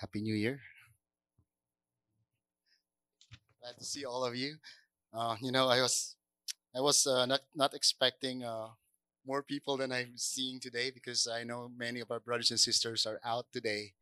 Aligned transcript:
Happy 0.00 0.20
New 0.20 0.34
Year. 0.34 0.60
Glad 3.60 3.78
to 3.78 3.84
see 3.84 4.04
all 4.04 4.24
of 4.24 4.34
you. 4.34 4.56
Uh, 5.12 5.36
you 5.40 5.52
know, 5.52 5.68
I 5.68 5.80
was 5.80 6.16
I 6.74 6.80
was 6.80 7.06
uh, 7.06 7.26
not 7.26 7.40
not 7.54 7.74
expecting 7.74 8.42
uh, 8.42 8.68
more 9.24 9.42
people 9.42 9.76
than 9.76 9.92
I'm 9.92 10.18
seeing 10.18 10.58
today 10.58 10.90
because 10.90 11.28
I 11.30 11.44
know 11.44 11.70
many 11.76 12.00
of 12.00 12.10
our 12.10 12.18
brothers 12.18 12.50
and 12.50 12.58
sisters 12.58 13.06
are 13.06 13.20
out 13.24 13.46
today. 13.52 13.94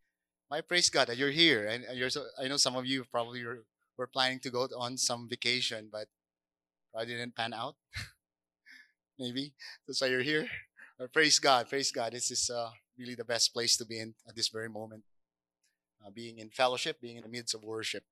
My 0.51 0.61
praise 0.63 0.89
God 0.89 1.09
that 1.09 1.17
you're 1.17 1.31
here, 1.31 1.67
and 1.67 1.85
you're 1.95 2.11
so, 2.11 2.25
I 2.41 2.49
know 2.49 2.57
some 2.57 2.77
of 2.77 2.87
you 2.87 3.05
probably 3.05 3.45
were, 3.45 3.65
were 3.97 4.07
planning 4.07 4.41
to 4.41 4.51
go 4.51 4.69
on 4.77 4.99
some 4.99 5.29
vacation, 5.29 5.89
but 5.93 6.09
probably 6.93 7.15
didn't 7.15 7.37
pan 7.37 7.53
out. 7.53 7.77
Maybe 9.19 9.53
that's 9.87 10.01
why 10.01 10.09
you're 10.09 10.25
here. 10.25 10.49
Uh, 11.01 11.07
praise 11.13 11.39
God, 11.39 11.69
praise 11.69 11.91
God. 11.91 12.13
This 12.13 12.31
is 12.31 12.51
uh, 12.51 12.71
really 12.99 13.15
the 13.15 13.25
best 13.25 13.53
place 13.53 13.77
to 13.77 13.85
be 13.85 14.01
in 14.01 14.15
at 14.29 14.37
this 14.37 14.49
very 14.49 14.69
moment. 14.69 15.05
Uh, 16.05 16.11
being 16.11 16.39
in 16.39 16.51
fellowship, 16.51 17.01
being 17.01 17.17
in 17.17 17.23
the 17.23 17.29
midst 17.29 17.55
of 17.55 17.63
worship. 17.63 18.03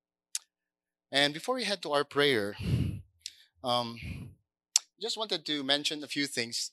And 1.10 1.34
before 1.34 1.56
we 1.56 1.64
head 1.64 1.82
to 1.82 1.92
our 1.92 2.04
prayer, 2.04 2.54
um, 3.64 3.98
just 5.00 5.16
wanted 5.16 5.44
to 5.46 5.64
mention 5.64 6.04
a 6.04 6.06
few 6.06 6.26
things. 6.26 6.70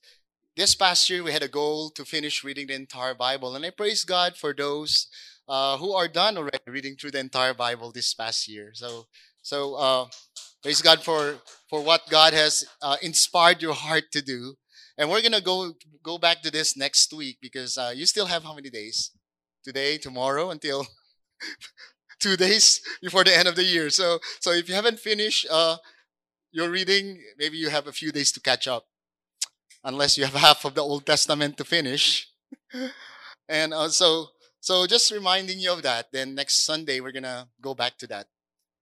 This 0.55 0.75
past 0.75 1.09
year, 1.09 1.23
we 1.23 1.31
had 1.31 1.41
a 1.41 1.47
goal 1.47 1.89
to 1.91 2.05
finish 2.05 2.43
reading 2.43 2.67
the 2.67 2.75
entire 2.75 3.15
Bible, 3.15 3.55
and 3.55 3.65
I 3.65 3.71
praise 3.71 4.03
God 4.03 4.37
for 4.37 4.53
those 4.53 5.07
uh, 5.47 5.77
who 5.77 5.93
are 5.93 6.07
done 6.07 6.37
already 6.37 6.59
reading 6.67 6.95
through 6.95 7.11
the 7.11 7.19
entire 7.19 7.53
Bible 7.53 7.91
this 7.91 8.13
past 8.13 8.47
year. 8.47 8.71
So, 8.73 9.07
so 9.41 9.75
uh, 9.75 10.05
praise 10.61 10.81
God 10.81 11.03
for 11.03 11.37
for 11.69 11.81
what 11.81 12.01
God 12.09 12.33
has 12.33 12.63
uh, 12.81 12.97
inspired 13.01 13.61
your 13.61 13.73
heart 13.73 14.11
to 14.11 14.21
do. 14.21 14.55
And 14.97 15.09
we're 15.09 15.21
gonna 15.21 15.41
go 15.41 15.73
go 16.03 16.17
back 16.17 16.41
to 16.43 16.51
this 16.51 16.77
next 16.77 17.13
week 17.13 17.37
because 17.41 17.77
uh, 17.77 17.93
you 17.95 18.05
still 18.05 18.27
have 18.27 18.43
how 18.43 18.53
many 18.53 18.69
days? 18.69 19.11
Today, 19.63 19.97
tomorrow, 19.97 20.49
until 20.49 20.87
two 22.19 22.35
days 22.35 22.81
before 23.01 23.23
the 23.23 23.37
end 23.37 23.47
of 23.47 23.55
the 23.55 23.63
year. 23.63 23.89
So, 23.89 24.19
so 24.39 24.51
if 24.51 24.67
you 24.69 24.75
haven't 24.75 24.99
finished 24.99 25.47
uh, 25.49 25.77
your 26.51 26.69
reading, 26.69 27.21
maybe 27.37 27.57
you 27.57 27.69
have 27.69 27.87
a 27.87 27.91
few 27.91 28.11
days 28.11 28.31
to 28.33 28.39
catch 28.39 28.67
up, 28.67 28.85
unless 29.83 30.17
you 30.17 30.25
have 30.25 30.33
half 30.47 30.65
of 30.65 30.75
the 30.75 30.81
Old 30.81 31.05
Testament 31.05 31.57
to 31.57 31.63
finish. 31.63 32.29
and 33.49 33.73
uh, 33.73 33.89
so, 33.89 34.27
so 34.59 34.87
just 34.87 35.11
reminding 35.11 35.59
you 35.59 35.71
of 35.71 35.83
that. 35.83 36.07
Then 36.11 36.35
next 36.35 36.65
Sunday 36.65 36.99
we're 36.99 37.11
gonna 37.11 37.47
go 37.61 37.73
back 37.73 37.97
to 37.99 38.07
that 38.07 38.27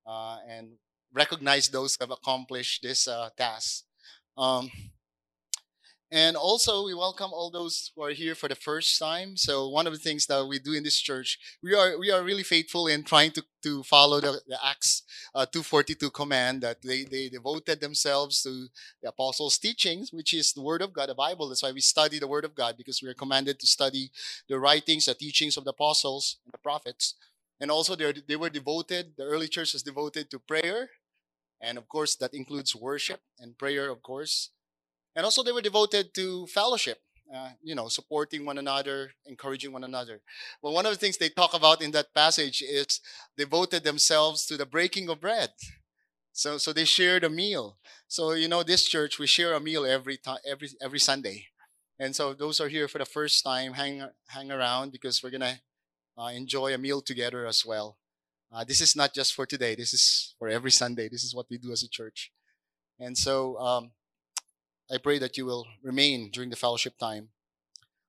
uh, 0.08 0.38
and 0.48 0.78
recognize 1.14 1.70
those 1.70 1.96
who 1.96 2.04
have 2.04 2.12
accomplished 2.12 2.84
this 2.84 3.08
uh, 3.08 3.30
task. 3.38 3.84
Um, 4.38 4.70
and 6.12 6.38
also, 6.38 6.86
we 6.86 6.94
welcome 6.94 7.32
all 7.34 7.50
those 7.50 7.92
who 7.96 8.04
are 8.04 8.12
here 8.12 8.36
for 8.36 8.48
the 8.48 8.56
first 8.56 9.00
time. 9.00 9.36
So, 9.36 9.68
one 9.68 9.88
of 9.88 9.94
the 9.94 10.00
things 10.00 10.28
that 10.28 10.46
we 10.46 10.60
do 10.60 10.74
in 10.74 10.84
this 10.84 11.00
church, 11.00 11.40
we 11.64 11.74
are 11.74 11.98
we 11.98 12.12
are 12.12 12.24
really 12.24 12.44
faithful 12.44 12.86
in 12.88 13.04
trying 13.04 13.32
to, 13.32 13.44
to 13.64 13.82
follow 13.82 14.22
the, 14.22 14.40
the 14.48 14.58
Acts 14.64 15.02
uh, 15.34 15.48
242 15.48 16.12
command 16.12 16.62
that 16.62 16.84
they, 16.84 17.06
they 17.06 17.28
devoted 17.30 17.82
themselves 17.82 18.44
to 18.44 18.68
the 19.02 19.10
apostles' 19.10 19.58
teachings, 19.58 20.14
which 20.14 20.32
is 20.34 20.54
the 20.54 20.62
Word 20.62 20.84
of 20.84 20.94
God, 20.94 21.10
the 21.10 21.16
Bible. 21.16 21.50
That's 21.50 21.64
why 21.64 21.72
we 21.72 21.82
study 21.82 22.20
the 22.20 22.28
Word 22.28 22.46
of 22.46 22.54
God 22.54 22.78
because 22.78 23.02
we 23.02 23.10
are 23.10 23.16
commanded 23.16 23.60
to 23.60 23.68
study 23.68 24.12
the 24.48 24.60
writings, 24.60 25.06
the 25.06 25.16
teachings 25.16 25.58
of 25.58 25.64
the 25.64 25.72
apostles 25.72 26.38
and 26.46 26.54
the 26.54 26.60
prophets. 26.60 27.16
And 27.60 27.72
also, 27.72 27.96
they 27.96 28.14
they 28.28 28.36
were 28.36 28.52
devoted. 28.52 29.14
The 29.18 29.24
early 29.24 29.48
church 29.48 29.74
was 29.74 29.82
devoted 29.82 30.30
to 30.30 30.40
prayer, 30.40 30.90
and 31.60 31.80
of 31.80 31.90
course, 31.90 32.16
that 32.18 32.36
includes 32.36 32.76
worship 32.76 33.22
and 33.40 33.58
prayer, 33.58 33.90
of 33.90 34.04
course. 34.04 34.52
And 35.16 35.24
also, 35.24 35.44
they 35.44 35.52
were 35.52 35.62
devoted 35.62 36.14
to 36.16 36.46
fellowship, 36.48 37.00
uh, 37.34 37.52
you 37.64 37.74
know, 37.74 37.88
supporting 37.88 38.46
one 38.46 38.58
another, 38.58 39.12
encouraging 39.26 39.72
one 39.72 39.84
another. 39.84 40.22
Well, 40.62 40.74
one 40.74 40.86
of 40.86 40.92
the 40.92 40.98
things 40.98 41.18
they 41.18 41.30
talk 41.30 41.54
about 41.54 41.82
in 41.82 41.92
that 41.92 42.14
passage 42.14 42.62
is 42.62 43.00
devoted 43.38 43.84
themselves 43.84 44.46
to 44.48 44.58
the 44.58 44.66
breaking 44.66 45.10
of 45.10 45.22
bread. 45.22 45.52
So, 46.34 46.58
so 46.58 46.74
they 46.74 46.84
shared 46.84 47.24
a 47.24 47.30
meal. 47.30 47.78
So, 48.10 48.34
you 48.34 48.50
know, 48.50 48.62
this 48.62 48.90
church, 48.90 49.18
we 49.18 49.26
share 49.26 49.54
a 49.54 49.60
meal 49.62 49.86
every 49.86 50.18
time, 50.18 50.40
every, 50.46 50.68
every 50.82 51.00
Sunday. 51.00 51.48
And 51.98 52.14
so 52.14 52.34
those 52.34 52.60
are 52.60 52.68
here 52.68 52.90
for 52.90 52.98
the 52.98 53.06
first 53.06 53.42
time, 53.42 53.74
hang, 53.74 54.04
hang 54.28 54.52
around 54.52 54.92
because 54.92 55.24
we're 55.24 55.30
going 55.30 55.42
to 55.42 55.60
uh, 56.18 56.28
enjoy 56.28 56.74
a 56.74 56.78
meal 56.78 57.02
together 57.02 57.46
as 57.46 57.66
well. 57.66 57.98
Uh, 58.52 58.66
this 58.66 58.82
is 58.82 58.98
not 58.98 59.14
just 59.14 59.34
for 59.34 59.46
today. 59.46 59.76
This 59.76 59.94
is 59.94 60.36
for 60.38 60.50
every 60.50 60.72
Sunday. 60.72 61.08
This 61.08 61.24
is 61.24 61.34
what 61.34 61.46
we 61.50 61.58
do 61.58 61.72
as 61.72 61.84
a 61.84 61.90
church. 61.90 62.32
And 63.00 63.18
so, 63.18 63.58
um, 63.58 63.92
I 64.92 64.98
pray 64.98 65.18
that 65.20 65.38
you 65.38 65.46
will 65.46 65.66
remain 65.82 66.30
during 66.32 66.50
the 66.50 66.56
fellowship 66.56 66.98
time. 66.98 67.30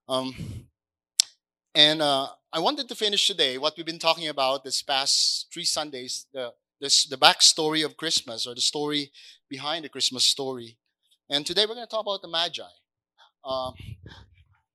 Um, 0.08 0.34
and 1.74 2.02
uh, 2.02 2.28
I 2.52 2.60
wanted 2.60 2.88
to 2.88 2.94
finish 2.94 3.26
today 3.26 3.58
what 3.58 3.74
we've 3.76 3.86
been 3.86 3.98
talking 3.98 4.28
about 4.28 4.62
this 4.62 4.82
past 4.82 5.46
three 5.52 5.64
Sundays, 5.64 6.26
the, 6.32 6.52
this, 6.80 7.06
the 7.06 7.16
backstory 7.16 7.84
of 7.84 7.96
Christmas 7.96 8.46
or 8.46 8.54
the 8.54 8.60
story 8.60 9.10
behind 9.48 9.84
the 9.84 9.88
Christmas 9.88 10.24
story. 10.24 10.76
And 11.30 11.46
today 11.46 11.64
we're 11.66 11.74
going 11.74 11.86
to 11.86 11.90
talk 11.90 12.04
about 12.06 12.22
the 12.22 12.28
Magi. 12.28 12.62
Um, 13.44 13.74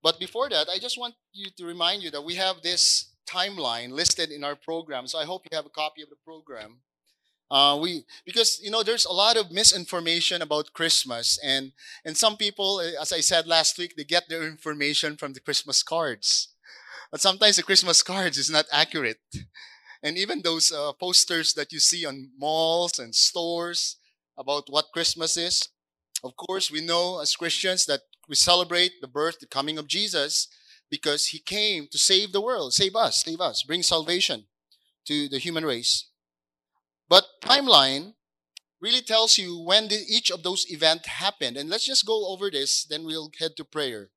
but 0.01 0.19
before 0.19 0.49
that, 0.49 0.67
I 0.69 0.79
just 0.79 0.97
want 0.97 1.13
you 1.33 1.47
to 1.57 1.65
remind 1.65 2.01
you 2.01 2.11
that 2.11 2.23
we 2.23 2.35
have 2.35 2.61
this 2.63 3.11
timeline 3.27 3.91
listed 3.91 4.31
in 4.31 4.43
our 4.43 4.55
program. 4.55 5.07
So 5.07 5.19
I 5.19 5.25
hope 5.25 5.45
you 5.49 5.55
have 5.55 5.65
a 5.65 5.69
copy 5.69 6.01
of 6.01 6.09
the 6.09 6.15
program. 6.25 6.77
Uh, 7.51 7.77
we 7.81 8.05
because 8.25 8.61
you 8.63 8.71
know 8.71 8.81
there's 8.81 9.05
a 9.05 9.11
lot 9.11 9.35
of 9.35 9.51
misinformation 9.51 10.41
about 10.41 10.71
Christmas, 10.73 11.37
and 11.43 11.73
and 12.05 12.15
some 12.15 12.37
people, 12.37 12.79
eh, 12.79 12.93
as 12.99 13.11
I 13.11 13.19
said 13.19 13.45
last 13.45 13.77
week, 13.77 13.95
they 13.97 14.05
get 14.05 14.29
their 14.29 14.47
information 14.47 15.17
from 15.17 15.33
the 15.33 15.41
Christmas 15.41 15.83
cards, 15.83 16.47
but 17.11 17.19
sometimes 17.21 17.57
the 17.57 17.63
Christmas 17.63 18.03
cards 18.03 18.37
is 18.37 18.49
not 18.49 18.67
accurate, 18.71 19.19
and 20.03 20.17
even 20.17 20.41
those 20.41 20.71
uh, 20.71 20.93
posters 20.93 21.53
that 21.55 21.73
you 21.73 21.79
see 21.79 22.05
on 22.05 22.31
malls 22.37 22.99
and 22.99 23.13
stores 23.13 23.97
about 24.37 24.69
what 24.69 24.93
Christmas 24.93 25.35
is. 25.37 25.67
Of 26.23 26.37
course, 26.37 26.71
we 26.71 26.81
know 26.81 27.19
as 27.19 27.35
Christians 27.35 27.85
that 27.87 28.01
we 28.29 28.35
celebrate 28.35 29.01
the 29.01 29.07
birth, 29.07 29.39
the 29.39 29.47
coming 29.47 29.77
of 29.77 29.87
Jesus, 29.87 30.47
because 30.89 31.27
He 31.27 31.39
came 31.39 31.87
to 31.91 31.97
save 31.97 32.31
the 32.31 32.41
world, 32.41 32.73
save 32.73 32.95
us, 32.95 33.23
save 33.23 33.41
us, 33.41 33.63
bring 33.63 33.83
salvation 33.83 34.45
to 35.07 35.27
the 35.27 35.39
human 35.39 35.65
race. 35.65 36.10
But 37.11 37.25
timeline 37.43 38.13
really 38.79 39.01
tells 39.01 39.37
you 39.37 39.59
when 39.59 39.89
the, 39.89 40.01
each 40.07 40.31
of 40.31 40.43
those 40.43 40.65
events 40.69 41.09
happened. 41.09 41.57
And 41.57 41.69
let's 41.69 41.85
just 41.85 42.05
go 42.05 42.29
over 42.29 42.49
this, 42.49 42.85
then 42.85 43.03
we'll 43.03 43.29
head 43.37 43.57
to 43.57 43.65
prayer. 43.65 44.11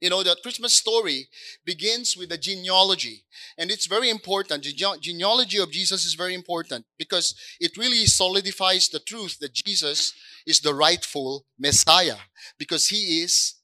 You 0.00 0.10
know, 0.10 0.24
the 0.24 0.36
Christmas 0.42 0.74
story 0.74 1.28
begins 1.64 2.16
with 2.16 2.30
the 2.30 2.36
genealogy. 2.36 3.22
And 3.56 3.70
it's 3.70 3.86
very 3.86 4.10
important. 4.10 4.64
The 4.64 4.98
genealogy 5.00 5.58
of 5.58 5.70
Jesus 5.70 6.04
is 6.04 6.14
very 6.14 6.34
important 6.34 6.86
because 6.98 7.36
it 7.60 7.76
really 7.76 8.04
solidifies 8.06 8.88
the 8.88 8.98
truth 8.98 9.38
that 9.38 9.54
Jesus 9.54 10.12
is 10.44 10.58
the 10.58 10.74
rightful 10.74 11.46
Messiah 11.56 12.18
because 12.58 12.88
he 12.88 13.22
is 13.22 13.54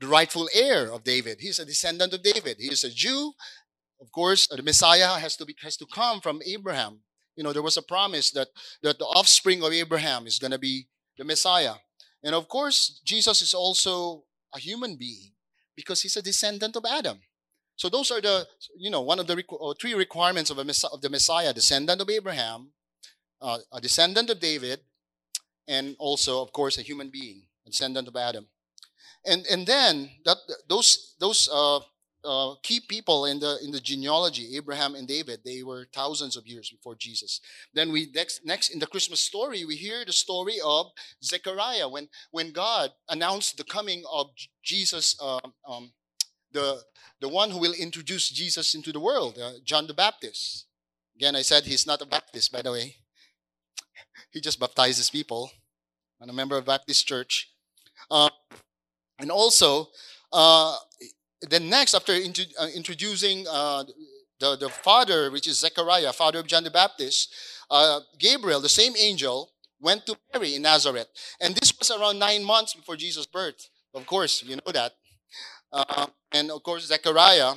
the 0.00 0.06
rightful 0.06 0.48
heir 0.54 0.90
of 0.90 1.04
David. 1.04 1.38
He's 1.40 1.58
a 1.58 1.66
descendant 1.66 2.14
of 2.14 2.22
David. 2.22 2.56
He 2.58 2.68
is 2.68 2.84
a 2.84 2.90
Jew. 2.90 3.32
Of 4.00 4.10
course, 4.12 4.46
the 4.46 4.62
Messiah 4.62 5.18
has 5.18 5.36
to 5.36 5.44
be, 5.44 5.54
has 5.62 5.76
to 5.76 5.86
come 5.92 6.22
from 6.22 6.40
Abraham. 6.46 7.02
You 7.36 7.44
know, 7.44 7.52
there 7.52 7.62
was 7.62 7.76
a 7.76 7.82
promise 7.82 8.30
that, 8.32 8.48
that 8.82 8.98
the 8.98 9.04
offspring 9.04 9.62
of 9.62 9.72
Abraham 9.72 10.26
is 10.26 10.38
going 10.38 10.50
to 10.50 10.58
be 10.58 10.88
the 11.16 11.24
Messiah. 11.24 11.74
And 12.22 12.34
of 12.34 12.48
course, 12.48 13.00
Jesus 13.04 13.42
is 13.42 13.54
also 13.54 14.24
a 14.54 14.58
human 14.58 14.96
being 14.96 15.32
because 15.74 16.02
he's 16.02 16.16
a 16.16 16.22
descendant 16.22 16.76
of 16.76 16.84
Adam. 16.84 17.20
So 17.76 17.88
those 17.88 18.10
are 18.10 18.20
the, 18.20 18.46
you 18.76 18.90
know, 18.90 19.00
one 19.00 19.18
of 19.18 19.26
the 19.26 19.34
requ- 19.34 19.80
three 19.80 19.94
requirements 19.94 20.50
of, 20.50 20.58
a 20.58 20.64
of 20.92 21.00
the 21.00 21.10
Messiah, 21.10 21.52
descendant 21.52 22.00
of 22.00 22.10
Abraham, 22.10 22.72
uh, 23.40 23.58
a 23.72 23.80
descendant 23.80 24.30
of 24.30 24.38
David, 24.38 24.80
and 25.66 25.96
also, 25.98 26.42
of 26.42 26.52
course, 26.52 26.78
a 26.78 26.82
human 26.82 27.08
being, 27.08 27.42
descendant 27.64 28.08
of 28.08 28.16
Adam. 28.16 28.46
And, 29.24 29.46
and 29.50 29.66
then 29.66 30.10
that, 30.24 30.36
those, 30.68 31.14
those 31.18 31.48
uh, 31.52 31.80
uh, 32.24 32.54
key 32.62 32.80
people 32.80 33.26
in 33.26 33.40
the 33.40 33.58
in 33.64 33.72
the 33.72 33.80
genealogy, 33.80 34.56
Abraham 34.56 34.94
and 34.94 35.08
David, 35.08 35.40
they 35.44 35.62
were 35.62 35.86
thousands 35.92 36.36
of 36.36 36.46
years 36.46 36.70
before 36.70 36.94
Jesus. 36.94 37.40
Then 37.74 37.90
we 37.92 38.10
next 38.14 38.44
next 38.44 38.70
in 38.70 38.78
the 38.78 38.86
Christmas 38.86 39.20
story, 39.20 39.64
we 39.64 39.76
hear 39.76 40.04
the 40.04 40.12
story 40.12 40.56
of 40.64 40.92
Zechariah 41.22 41.88
when 41.88 42.08
when 42.30 42.52
God 42.52 42.92
announced 43.08 43.56
the 43.56 43.64
coming 43.64 44.04
of 44.10 44.30
Jesus, 44.62 45.16
uh, 45.20 45.40
um, 45.68 45.92
the 46.52 46.82
the 47.20 47.28
one 47.28 47.50
who 47.50 47.58
will 47.58 47.74
introduce 47.74 48.28
Jesus 48.30 48.74
into 48.74 48.92
the 48.92 49.00
world, 49.00 49.38
uh, 49.38 49.52
John 49.64 49.86
the 49.86 49.94
Baptist. 49.94 50.66
Again, 51.16 51.36
I 51.36 51.42
said 51.42 51.64
he's 51.64 51.86
not 51.86 52.02
a 52.02 52.06
Baptist, 52.06 52.52
by 52.52 52.62
the 52.62 52.72
way. 52.72 52.96
he 54.32 54.40
just 54.40 54.60
baptizes 54.60 55.10
people. 55.10 55.50
I'm 56.20 56.30
a 56.30 56.32
member 56.32 56.56
of 56.56 56.66
Baptist 56.66 57.06
Church, 57.06 57.50
uh, 58.10 58.30
and 59.18 59.30
also. 59.30 59.88
Uh, 60.34 60.76
then 61.48 61.68
next, 61.68 61.94
after 61.94 62.12
uh, 62.12 62.66
introducing 62.74 63.46
uh, 63.50 63.84
the, 64.38 64.56
the 64.56 64.68
father, 64.68 65.30
which 65.30 65.46
is 65.46 65.60
Zechariah, 65.60 66.12
father 66.12 66.40
of 66.40 66.46
John 66.46 66.64
the 66.64 66.70
Baptist, 66.70 67.34
uh, 67.70 68.00
Gabriel, 68.18 68.60
the 68.60 68.68
same 68.68 68.94
angel, 68.98 69.50
went 69.80 70.06
to 70.06 70.16
Mary 70.32 70.54
in 70.54 70.62
Nazareth. 70.62 71.08
And 71.40 71.54
this 71.54 71.72
was 71.78 71.90
around 71.90 72.18
nine 72.18 72.44
months 72.44 72.74
before 72.74 72.96
Jesus' 72.96 73.26
birth. 73.26 73.68
Of 73.94 74.06
course, 74.06 74.42
you 74.42 74.56
know 74.56 74.72
that. 74.72 74.92
Uh, 75.72 76.06
and 76.32 76.50
of 76.50 76.62
course, 76.62 76.86
Zechariah 76.86 77.54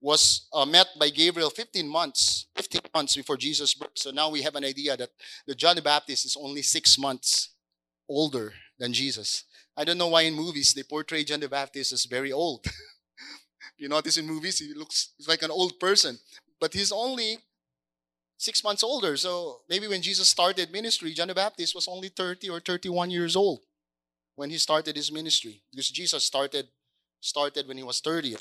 was 0.00 0.48
uh, 0.52 0.66
met 0.66 0.88
by 0.98 1.08
Gabriel 1.10 1.48
15 1.48 1.88
months, 1.88 2.46
15 2.56 2.80
months 2.94 3.16
before 3.16 3.36
Jesus' 3.36 3.74
birth. 3.74 3.92
So 3.94 4.10
now 4.10 4.30
we 4.30 4.42
have 4.42 4.56
an 4.56 4.64
idea 4.64 4.96
that 4.96 5.10
the 5.46 5.54
John 5.54 5.76
the 5.76 5.82
Baptist 5.82 6.26
is 6.26 6.36
only 6.38 6.62
six 6.62 6.98
months 6.98 7.50
older 8.08 8.52
than 8.78 8.92
Jesus. 8.92 9.44
I 9.76 9.84
don't 9.84 9.98
know 9.98 10.08
why 10.08 10.22
in 10.22 10.34
movies 10.34 10.74
they 10.74 10.82
portray 10.82 11.24
John 11.24 11.40
the 11.40 11.48
Baptist 11.48 11.92
as 11.92 12.04
very 12.04 12.32
old. 12.32 12.66
you 13.82 13.88
notice 13.88 14.16
in 14.16 14.26
movies 14.26 14.60
he 14.60 14.72
looks 14.74 15.10
like 15.26 15.42
an 15.42 15.50
old 15.50 15.80
person, 15.80 16.16
but 16.60 16.72
he's 16.72 16.92
only 16.92 17.38
six 18.38 18.62
months 18.62 18.84
older. 18.84 19.16
So 19.16 19.58
maybe 19.68 19.88
when 19.88 20.02
Jesus 20.02 20.28
started 20.28 20.70
ministry, 20.70 21.12
John 21.12 21.28
the 21.28 21.34
Baptist 21.34 21.74
was 21.74 21.88
only 21.88 22.08
30 22.08 22.48
or 22.48 22.60
31 22.60 23.10
years 23.10 23.34
old 23.34 23.60
when 24.36 24.50
he 24.50 24.58
started 24.58 24.94
his 24.94 25.10
ministry 25.10 25.62
because 25.72 25.90
Jesus 25.90 26.24
started 26.24 26.68
started 27.20 27.66
when 27.66 27.76
he 27.76 27.82
was 27.82 28.00
30. 28.00 28.36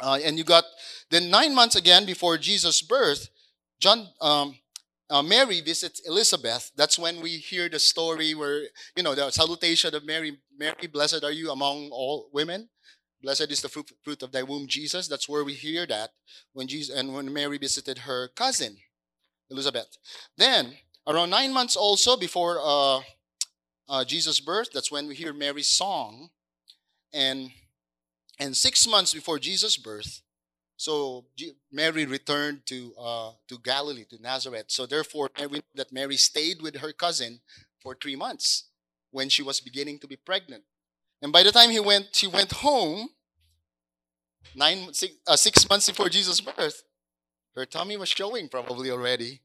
Uh, 0.00 0.18
and 0.22 0.36
you 0.36 0.44
got 0.44 0.64
then 1.10 1.30
nine 1.30 1.54
months 1.54 1.74
again 1.74 2.04
before 2.04 2.36
Jesus' 2.36 2.82
birth, 2.82 3.30
John 3.80 4.08
um, 4.20 4.56
uh, 5.08 5.22
Mary 5.22 5.62
visits 5.62 6.02
Elizabeth. 6.06 6.70
That's 6.76 6.98
when 6.98 7.22
we 7.22 7.30
hear 7.30 7.68
the 7.68 7.78
story 7.78 8.34
where 8.34 8.64
you 8.94 9.02
know 9.02 9.14
the 9.14 9.30
salutation 9.30 9.94
of 9.94 10.04
Mary. 10.04 10.38
Mary, 10.58 10.86
blessed 10.92 11.24
are 11.24 11.32
you 11.32 11.50
among 11.50 11.88
all 11.92 12.28
women. 12.32 12.68
Blessed 13.22 13.50
is 13.50 13.62
the 13.62 13.68
fruit, 13.68 13.90
fruit 14.02 14.22
of 14.22 14.32
thy 14.32 14.42
womb, 14.42 14.66
Jesus. 14.68 15.08
That's 15.08 15.28
where 15.28 15.44
we 15.44 15.54
hear 15.54 15.86
that 15.86 16.10
when 16.52 16.68
Jesus 16.68 16.94
and 16.94 17.14
when 17.14 17.32
Mary 17.32 17.58
visited 17.58 17.98
her 17.98 18.28
cousin, 18.28 18.76
Elizabeth. 19.50 19.96
Then 20.36 20.74
around 21.06 21.30
nine 21.30 21.52
months 21.52 21.74
also 21.74 22.16
before 22.16 22.58
uh, 22.62 23.00
uh, 23.88 24.04
Jesus' 24.04 24.40
birth, 24.40 24.68
that's 24.72 24.92
when 24.92 25.08
we 25.08 25.14
hear 25.14 25.32
Mary's 25.32 25.68
song, 25.68 26.30
and 27.12 27.50
and 28.38 28.56
six 28.56 28.86
months 28.86 29.12
before 29.12 29.38
Jesus' 29.38 29.76
birth, 29.76 30.22
so 30.76 31.24
Mary 31.72 32.06
returned 32.06 32.64
to 32.66 32.94
uh, 32.98 33.32
to 33.48 33.58
Galilee 33.58 34.04
to 34.10 34.22
Nazareth. 34.22 34.66
So 34.68 34.86
therefore, 34.86 35.30
we 35.50 35.62
that 35.74 35.92
Mary 35.92 36.16
stayed 36.16 36.62
with 36.62 36.76
her 36.76 36.92
cousin 36.92 37.40
for 37.82 37.94
three 37.94 38.16
months 38.16 38.64
when 39.10 39.28
she 39.28 39.42
was 39.42 39.60
beginning 39.60 39.98
to 40.00 40.06
be 40.06 40.16
pregnant. 40.16 40.64
And 41.20 41.32
by 41.32 41.42
the 41.42 41.52
time 41.52 41.70
he 41.70 41.80
went, 41.80 42.08
she 42.12 42.26
went 42.26 42.52
home. 42.52 43.10
Nine 44.54 44.92
six, 44.92 45.14
uh, 45.26 45.36
six 45.36 45.68
months 45.68 45.88
before 45.88 46.08
Jesus' 46.08 46.40
birth, 46.40 46.82
her 47.54 47.66
tummy 47.66 47.96
was 47.96 48.08
showing 48.08 48.48
probably 48.48 48.90
already, 48.90 49.42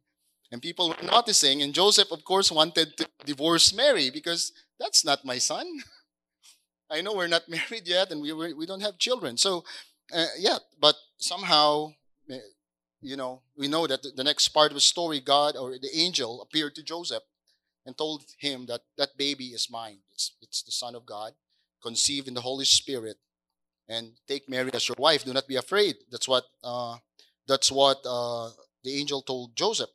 and 0.51 0.61
people 0.61 0.89
were 0.89 1.07
noticing. 1.07 1.61
And 1.61 1.73
Joseph, 1.73 2.11
of 2.11 2.23
course, 2.23 2.51
wanted 2.51 2.97
to 2.97 3.07
divorce 3.25 3.73
Mary 3.73 4.09
because 4.09 4.53
that's 4.79 5.03
not 5.03 5.25
my 5.25 5.37
son. 5.37 5.67
I 6.89 7.01
know 7.01 7.13
we're 7.13 7.27
not 7.27 7.49
married 7.49 7.87
yet, 7.87 8.11
and 8.11 8.21
we 8.21 8.31
we 8.53 8.65
don't 8.65 8.81
have 8.81 8.97
children. 8.97 9.37
So, 9.37 9.63
uh, 10.13 10.27
yeah, 10.37 10.59
but 10.79 10.95
somehow, 11.17 11.93
eh, 12.29 12.39
you 13.01 13.17
know, 13.17 13.41
we 13.57 13.67
know 13.67 13.87
that 13.87 14.03
the 14.15 14.23
next 14.23 14.47
part 14.49 14.71
of 14.71 14.75
the 14.75 14.81
story, 14.81 15.19
God 15.19 15.55
or 15.57 15.71
the 15.71 15.95
angel 15.95 16.41
appeared 16.41 16.75
to 16.75 16.83
Joseph 16.83 17.23
and 17.85 17.97
told 17.97 18.23
him 18.39 18.67
that 18.67 18.81
that 18.97 19.17
baby 19.17 19.47
is 19.47 19.69
mine. 19.69 19.99
It's 20.13 20.35
it's 20.41 20.61
the 20.63 20.71
Son 20.71 20.95
of 20.95 21.05
God, 21.05 21.33
conceived 21.83 22.27
in 22.27 22.33
the 22.33 22.41
Holy 22.41 22.65
Spirit, 22.65 23.17
and 23.87 24.13
take 24.27 24.49
Mary 24.49 24.71
as 24.73 24.87
your 24.87 24.95
wife. 24.97 25.25
Do 25.25 25.33
not 25.33 25.47
be 25.47 25.57
afraid. 25.57 25.95
That's 26.09 26.27
what 26.27 26.45
uh, 26.63 26.97
that's 27.47 27.71
what 27.71 27.97
uh, 28.05 28.49
the 28.83 28.97
angel 28.97 29.21
told 29.21 29.55
Joseph. 29.55 29.89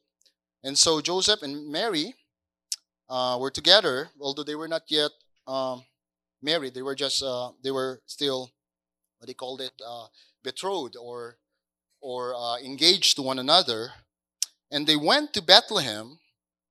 And 0.62 0.78
so 0.78 1.00
Joseph 1.00 1.42
and 1.42 1.68
Mary 1.68 2.14
uh, 3.08 3.38
were 3.40 3.50
together, 3.50 4.10
although 4.20 4.42
they 4.42 4.54
were 4.54 4.68
not 4.68 4.82
yet 4.88 5.10
um, 5.46 5.84
married. 6.42 6.74
They 6.74 6.82
were 6.82 6.94
just 6.94 7.22
uh, 7.22 7.52
they 7.62 7.70
were 7.70 8.00
still 8.06 8.50
what 9.18 9.26
they 9.26 9.34
called 9.34 9.60
it 9.60 9.72
uh, 9.86 10.06
betrothed 10.42 10.96
or 10.96 11.38
or 12.00 12.34
uh, 12.34 12.58
engaged 12.58 13.16
to 13.16 13.22
one 13.22 13.38
another. 13.38 13.90
And 14.70 14.86
they 14.86 14.96
went 14.96 15.32
to 15.32 15.42
Bethlehem 15.42 16.18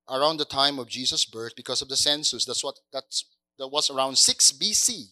around 0.08 0.36
the 0.36 0.44
time 0.44 0.78
of 0.78 0.88
Jesus' 0.88 1.24
birth 1.24 1.54
because 1.56 1.82
of 1.82 1.88
the 1.88 1.96
census. 1.96 2.44
That's 2.44 2.64
what 2.64 2.76
that's 2.92 3.24
that 3.58 3.68
was 3.68 3.90
around 3.90 4.16
6 4.16 4.52
BC. 4.52 5.06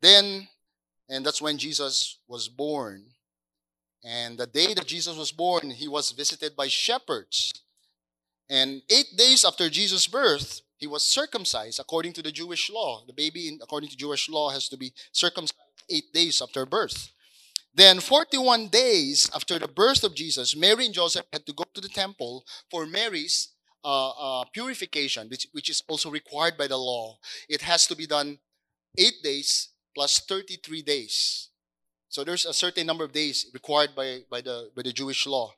Then 0.00 0.48
and 1.10 1.26
that's 1.26 1.42
when 1.42 1.58
Jesus 1.58 2.18
was 2.28 2.48
born. 2.48 3.04
And 4.04 4.38
the 4.38 4.46
day 4.46 4.72
that 4.74 4.86
Jesus 4.86 5.16
was 5.16 5.32
born, 5.32 5.70
he 5.70 5.88
was 5.88 6.12
visited 6.12 6.54
by 6.56 6.68
shepherds. 6.68 7.52
And 8.48 8.80
eight 8.88 9.16
days 9.16 9.44
after 9.44 9.68
Jesus' 9.68 10.06
birth, 10.06 10.62
he 10.76 10.86
was 10.86 11.04
circumcised 11.04 11.80
according 11.80 12.14
to 12.14 12.22
the 12.22 12.32
Jewish 12.32 12.70
law. 12.70 13.02
The 13.06 13.12
baby, 13.12 13.48
in, 13.48 13.58
according 13.60 13.90
to 13.90 13.96
Jewish 13.96 14.28
law, 14.28 14.50
has 14.50 14.68
to 14.68 14.76
be 14.76 14.92
circumcised 15.12 15.54
eight 15.90 16.12
days 16.14 16.40
after 16.40 16.64
birth. 16.64 17.10
Then, 17.74 18.00
41 18.00 18.68
days 18.68 19.28
after 19.34 19.58
the 19.58 19.68
birth 19.68 20.02
of 20.04 20.14
Jesus, 20.14 20.56
Mary 20.56 20.86
and 20.86 20.94
Joseph 20.94 21.26
had 21.32 21.44
to 21.46 21.52
go 21.52 21.64
to 21.74 21.80
the 21.80 21.88
temple 21.88 22.44
for 22.70 22.86
Mary's 22.86 23.48
uh, 23.84 24.10
uh, 24.10 24.44
purification, 24.52 25.28
which, 25.28 25.46
which 25.52 25.70
is 25.70 25.82
also 25.88 26.10
required 26.10 26.56
by 26.56 26.66
the 26.66 26.76
law. 26.76 27.18
It 27.48 27.62
has 27.62 27.86
to 27.86 27.96
be 27.96 28.06
done 28.06 28.38
eight 28.98 29.22
days 29.22 29.68
plus 29.94 30.20
33 30.20 30.82
days. 30.82 31.48
So 32.08 32.24
there's 32.24 32.46
a 32.46 32.52
certain 32.52 32.86
number 32.86 33.04
of 33.04 33.12
days 33.12 33.46
required 33.52 33.90
by, 33.94 34.20
by, 34.30 34.40
the, 34.40 34.70
by 34.74 34.82
the 34.82 34.92
Jewish 34.92 35.26
law. 35.26 35.54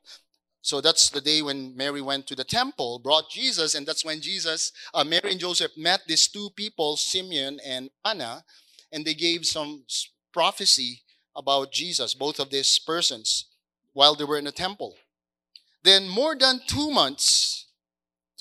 So 0.61 0.79
that's 0.79 1.09
the 1.09 1.19
day 1.19 1.41
when 1.41 1.75
Mary 1.75 2.01
went 2.01 2.25
to 2.27 2.35
the 2.35 2.45
temple, 2.45 2.99
brought 2.99 3.29
Jesus, 3.29 3.75
and 3.75 3.85
that's 3.85 4.05
when 4.05 4.21
Jesus, 4.21 4.71
uh, 4.93 5.03
Mary 5.03 5.31
and 5.31 5.39
Joseph 5.39 5.75
met 5.75 6.01
these 6.07 6.27
two 6.27 6.51
people, 6.55 6.95
Simeon 6.95 7.59
and 7.65 7.89
Anna, 8.05 8.45
and 8.91 9.03
they 9.03 9.13
gave 9.13 9.45
some 9.45 9.83
prophecy 10.31 11.01
about 11.35 11.71
Jesus, 11.71 12.13
both 12.13 12.39
of 12.39 12.49
these 12.49 12.79
persons, 12.79 13.45
while 13.91 14.15
they 14.15 14.23
were 14.23 14.37
in 14.37 14.45
the 14.45 14.51
temple. 14.51 14.95
Then, 15.83 16.07
more 16.07 16.35
than 16.35 16.61
two 16.65 16.91
months 16.91 17.62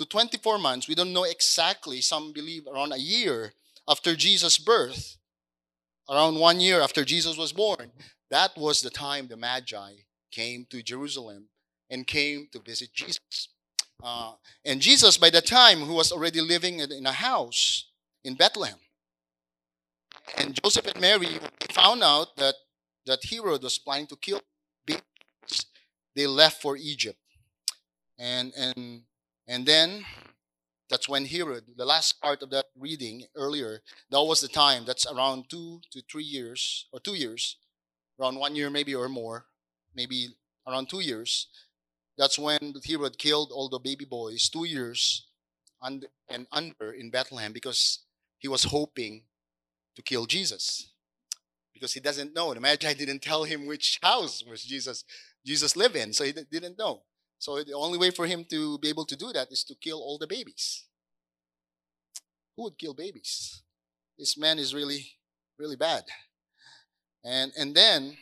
to 0.02 0.08
24 0.08 0.58
months, 0.58 0.88
we 0.88 0.94
don't 0.94 1.12
know 1.12 1.24
exactly, 1.24 2.00
some 2.00 2.32
believe 2.32 2.66
around 2.66 2.92
a 2.92 2.98
year 2.98 3.52
after 3.88 4.16
Jesus' 4.16 4.58
birth, 4.58 5.16
around 6.10 6.38
one 6.38 6.60
year 6.60 6.80
after 6.80 7.04
Jesus 7.04 7.36
was 7.36 7.52
born, 7.52 7.92
that 8.30 8.56
was 8.56 8.80
the 8.80 8.90
time 8.90 9.28
the 9.28 9.36
Magi 9.36 9.92
came 10.30 10.66
to 10.70 10.82
Jerusalem 10.82 11.48
and 11.90 12.06
came 12.06 12.48
to 12.52 12.58
visit 12.58 12.92
Jesus. 12.92 13.48
Uh, 14.02 14.32
and 14.64 14.80
Jesus, 14.80 15.16
by 15.16 15.30
the 15.30 15.40
time, 15.40 15.80
who 15.80 15.94
was 15.94 16.10
already 16.10 16.40
living 16.40 16.80
in 16.80 17.06
a 17.06 17.12
house 17.12 17.90
in 18.24 18.34
Bethlehem. 18.34 18.78
And 20.36 20.58
Joseph 20.62 20.86
and 20.86 21.00
Mary 21.00 21.38
found 21.70 22.02
out 22.02 22.36
that, 22.36 22.54
that 23.06 23.24
Herod 23.30 23.62
was 23.62 23.78
planning 23.78 24.06
to 24.08 24.16
kill 24.16 24.40
babies. 24.84 25.66
They 26.16 26.26
left 26.26 26.60
for 26.60 26.76
Egypt. 26.76 27.18
And, 28.18 28.52
and, 28.56 29.02
and 29.46 29.66
then 29.66 30.04
that's 30.88 31.08
when 31.08 31.24
Herod, 31.24 31.64
the 31.76 31.84
last 31.84 32.20
part 32.20 32.42
of 32.42 32.50
that 32.50 32.66
reading 32.76 33.24
earlier, 33.34 33.80
that 34.10 34.22
was 34.22 34.40
the 34.40 34.48
time, 34.48 34.84
that's 34.86 35.06
around 35.06 35.48
two 35.48 35.80
to 35.90 36.02
three 36.10 36.24
years, 36.24 36.86
or 36.92 37.00
two 37.00 37.14
years, 37.14 37.56
around 38.20 38.38
one 38.38 38.54
year 38.54 38.68
maybe 38.68 38.94
or 38.94 39.08
more, 39.08 39.46
maybe 39.94 40.36
around 40.66 40.88
two 40.88 41.00
years. 41.00 41.48
That's 42.18 42.38
when 42.38 42.74
Herod 42.86 43.18
killed 43.18 43.50
all 43.52 43.68
the 43.68 43.78
baby 43.78 44.04
boys, 44.04 44.48
two 44.48 44.66
years 44.66 45.26
and, 45.82 46.06
and 46.28 46.46
under 46.52 46.92
in 46.92 47.10
Bethlehem 47.10 47.52
because 47.52 48.00
he 48.38 48.48
was 48.48 48.64
hoping 48.64 49.22
to 49.96 50.02
kill 50.02 50.26
Jesus. 50.26 50.90
Because 51.72 51.94
he 51.94 52.00
doesn't 52.00 52.34
know. 52.34 52.54
The 52.54 52.60
Magi 52.60 52.94
didn't 52.94 53.22
tell 53.22 53.44
him 53.44 53.66
which 53.66 53.98
house 54.02 54.44
was 54.48 54.62
Jesus 54.62 55.04
Jesus 55.44 55.74
lived 55.74 55.96
in, 55.96 56.12
so 56.12 56.22
he 56.22 56.32
didn't 56.32 56.78
know. 56.78 57.02
So 57.42 57.60
the 57.64 57.72
only 57.72 57.98
way 57.98 58.10
for 58.12 58.24
him 58.24 58.44
to 58.50 58.78
be 58.78 58.88
able 58.88 59.04
to 59.04 59.16
do 59.16 59.32
that 59.32 59.50
is 59.50 59.64
to 59.64 59.74
kill 59.74 59.98
all 59.98 60.16
the 60.16 60.28
babies. 60.28 60.84
Who 62.54 62.62
would 62.62 62.78
kill 62.78 62.94
babies? 62.94 63.64
This 64.16 64.38
man 64.38 64.60
is 64.60 64.72
really, 64.72 65.18
really 65.58 65.74
bad. 65.74 66.04
And 67.24 67.50
and 67.58 67.74
then 67.74 68.16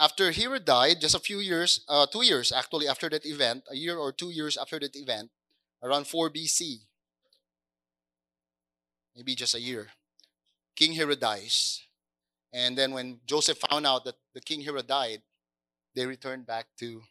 after 0.00 0.32
Herod 0.32 0.64
died, 0.64 1.00
just 1.00 1.14
a 1.14 1.20
few 1.20 1.38
years, 1.38 1.84
uh, 1.88 2.06
two 2.10 2.24
years 2.24 2.50
actually 2.50 2.88
after 2.88 3.08
that 3.08 3.24
event, 3.24 3.62
a 3.70 3.76
year 3.76 3.96
or 3.96 4.10
two 4.10 4.30
years 4.30 4.58
after 4.58 4.80
that 4.80 4.96
event, 4.96 5.30
around 5.80 6.08
4 6.08 6.28
BC, 6.30 6.82
maybe 9.14 9.36
just 9.36 9.54
a 9.54 9.60
year, 9.60 9.90
King 10.74 10.94
Herod 10.94 11.20
dies. 11.20 11.86
And 12.52 12.76
then 12.76 12.90
when 12.90 13.20
Joseph 13.26 13.58
found 13.70 13.86
out 13.86 14.04
that 14.06 14.18
the 14.34 14.40
King 14.40 14.62
Herod 14.62 14.88
died, 14.88 15.22
they 15.94 16.04
returned 16.04 16.46
back 16.46 16.66
to 16.80 17.04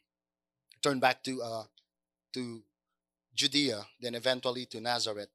turned 0.84 1.02
back 1.02 1.24
to 1.24 1.42
uh, 1.42 1.64
to 2.34 2.62
Judea, 3.34 3.86
then 4.02 4.16
eventually 4.16 4.66
to 4.68 4.82
Nazareth. 4.82 5.30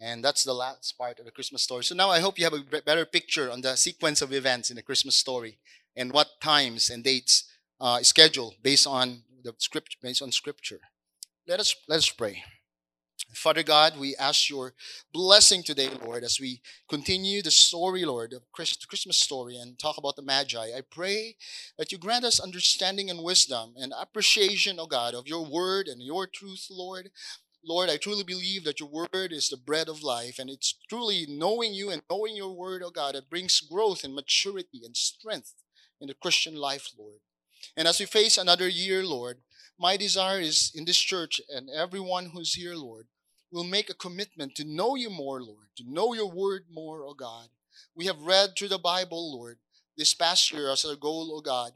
And 0.00 0.24
that's 0.24 0.44
the 0.44 0.54
last 0.54 0.96
part 0.98 1.18
of 1.18 1.24
the 1.24 1.30
Christmas 1.30 1.62
story. 1.62 1.84
So 1.84 1.94
now 1.94 2.10
I 2.10 2.20
hope 2.20 2.38
you 2.38 2.44
have 2.44 2.54
a 2.54 2.82
better 2.82 3.04
picture 3.04 3.50
on 3.50 3.60
the 3.60 3.76
sequence 3.76 4.22
of 4.22 4.32
events 4.32 4.70
in 4.70 4.76
the 4.76 4.82
Christmas 4.82 5.16
story 5.16 5.58
and 5.96 6.12
what 6.12 6.40
times 6.40 6.90
and 6.90 7.04
dates 7.04 7.44
uh, 7.80 8.02
schedule 8.02 8.54
based 8.62 8.86
on 8.86 9.22
the 9.42 9.54
script 9.58 9.96
based 10.02 10.22
on 10.22 10.32
scripture. 10.32 10.80
Let 11.46 11.60
us 11.60 11.74
let 11.88 11.98
us 11.98 12.10
pray. 12.10 12.42
Father 13.34 13.62
God, 13.62 13.98
we 13.98 14.14
ask 14.16 14.48
your 14.48 14.74
blessing 15.12 15.62
today, 15.62 15.88
Lord, 16.04 16.22
as 16.22 16.38
we 16.40 16.60
continue 16.88 17.42
the 17.42 17.50
story, 17.50 18.04
Lord, 18.04 18.32
of 18.32 18.42
Christ, 18.52 18.86
Christmas 18.88 19.18
story 19.18 19.56
and 19.56 19.78
talk 19.78 19.98
about 19.98 20.16
the 20.16 20.22
Magi. 20.22 20.58
I 20.58 20.80
pray 20.88 21.36
that 21.76 21.90
you 21.90 21.98
grant 21.98 22.24
us 22.24 22.38
understanding 22.38 23.10
and 23.10 23.22
wisdom 23.22 23.74
and 23.76 23.92
appreciation, 23.98 24.78
O 24.78 24.86
God, 24.86 25.14
of 25.14 25.26
your 25.26 25.44
word 25.44 25.88
and 25.88 26.00
your 26.00 26.26
truth, 26.26 26.68
Lord. 26.70 27.10
Lord, 27.66 27.90
I 27.90 27.96
truly 27.96 28.24
believe 28.24 28.64
that 28.64 28.78
your 28.78 28.88
word 28.88 29.32
is 29.32 29.48
the 29.48 29.56
bread 29.56 29.88
of 29.88 30.02
life, 30.02 30.38
and 30.38 30.50
it's 30.50 30.74
truly 30.88 31.26
knowing 31.28 31.74
you 31.74 31.90
and 31.90 32.02
knowing 32.10 32.36
your 32.36 32.52
word, 32.52 32.82
oh 32.84 32.90
God, 32.90 33.14
that 33.14 33.30
brings 33.30 33.60
growth 33.60 34.04
and 34.04 34.14
maturity 34.14 34.82
and 34.84 34.94
strength 34.96 35.54
in 36.00 36.08
the 36.08 36.14
Christian 36.14 36.56
life, 36.56 36.90
Lord. 36.98 37.20
And 37.76 37.88
as 37.88 37.98
we 37.98 38.06
face 38.06 38.36
another 38.36 38.68
year, 38.68 39.02
Lord, 39.02 39.38
my 39.78 39.96
desire 39.96 40.40
is 40.40 40.70
in 40.74 40.84
this 40.84 40.98
church 40.98 41.40
and 41.48 41.70
everyone 41.70 42.26
who's 42.26 42.54
here, 42.54 42.74
Lord, 42.74 43.06
will 43.54 43.64
make 43.64 43.88
a 43.88 43.94
commitment 43.94 44.56
to 44.56 44.64
know 44.64 44.96
you 44.96 45.08
more, 45.08 45.40
Lord, 45.40 45.68
to 45.76 45.84
know 45.86 46.12
your 46.12 46.28
word 46.30 46.64
more, 46.70 47.04
oh 47.04 47.14
God. 47.14 47.46
We 47.94 48.06
have 48.06 48.20
read 48.20 48.50
through 48.58 48.68
the 48.68 48.78
Bible, 48.78 49.32
Lord, 49.32 49.58
this 49.96 50.12
past 50.12 50.52
year 50.52 50.70
as 50.70 50.84
our 50.84 50.96
goal, 50.96 51.30
oh 51.32 51.40
God. 51.40 51.70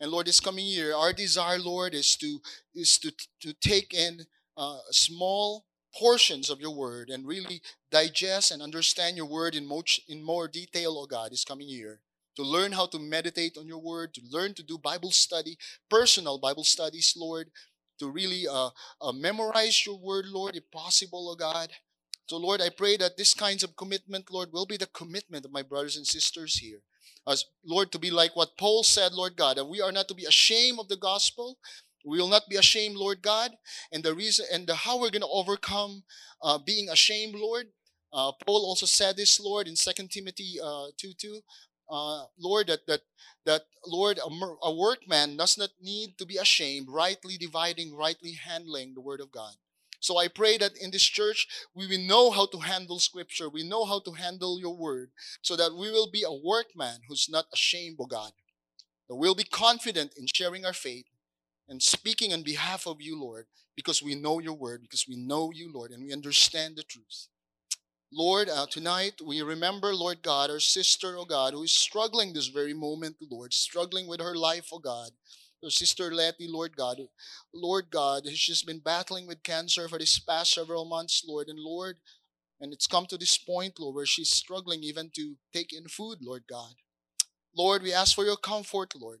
And 0.00 0.12
Lord, 0.12 0.28
this 0.28 0.38
coming 0.38 0.64
year, 0.64 0.94
our 0.94 1.12
desire, 1.12 1.58
Lord, 1.58 1.92
is 1.92 2.14
to 2.16 2.40
is 2.72 2.98
to 2.98 3.12
to 3.40 3.52
take 3.52 3.92
in 3.92 4.26
uh, 4.56 4.78
small 4.92 5.66
portions 5.96 6.50
of 6.50 6.60
your 6.60 6.74
word 6.74 7.08
and 7.10 7.26
really 7.26 7.60
digest 7.90 8.52
and 8.52 8.62
understand 8.62 9.16
your 9.16 9.26
word 9.26 9.54
in, 9.54 9.66
much, 9.66 10.00
in 10.08 10.24
more 10.24 10.48
detail, 10.48 10.96
oh 10.98 11.06
God, 11.06 11.30
this 11.32 11.44
coming 11.44 11.68
year. 11.68 12.00
To 12.36 12.42
learn 12.42 12.72
how 12.72 12.86
to 12.86 12.98
meditate 12.98 13.56
on 13.56 13.68
your 13.68 13.78
word, 13.78 14.12
to 14.14 14.20
learn 14.28 14.54
to 14.54 14.64
do 14.64 14.76
Bible 14.76 15.12
study, 15.12 15.56
personal 15.88 16.38
Bible 16.38 16.64
studies, 16.64 17.14
Lord, 17.16 17.50
to 17.98 18.10
really 18.10 18.46
uh, 18.48 18.70
uh, 19.00 19.12
memorize 19.12 19.86
your 19.86 19.98
word, 19.98 20.26
Lord, 20.26 20.56
if 20.56 20.70
possible, 20.70 21.30
oh 21.30 21.36
God. 21.36 21.70
So, 22.28 22.38
Lord, 22.38 22.60
I 22.62 22.70
pray 22.70 22.96
that 22.96 23.16
this 23.16 23.34
kinds 23.34 23.62
of 23.62 23.76
commitment, 23.76 24.30
Lord, 24.30 24.50
will 24.52 24.66
be 24.66 24.78
the 24.78 24.86
commitment 24.86 25.44
of 25.44 25.52
my 25.52 25.62
brothers 25.62 25.96
and 25.96 26.06
sisters 26.06 26.56
here. 26.56 26.80
As 27.28 27.44
Lord, 27.64 27.92
to 27.92 27.98
be 27.98 28.10
like 28.10 28.36
what 28.36 28.56
Paul 28.58 28.82
said, 28.82 29.12
Lord 29.12 29.36
God, 29.36 29.56
that 29.56 29.66
we 29.66 29.80
are 29.80 29.92
not 29.92 30.08
to 30.08 30.14
be 30.14 30.24
ashamed 30.24 30.78
of 30.78 30.88
the 30.88 30.96
gospel, 30.96 31.58
we 32.04 32.18
will 32.18 32.28
not 32.28 32.48
be 32.48 32.56
ashamed, 32.56 32.96
Lord 32.96 33.22
God. 33.22 33.52
And 33.92 34.02
the 34.04 34.14
reason 34.14 34.46
and 34.52 34.66
the, 34.66 34.74
how 34.74 35.00
we're 35.00 35.10
going 35.10 35.22
to 35.22 35.28
overcome 35.28 36.04
uh, 36.42 36.58
being 36.58 36.88
ashamed, 36.90 37.34
Lord. 37.34 37.66
Uh, 38.12 38.30
Paul 38.46 38.64
also 38.64 38.86
said 38.86 39.16
this, 39.16 39.40
Lord, 39.40 39.66
in 39.66 39.74
2 39.74 40.08
Timothy 40.08 40.58
uh, 40.62 40.86
2 40.98 41.12
2. 41.18 41.40
Uh, 41.88 42.24
Lord, 42.38 42.68
that 42.68 42.86
that 42.86 43.02
that 43.44 43.62
Lord, 43.86 44.18
a, 44.18 44.28
a 44.62 44.74
workman 44.74 45.36
does 45.36 45.58
not 45.58 45.70
need 45.80 46.16
to 46.18 46.26
be 46.26 46.36
ashamed, 46.36 46.88
rightly 46.88 47.36
dividing, 47.36 47.94
rightly 47.94 48.32
handling 48.32 48.94
the 48.94 49.00
word 49.00 49.20
of 49.20 49.30
God. 49.30 49.54
So 50.00 50.18
I 50.18 50.28
pray 50.28 50.58
that 50.58 50.76
in 50.76 50.90
this 50.90 51.02
church 51.02 51.48
we 51.74 51.86
will 51.86 52.00
know 52.06 52.30
how 52.30 52.46
to 52.46 52.58
handle 52.58 52.98
scripture, 52.98 53.48
we 53.48 53.66
know 53.66 53.84
how 53.84 54.00
to 54.00 54.12
handle 54.12 54.60
your 54.60 54.76
word, 54.76 55.10
so 55.42 55.56
that 55.56 55.74
we 55.74 55.90
will 55.90 56.10
be 56.10 56.22
a 56.22 56.32
workman 56.32 57.00
who's 57.08 57.28
not 57.30 57.46
ashamed, 57.52 57.96
of 58.00 58.08
God. 58.10 58.32
That 59.08 59.16
we'll 59.16 59.34
be 59.34 59.44
confident 59.44 60.12
in 60.16 60.26
sharing 60.26 60.64
our 60.64 60.72
faith 60.72 61.06
and 61.68 61.82
speaking 61.82 62.32
on 62.32 62.42
behalf 62.42 62.86
of 62.86 63.00
you, 63.00 63.18
Lord, 63.18 63.46
because 63.76 64.02
we 64.02 64.14
know 64.14 64.38
your 64.38 64.54
word, 64.54 64.82
because 64.82 65.06
we 65.08 65.16
know 65.16 65.50
you, 65.54 65.70
Lord, 65.72 65.90
and 65.90 66.04
we 66.04 66.12
understand 66.12 66.76
the 66.76 66.82
truth. 66.82 67.28
Lord, 68.12 68.48
uh, 68.48 68.66
tonight 68.66 69.20
we 69.24 69.42
remember, 69.42 69.94
Lord 69.94 70.22
God, 70.22 70.50
our 70.50 70.60
sister, 70.60 71.16
oh 71.18 71.24
God, 71.24 71.52
who 71.52 71.64
is 71.64 71.72
struggling 71.72 72.32
this 72.32 72.46
very 72.46 72.72
moment, 72.72 73.16
Lord, 73.30 73.52
struggling 73.52 74.06
with 74.06 74.20
her 74.20 74.34
life, 74.36 74.68
oh 74.72 74.78
God. 74.78 75.10
Her 75.62 75.70
sister 75.70 76.12
Letty, 76.14 76.46
Lord 76.46 76.76
God, 76.76 76.98
Lord 77.54 77.86
God, 77.90 78.28
she's 78.28 78.62
been 78.62 78.80
battling 78.80 79.26
with 79.26 79.42
cancer 79.42 79.88
for 79.88 79.98
this 79.98 80.18
past 80.18 80.52
several 80.54 80.84
months, 80.84 81.24
Lord, 81.26 81.48
and 81.48 81.58
Lord, 81.58 81.96
and 82.60 82.72
it's 82.72 82.86
come 82.86 83.06
to 83.06 83.16
this 83.18 83.38
point, 83.38 83.80
Lord, 83.80 83.94
where 83.94 84.06
she's 84.06 84.30
struggling 84.30 84.82
even 84.82 85.10
to 85.16 85.36
take 85.52 85.72
in 85.72 85.88
food, 85.88 86.18
Lord 86.22 86.44
God. 86.48 86.74
Lord, 87.56 87.82
we 87.82 87.92
ask 87.94 88.14
for 88.14 88.24
your 88.24 88.36
comfort, 88.36 88.94
Lord. 88.94 89.20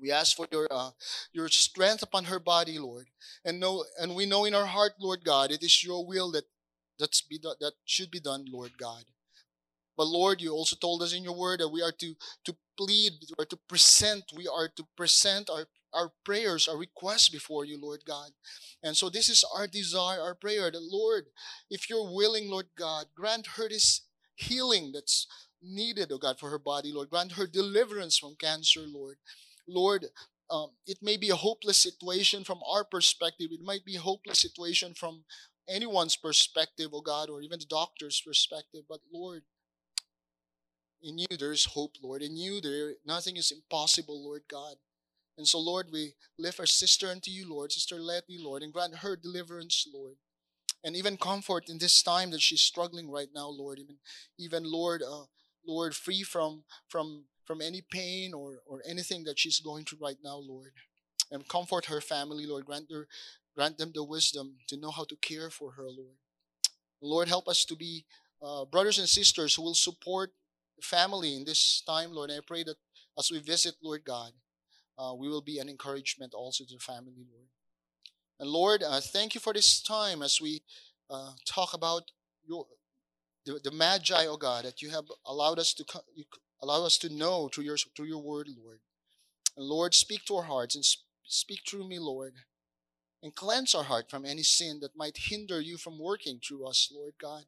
We 0.00 0.10
ask 0.12 0.36
for 0.36 0.46
your 0.52 0.68
uh, 0.70 0.90
your 1.32 1.48
strength 1.48 2.02
upon 2.02 2.24
her 2.24 2.40
body, 2.40 2.78
Lord, 2.78 3.08
and 3.44 3.60
know 3.60 3.84
and 3.98 4.14
we 4.14 4.26
know 4.26 4.44
in 4.44 4.54
our 4.54 4.66
heart, 4.66 4.94
Lord 5.00 5.24
God, 5.24 5.50
it 5.50 5.62
is 5.62 5.84
your 5.84 6.06
will 6.06 6.32
that 6.32 6.44
that's 6.98 7.20
be 7.22 7.38
that 7.42 7.72
should 7.84 8.10
be 8.10 8.20
done, 8.20 8.46
Lord 8.50 8.72
God. 8.78 9.04
But 9.96 10.06
Lord, 10.06 10.40
you 10.40 10.52
also 10.52 10.76
told 10.76 11.02
us 11.02 11.12
in 11.12 11.22
your 11.24 11.36
word 11.36 11.60
that 11.60 11.68
we 11.68 11.82
are 11.82 11.92
to 11.92 12.14
to 12.44 12.56
plead, 12.76 13.12
or 13.38 13.44
to 13.44 13.56
present, 13.68 14.24
we 14.34 14.48
are 14.48 14.68
to 14.76 14.84
present 14.96 15.50
our 15.50 15.66
our 15.94 16.12
prayers, 16.24 16.68
our 16.68 16.78
requests 16.78 17.28
before 17.28 17.64
you, 17.66 17.78
Lord 17.80 18.04
God. 18.06 18.30
And 18.82 18.96
so 18.96 19.10
this 19.10 19.28
is 19.28 19.44
our 19.54 19.66
desire, 19.66 20.20
our 20.20 20.34
prayer 20.34 20.70
that 20.70 20.82
Lord, 20.82 21.26
if 21.70 21.90
you're 21.90 22.10
willing, 22.10 22.50
Lord 22.50 22.68
God, 22.78 23.06
grant 23.14 23.46
her 23.58 23.68
this 23.68 24.02
healing 24.34 24.92
that's 24.94 25.26
needed, 25.62 26.10
oh 26.10 26.18
God, 26.18 26.38
for 26.38 26.50
her 26.50 26.58
body, 26.58 26.92
Lord. 26.92 27.10
Grant 27.10 27.32
her 27.32 27.46
deliverance 27.46 28.18
from 28.18 28.36
cancer, 28.40 28.80
Lord. 28.86 29.18
Lord, 29.68 30.06
um, 30.50 30.70
it 30.86 30.98
may 31.02 31.16
be 31.16 31.30
a 31.30 31.36
hopeless 31.36 31.78
situation 31.78 32.44
from 32.44 32.60
our 32.68 32.84
perspective. 32.84 33.48
It 33.52 33.62
might 33.62 33.84
be 33.84 33.96
a 33.96 34.00
hopeless 34.00 34.40
situation 34.40 34.94
from 34.94 35.24
anyone's 35.72 36.16
perspective, 36.16 36.90
oh 36.92 37.00
God, 37.00 37.30
or 37.30 37.42
even 37.42 37.58
the 37.58 37.66
doctor's 37.66 38.20
perspective. 38.20 38.82
But 38.88 39.00
Lord, 39.12 39.42
in 41.02 41.18
you 41.18 41.26
there 41.38 41.52
is 41.52 41.64
hope, 41.64 41.96
Lord. 42.02 42.22
In 42.22 42.36
you 42.36 42.60
there 42.60 42.94
nothing 43.04 43.36
is 43.36 43.50
impossible, 43.50 44.22
Lord 44.24 44.42
God. 44.48 44.76
And 45.38 45.48
so, 45.48 45.58
Lord, 45.58 45.86
we 45.90 46.12
lift 46.38 46.60
our 46.60 46.66
sister 46.66 47.08
unto 47.08 47.30
you, 47.30 47.48
Lord, 47.48 47.72
Sister 47.72 47.96
Letty, 47.96 48.36
Lord, 48.38 48.62
and 48.62 48.72
grant 48.72 48.96
her 48.96 49.16
deliverance, 49.16 49.88
Lord. 49.92 50.16
And 50.84 50.94
even 50.94 51.16
comfort 51.16 51.68
in 51.68 51.78
this 51.78 52.02
time 52.02 52.30
that 52.32 52.42
she's 52.42 52.60
struggling 52.60 53.10
right 53.10 53.28
now, 53.34 53.48
Lord. 53.48 53.78
Even, 53.78 53.96
even 54.38 54.70
Lord, 54.70 55.02
uh, 55.02 55.24
Lord, 55.66 55.94
free 55.94 56.22
from 56.22 56.64
from 56.88 57.24
from 57.44 57.60
any 57.60 57.82
pain 57.82 58.34
or, 58.34 58.58
or 58.66 58.82
anything 58.88 59.24
that 59.24 59.38
she's 59.38 59.58
going 59.58 59.84
through 59.84 59.98
right 60.00 60.18
now, 60.22 60.36
Lord. 60.36 60.72
And 61.30 61.48
comfort 61.48 61.86
her 61.86 62.00
family, 62.00 62.46
Lord. 62.46 62.66
Grant 62.66 62.90
her 62.92 63.06
grant 63.54 63.78
them 63.78 63.92
the 63.94 64.04
wisdom 64.04 64.56
to 64.68 64.76
know 64.76 64.90
how 64.90 65.04
to 65.04 65.16
care 65.16 65.50
for 65.50 65.72
her, 65.72 65.84
Lord. 65.84 66.16
Lord, 67.00 67.28
help 67.28 67.48
us 67.48 67.64
to 67.66 67.76
be 67.76 68.04
uh, 68.42 68.64
brothers 68.64 68.98
and 68.98 69.08
sisters 69.08 69.54
who 69.54 69.62
will 69.62 69.74
support 69.74 70.32
the 70.76 70.82
family 70.82 71.34
in 71.34 71.44
this 71.44 71.82
time, 71.86 72.12
Lord. 72.12 72.30
And 72.30 72.38
I 72.38 72.44
pray 72.46 72.64
that 72.64 72.76
as 73.18 73.30
we 73.30 73.38
visit, 73.40 73.74
Lord 73.82 74.04
God, 74.04 74.32
uh, 74.98 75.14
we 75.14 75.28
will 75.28 75.42
be 75.42 75.58
an 75.58 75.68
encouragement 75.68 76.34
also 76.34 76.64
to 76.64 76.74
the 76.74 76.80
family, 76.80 77.26
Lord. 77.32 77.48
And 78.40 78.48
Lord, 78.48 78.82
uh, 78.82 79.00
thank 79.00 79.34
you 79.34 79.40
for 79.40 79.52
this 79.52 79.82
time 79.82 80.22
as 80.22 80.40
we 80.40 80.62
uh, 81.10 81.32
talk 81.46 81.74
about 81.74 82.10
your 82.46 82.66
the, 83.44 83.58
the 83.62 83.72
magi, 83.72 84.24
oh 84.26 84.36
God, 84.36 84.64
that 84.64 84.82
you 84.82 84.90
have 84.90 85.04
allowed 85.26 85.58
us 85.58 85.74
to 85.74 85.84
Allow 86.62 86.86
us 86.86 86.96
to 86.98 87.12
know 87.12 87.48
through 87.48 87.64
your, 87.64 87.76
through 87.76 88.06
your 88.06 88.22
word, 88.22 88.48
Lord. 88.62 88.78
And 89.56 89.66
Lord, 89.66 89.94
speak 89.94 90.24
to 90.26 90.36
our 90.36 90.44
hearts 90.44 90.76
and 90.76 90.84
speak 91.24 91.60
through 91.68 91.88
me, 91.88 91.98
Lord. 91.98 92.34
And 93.22 93.34
cleanse 93.34 93.74
our 93.74 93.84
heart 93.84 94.10
from 94.10 94.26
any 94.26 94.42
sin 94.42 94.80
that 94.80 94.96
might 94.96 95.16
hinder 95.16 95.60
you 95.60 95.76
from 95.76 95.98
working 95.98 96.40
through 96.40 96.66
us, 96.66 96.90
Lord 96.92 97.14
God. 97.20 97.44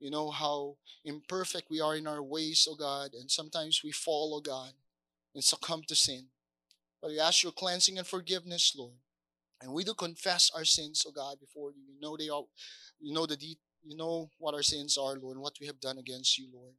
You 0.00 0.10
know 0.10 0.30
how 0.30 0.76
imperfect 1.04 1.70
we 1.70 1.80
are 1.80 1.96
in 1.96 2.06
our 2.06 2.22
ways, 2.22 2.66
oh 2.70 2.74
God, 2.74 3.12
and 3.12 3.30
sometimes 3.30 3.82
we 3.84 3.92
fall, 3.92 4.34
oh 4.34 4.40
God, 4.40 4.72
and 5.34 5.44
succumb 5.44 5.82
to 5.88 5.94
sin. 5.94 6.26
But 7.00 7.10
we 7.10 7.20
ask 7.20 7.42
your 7.42 7.52
cleansing 7.52 7.98
and 7.98 8.06
forgiveness, 8.06 8.74
Lord. 8.76 8.96
And 9.60 9.72
we 9.72 9.84
do 9.84 9.94
confess 9.94 10.50
our 10.54 10.64
sins, 10.64 11.04
oh 11.06 11.12
God, 11.12 11.38
before 11.40 11.70
you. 11.70 11.82
You 11.94 12.00
know 12.00 12.16
they 12.16 12.28
are 12.28 12.44
you 13.00 13.12
know 13.12 13.26
the 13.26 13.36
de- 13.36 13.58
you 13.82 13.96
know 13.96 14.30
what 14.38 14.54
our 14.54 14.62
sins 14.62 14.96
are, 14.96 15.16
Lord, 15.16 15.36
and 15.36 15.42
what 15.42 15.58
we 15.60 15.66
have 15.66 15.80
done 15.80 15.98
against 15.98 16.38
you, 16.38 16.48
Lord. 16.52 16.74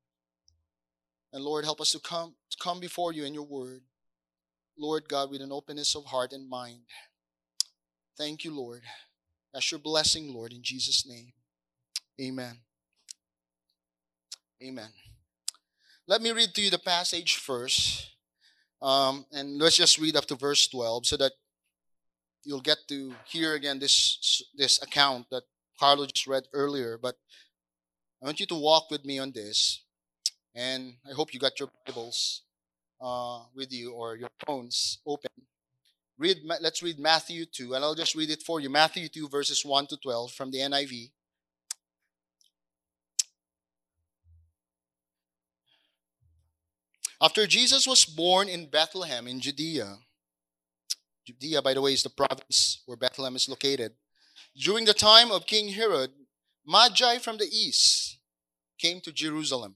And 1.32 1.44
Lord, 1.44 1.66
help 1.66 1.82
us 1.82 1.92
to 1.92 2.00
come, 2.00 2.36
to 2.50 2.58
come 2.62 2.80
before 2.80 3.14
you 3.14 3.26
in 3.26 3.34
your 3.34 3.46
word. 3.46 3.82
Lord 4.78 5.08
God, 5.08 5.30
with 5.30 5.42
an 5.42 5.52
openness 5.52 5.96
of 5.96 6.06
heart 6.06 6.34
and 6.34 6.50
mind. 6.50 6.82
Thank 8.18 8.46
you, 8.46 8.56
Lord. 8.56 8.82
That's 9.54 9.72
your 9.72 9.80
blessing, 9.80 10.34
Lord, 10.34 10.54
in 10.54 10.64
Jesus' 10.64 11.06
name. 11.08 11.34
Amen. 12.22 12.60
Amen. 14.64 14.90
Let 16.08 16.22
me 16.22 16.32
read 16.32 16.54
to 16.54 16.62
you 16.62 16.70
the 16.70 16.80
passage 16.80 17.36
first. 17.36 18.12
Um, 18.82 19.26
and 19.32 19.58
let's 19.58 19.78
just 19.78 19.98
read 19.98 20.16
up 20.16 20.26
to 20.26 20.36
verse 20.36 20.68
12 20.68 21.08
so 21.08 21.18
that 21.18 21.32
you'll 22.44 22.62
get 22.62 22.78
to 22.90 23.14
hear 23.26 23.56
again 23.56 23.80
this, 23.80 24.44
this 24.56 24.82
account 24.82 25.26
that 25.32 25.44
Carlo 25.80 26.06
just 26.06 26.28
read 26.28 26.44
earlier. 26.54 26.98
But 27.02 27.16
I 28.22 28.26
want 28.26 28.40
you 28.40 28.46
to 28.48 28.56
walk 28.56 28.92
with 28.92 29.04
me 29.04 29.20
on 29.20 29.32
this. 29.32 29.84
And 30.54 30.94
I 31.10 31.14
hope 31.14 31.34
you 31.34 31.40
got 31.40 31.60
your 31.60 31.70
Bibles 31.86 32.44
uh, 33.02 33.40
with 33.54 33.74
you 33.74 33.92
or 33.92 34.16
your 34.16 34.30
phones 34.46 35.00
open. 35.06 35.32
Read. 36.18 36.38
Let's 36.44 36.82
read 36.82 36.98
Matthew 37.00 37.46
2, 37.46 37.74
and 37.74 37.84
I'll 37.84 37.96
just 37.96 38.16
read 38.16 38.30
it 38.30 38.42
for 38.42 38.60
you. 38.60 38.70
Matthew 38.70 39.10
2, 39.10 39.28
verses 39.30 39.66
1 39.66 39.88
to 39.88 39.98
12 39.98 40.32
from 40.32 40.52
the 40.52 40.60
NIV. 40.60 41.12
After 47.22 47.48
Jesus 47.48 47.88
was 47.88 48.06
born 48.06 48.48
in 48.50 48.70
Bethlehem 48.70 49.28
in 49.28 49.40
Judea, 49.40 49.98
Judea, 51.26 51.62
by 51.62 51.74
the 51.74 51.82
way, 51.82 51.94
is 51.94 52.04
the 52.04 52.10
province 52.10 52.84
where 52.86 52.98
Bethlehem 52.98 53.36
is 53.36 53.50
located. 53.50 53.94
during 54.56 54.86
the 54.86 54.94
time 54.94 55.32
of 55.32 55.46
King 55.46 55.70
Herod, 55.70 56.12
Magi 56.66 57.18
from 57.18 57.38
the 57.38 57.46
east 57.46 58.20
came 58.78 59.02
to 59.02 59.12
Jerusalem. 59.12 59.76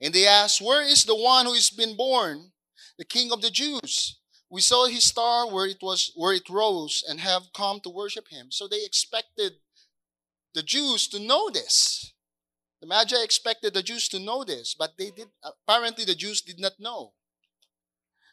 And 0.00 0.12
they 0.12 0.26
asked, 0.26 0.60
Where 0.60 0.82
is 0.82 1.04
the 1.04 1.16
one 1.16 1.46
who 1.46 1.54
has 1.54 1.70
been 1.70 1.96
born, 1.96 2.52
the 2.98 3.04
King 3.04 3.32
of 3.32 3.40
the 3.40 3.50
Jews? 3.50 4.18
We 4.52 4.60
saw 4.60 4.84
his 4.84 5.04
star 5.04 5.50
where 5.50 5.64
it 5.64 5.78
was 5.80 6.12
where 6.14 6.34
it 6.34 6.50
rose 6.50 7.02
and 7.08 7.18
have 7.20 7.54
come 7.54 7.80
to 7.80 7.88
worship 7.88 8.28
him. 8.28 8.48
So 8.50 8.68
they 8.68 8.84
expected 8.84 9.52
the 10.52 10.62
Jews 10.62 11.08
to 11.08 11.18
know 11.18 11.48
this. 11.48 12.12
The 12.82 12.86
Magi 12.86 13.16
expected 13.16 13.72
the 13.72 13.82
Jews 13.82 14.08
to 14.08 14.18
know 14.18 14.44
this, 14.44 14.74
but 14.78 14.98
they 14.98 15.10
did 15.10 15.28
apparently 15.42 16.04
the 16.04 16.14
Jews 16.14 16.42
did 16.42 16.60
not 16.60 16.78
know. 16.78 17.14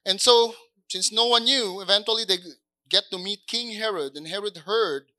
And 0.06 0.20
so, 0.20 0.56
since 0.90 1.10
no 1.10 1.28
one 1.28 1.46
knew, 1.46 1.80
eventually 1.80 2.26
they 2.26 2.40
get 2.90 3.06
to 3.12 3.18
meet 3.18 3.48
King 3.48 3.72
Herod, 3.76 4.18
and 4.18 4.28
Herod 4.28 4.58
heard 4.66 5.14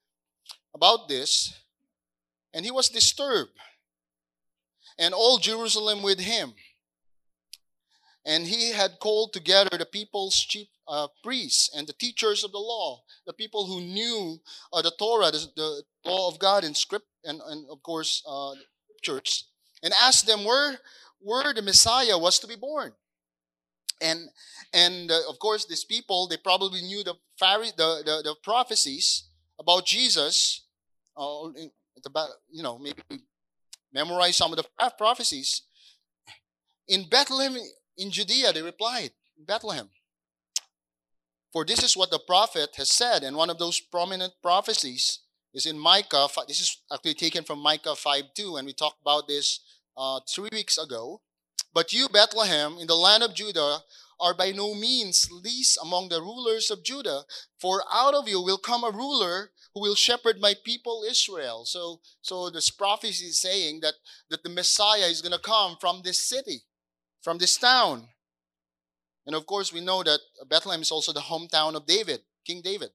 about 0.74 1.08
this, 1.08 1.54
and 2.52 2.66
he 2.66 2.70
was 2.70 2.90
disturbed. 2.90 3.56
And 4.98 5.14
all 5.14 5.38
Jerusalem 5.38 6.02
with 6.02 6.20
him. 6.20 6.52
And 8.24 8.46
he 8.46 8.72
had 8.72 8.98
called 9.00 9.32
together 9.32 9.78
the 9.78 9.86
people's 9.86 10.34
chief 10.34 10.68
uh, 10.86 11.08
priests 11.22 11.70
and 11.74 11.86
the 11.86 11.94
teachers 11.94 12.44
of 12.44 12.52
the 12.52 12.58
law, 12.58 13.02
the 13.26 13.32
people 13.32 13.66
who 13.66 13.80
knew 13.80 14.38
uh, 14.72 14.82
the 14.82 14.92
Torah, 14.98 15.30
the, 15.30 15.46
the, 15.56 15.82
law 16.04 16.28
of 16.28 16.38
God 16.38 16.64
and 16.64 16.76
script, 16.76 17.06
and, 17.24 17.40
and 17.46 17.66
of 17.70 17.82
course, 17.82 18.22
uh, 18.26 18.52
scriptures, 18.88 19.48
and 19.82 19.94
asked 20.02 20.26
them 20.26 20.44
where, 20.44 20.78
where 21.20 21.54
the 21.54 21.62
Messiah 21.62 22.18
was 22.18 22.38
to 22.38 22.46
be 22.46 22.56
born. 22.56 22.92
And 24.02 24.28
and 24.72 25.10
uh, 25.10 25.20
of 25.28 25.38
course, 25.38 25.66
these 25.66 25.84
people 25.84 26.26
they 26.26 26.38
probably 26.38 26.80
knew 26.80 27.04
the, 27.04 27.14
the, 27.38 27.76
the, 27.76 28.22
the 28.24 28.34
prophecies 28.42 29.24
about 29.58 29.84
Jesus. 29.84 30.66
Uh, 31.16 31.48
about 32.06 32.30
you 32.50 32.62
know 32.62 32.78
maybe 32.78 33.02
memorize 33.92 34.36
some 34.36 34.52
of 34.52 34.56
the 34.56 34.90
prophecies. 34.96 35.62
In 36.88 37.08
Bethlehem, 37.08 37.56
in 38.00 38.10
Judea, 38.10 38.52
they 38.52 38.62
replied, 38.62 39.10
Bethlehem. 39.38 39.90
For 41.52 41.64
this 41.64 41.82
is 41.82 41.96
what 41.96 42.10
the 42.10 42.18
prophet 42.18 42.70
has 42.76 42.90
said, 42.90 43.22
and 43.22 43.36
one 43.36 43.50
of 43.50 43.58
those 43.58 43.80
prominent 43.80 44.32
prophecies 44.42 45.20
is 45.52 45.66
in 45.66 45.78
Micah. 45.78 46.28
This 46.48 46.60
is 46.60 46.78
actually 46.92 47.14
taken 47.14 47.44
from 47.44 47.58
Micah 47.58 47.94
5 47.94 48.22
2, 48.34 48.56
and 48.56 48.66
we 48.66 48.72
talked 48.72 49.00
about 49.02 49.28
this 49.28 49.60
uh, 49.96 50.20
three 50.28 50.48
weeks 50.52 50.78
ago. 50.78 51.20
But 51.74 51.92
you, 51.92 52.08
Bethlehem, 52.08 52.78
in 52.80 52.86
the 52.86 52.96
land 52.96 53.22
of 53.22 53.34
Judah, 53.34 53.80
are 54.20 54.34
by 54.34 54.52
no 54.52 54.74
means 54.74 55.28
least 55.30 55.78
among 55.82 56.08
the 56.08 56.20
rulers 56.20 56.70
of 56.70 56.84
Judah, 56.84 57.22
for 57.58 57.82
out 57.92 58.14
of 58.14 58.28
you 58.28 58.40
will 58.40 58.58
come 58.58 58.84
a 58.84 58.90
ruler 58.90 59.50
who 59.74 59.80
will 59.80 59.94
shepherd 59.94 60.40
my 60.40 60.54
people 60.64 61.04
Israel. 61.08 61.64
So, 61.64 62.00
so 62.22 62.50
this 62.50 62.70
prophecy 62.70 63.26
is 63.26 63.40
saying 63.40 63.80
that, 63.80 63.94
that 64.28 64.42
the 64.42 64.50
Messiah 64.50 65.06
is 65.06 65.22
going 65.22 65.32
to 65.32 65.38
come 65.38 65.76
from 65.80 66.02
this 66.04 66.20
city, 66.28 66.62
from 67.22 67.38
this 67.38 67.56
town. 67.56 68.08
And 69.26 69.36
of 69.36 69.46
course, 69.46 69.72
we 69.72 69.80
know 69.80 70.02
that 70.02 70.20
Bethlehem 70.48 70.82
is 70.82 70.90
also 70.90 71.12
the 71.12 71.20
hometown 71.20 71.74
of 71.74 71.86
David, 71.86 72.20
King 72.46 72.62
David, 72.62 72.90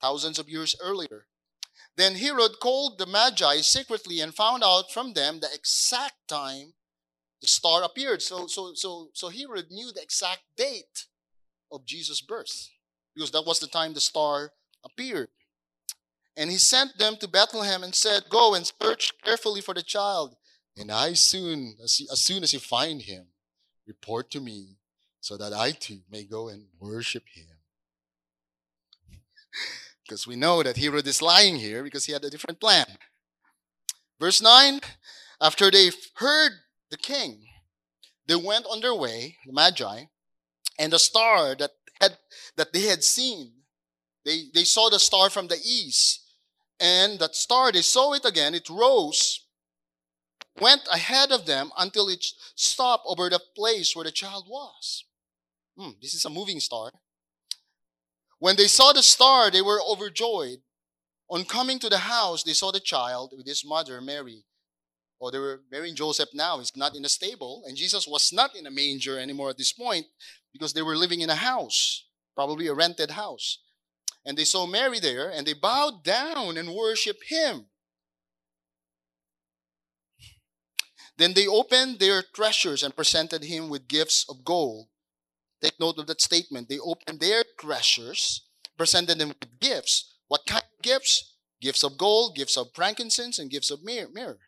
thousands 0.00 0.38
of 0.38 0.48
years 0.48 0.76
earlier. 0.82 1.26
Then 1.96 2.16
Herod 2.16 2.60
called 2.60 2.98
the 2.98 3.06
Magi 3.06 3.58
secretly 3.58 4.20
and 4.20 4.34
found 4.34 4.62
out 4.62 4.92
from 4.92 5.12
them 5.12 5.40
the 5.40 5.48
exact 5.52 6.28
time 6.28 6.74
the 7.40 7.48
star 7.48 7.82
appeared. 7.82 8.22
So, 8.22 8.46
so, 8.46 8.72
so, 8.74 9.10
so 9.12 9.28
Herod 9.28 9.70
knew 9.70 9.92
the 9.92 10.02
exact 10.02 10.42
date 10.56 11.06
of 11.70 11.86
Jesus' 11.86 12.20
birth 12.20 12.70
because 13.14 13.30
that 13.32 13.46
was 13.46 13.60
the 13.60 13.66
time 13.66 13.94
the 13.94 14.00
star 14.00 14.52
appeared. 14.84 15.28
And 16.36 16.50
he 16.50 16.58
sent 16.58 16.98
them 16.98 17.16
to 17.16 17.26
Bethlehem 17.26 17.82
and 17.82 17.94
said, 17.94 18.24
Go 18.28 18.54
and 18.54 18.70
search 18.80 19.12
carefully 19.24 19.60
for 19.60 19.74
the 19.74 19.82
child. 19.82 20.36
And 20.76 20.92
I 20.92 21.14
soon, 21.14 21.76
as, 21.82 22.00
soon 22.14 22.44
as 22.44 22.52
you 22.52 22.60
find 22.60 23.02
him, 23.02 23.26
report 23.88 24.30
to 24.30 24.40
me 24.40 24.76
so 25.20 25.36
that 25.36 25.52
I 25.52 25.72
too 25.72 26.00
may 26.10 26.24
go 26.24 26.48
and 26.48 26.66
worship 26.78 27.24
him. 27.34 27.46
because 30.04 30.26
we 30.26 30.36
know 30.36 30.62
that 30.62 30.76
Herod 30.76 31.06
is 31.06 31.20
lying 31.20 31.56
here 31.56 31.82
because 31.82 32.04
he 32.04 32.12
had 32.12 32.24
a 32.24 32.30
different 32.30 32.60
plan. 32.60 32.86
Verse 34.20 34.40
9 34.40 34.80
After 35.40 35.70
they 35.70 35.90
heard 36.14 36.52
the 36.90 36.96
king. 36.96 37.44
They 38.26 38.36
went 38.36 38.66
on 38.66 38.80
their 38.80 38.94
way, 38.94 39.38
the 39.46 39.52
Magi, 39.52 40.04
and 40.78 40.92
the 40.92 40.98
star 40.98 41.54
that 41.56 41.70
had 41.98 42.18
that 42.56 42.72
they 42.72 42.82
had 42.82 43.02
seen, 43.02 43.52
they, 44.24 44.44
they 44.52 44.64
saw 44.64 44.90
the 44.90 44.98
star 44.98 45.30
from 45.30 45.48
the 45.48 45.56
east. 45.56 46.24
And 46.78 47.18
that 47.18 47.34
star, 47.34 47.72
they 47.72 47.82
saw 47.82 48.12
it 48.12 48.24
again, 48.24 48.54
it 48.54 48.68
rose, 48.68 49.40
went 50.60 50.82
ahead 50.92 51.32
of 51.32 51.46
them 51.46 51.70
until 51.78 52.08
it 52.08 52.24
stopped 52.54 53.04
over 53.06 53.28
the 53.28 53.40
place 53.56 53.94
where 53.94 54.04
the 54.04 54.12
child 54.12 54.46
was. 54.48 55.04
Hmm, 55.76 55.90
this 56.02 56.14
is 56.14 56.24
a 56.24 56.30
moving 56.30 56.60
star. 56.60 56.92
When 58.38 58.56
they 58.56 58.68
saw 58.68 58.92
the 58.92 59.02
star, 59.02 59.50
they 59.50 59.62
were 59.62 59.80
overjoyed. 59.82 60.58
On 61.30 61.44
coming 61.44 61.78
to 61.80 61.88
the 61.88 61.98
house, 61.98 62.42
they 62.42 62.52
saw 62.52 62.72
the 62.72 62.80
child 62.80 63.34
with 63.36 63.46
his 63.46 63.64
mother, 63.64 64.00
Mary, 64.00 64.44
or 65.20 65.30
they 65.30 65.38
were 65.38 65.60
marrying 65.70 65.94
Joseph 65.94 66.30
now. 66.32 66.58
He's 66.58 66.76
not 66.76 66.96
in 66.96 67.04
a 67.04 67.08
stable. 67.08 67.62
And 67.66 67.76
Jesus 67.76 68.06
was 68.06 68.32
not 68.32 68.56
in 68.56 68.66
a 68.66 68.70
manger 68.70 69.18
anymore 69.18 69.50
at 69.50 69.58
this 69.58 69.72
point 69.72 70.06
because 70.52 70.72
they 70.72 70.82
were 70.82 70.96
living 70.96 71.20
in 71.20 71.30
a 71.30 71.34
house, 71.34 72.06
probably 72.34 72.66
a 72.68 72.74
rented 72.74 73.10
house. 73.10 73.58
And 74.24 74.38
they 74.38 74.44
saw 74.44 74.66
Mary 74.66 75.00
there 75.00 75.30
and 75.30 75.46
they 75.46 75.54
bowed 75.54 76.04
down 76.04 76.56
and 76.56 76.74
worshiped 76.74 77.24
him. 77.28 77.66
Then 81.18 81.34
they 81.34 81.48
opened 81.48 81.98
their 81.98 82.22
treasures 82.22 82.82
and 82.82 82.94
presented 82.94 83.44
him 83.44 83.68
with 83.68 83.88
gifts 83.88 84.24
of 84.28 84.44
gold. 84.44 84.86
Take 85.60 85.80
note 85.80 85.98
of 85.98 86.06
that 86.06 86.20
statement. 86.20 86.68
They 86.68 86.78
opened 86.78 87.18
their 87.18 87.42
treasures, 87.58 88.46
presented 88.76 89.18
them 89.18 89.28
with 89.28 89.60
gifts. 89.60 90.14
What 90.28 90.46
kind 90.46 90.62
of 90.62 90.82
gifts? 90.82 91.34
Gifts 91.60 91.82
of 91.82 91.98
gold, 91.98 92.36
gifts 92.36 92.56
of 92.56 92.68
frankincense, 92.72 93.40
and 93.40 93.50
gifts 93.50 93.72
of 93.72 93.80
myrrh. 93.84 94.38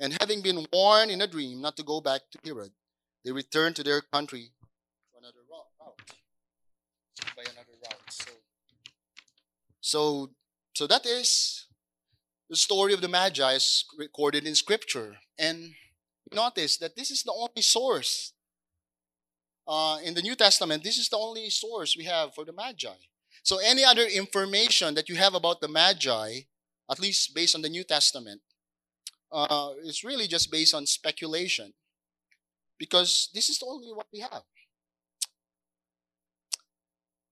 And 0.00 0.16
having 0.18 0.40
been 0.40 0.66
warned 0.72 1.10
in 1.10 1.20
a 1.20 1.26
dream 1.26 1.60
not 1.60 1.76
to 1.76 1.82
go 1.82 2.00
back 2.00 2.22
to 2.32 2.38
Herod, 2.42 2.72
they 3.22 3.32
returned 3.32 3.76
to 3.76 3.82
their 3.82 4.00
country 4.00 4.52
another 5.18 5.44
route, 5.50 5.98
by 7.36 7.42
another 7.42 7.76
route. 7.84 8.00
So, 8.08 8.30
so, 9.82 10.30
so 10.72 10.86
that 10.86 11.04
is 11.04 11.66
the 12.48 12.56
story 12.56 12.94
of 12.94 13.02
the 13.02 13.08
Magi 13.08 13.52
is 13.52 13.84
recorded 13.98 14.46
in 14.46 14.54
Scripture. 14.54 15.18
And 15.38 15.74
notice 16.32 16.76
that 16.78 16.96
this 16.96 17.10
is 17.10 17.22
the 17.22 17.32
only 17.32 17.62
source 17.62 18.32
uh, 19.66 19.98
in 20.04 20.14
the 20.14 20.22
New 20.22 20.34
Testament. 20.34 20.82
This 20.82 20.98
is 20.98 21.08
the 21.08 21.16
only 21.16 21.50
source 21.50 21.96
we 21.96 22.04
have 22.04 22.34
for 22.34 22.44
the 22.44 22.52
Magi. 22.52 22.88
So, 23.42 23.58
any 23.58 23.84
other 23.84 24.04
information 24.04 24.94
that 24.94 25.08
you 25.08 25.16
have 25.16 25.34
about 25.34 25.60
the 25.60 25.68
Magi, 25.68 26.40
at 26.90 27.00
least 27.00 27.34
based 27.34 27.54
on 27.54 27.62
the 27.62 27.68
New 27.68 27.84
Testament, 27.84 28.42
uh, 29.32 29.70
is 29.82 30.04
really 30.04 30.26
just 30.26 30.50
based 30.50 30.74
on 30.74 30.86
speculation 30.86 31.72
because 32.78 33.28
this 33.32 33.48
is 33.48 33.62
only 33.66 33.92
what 33.92 34.06
we 34.12 34.20
have. 34.20 34.42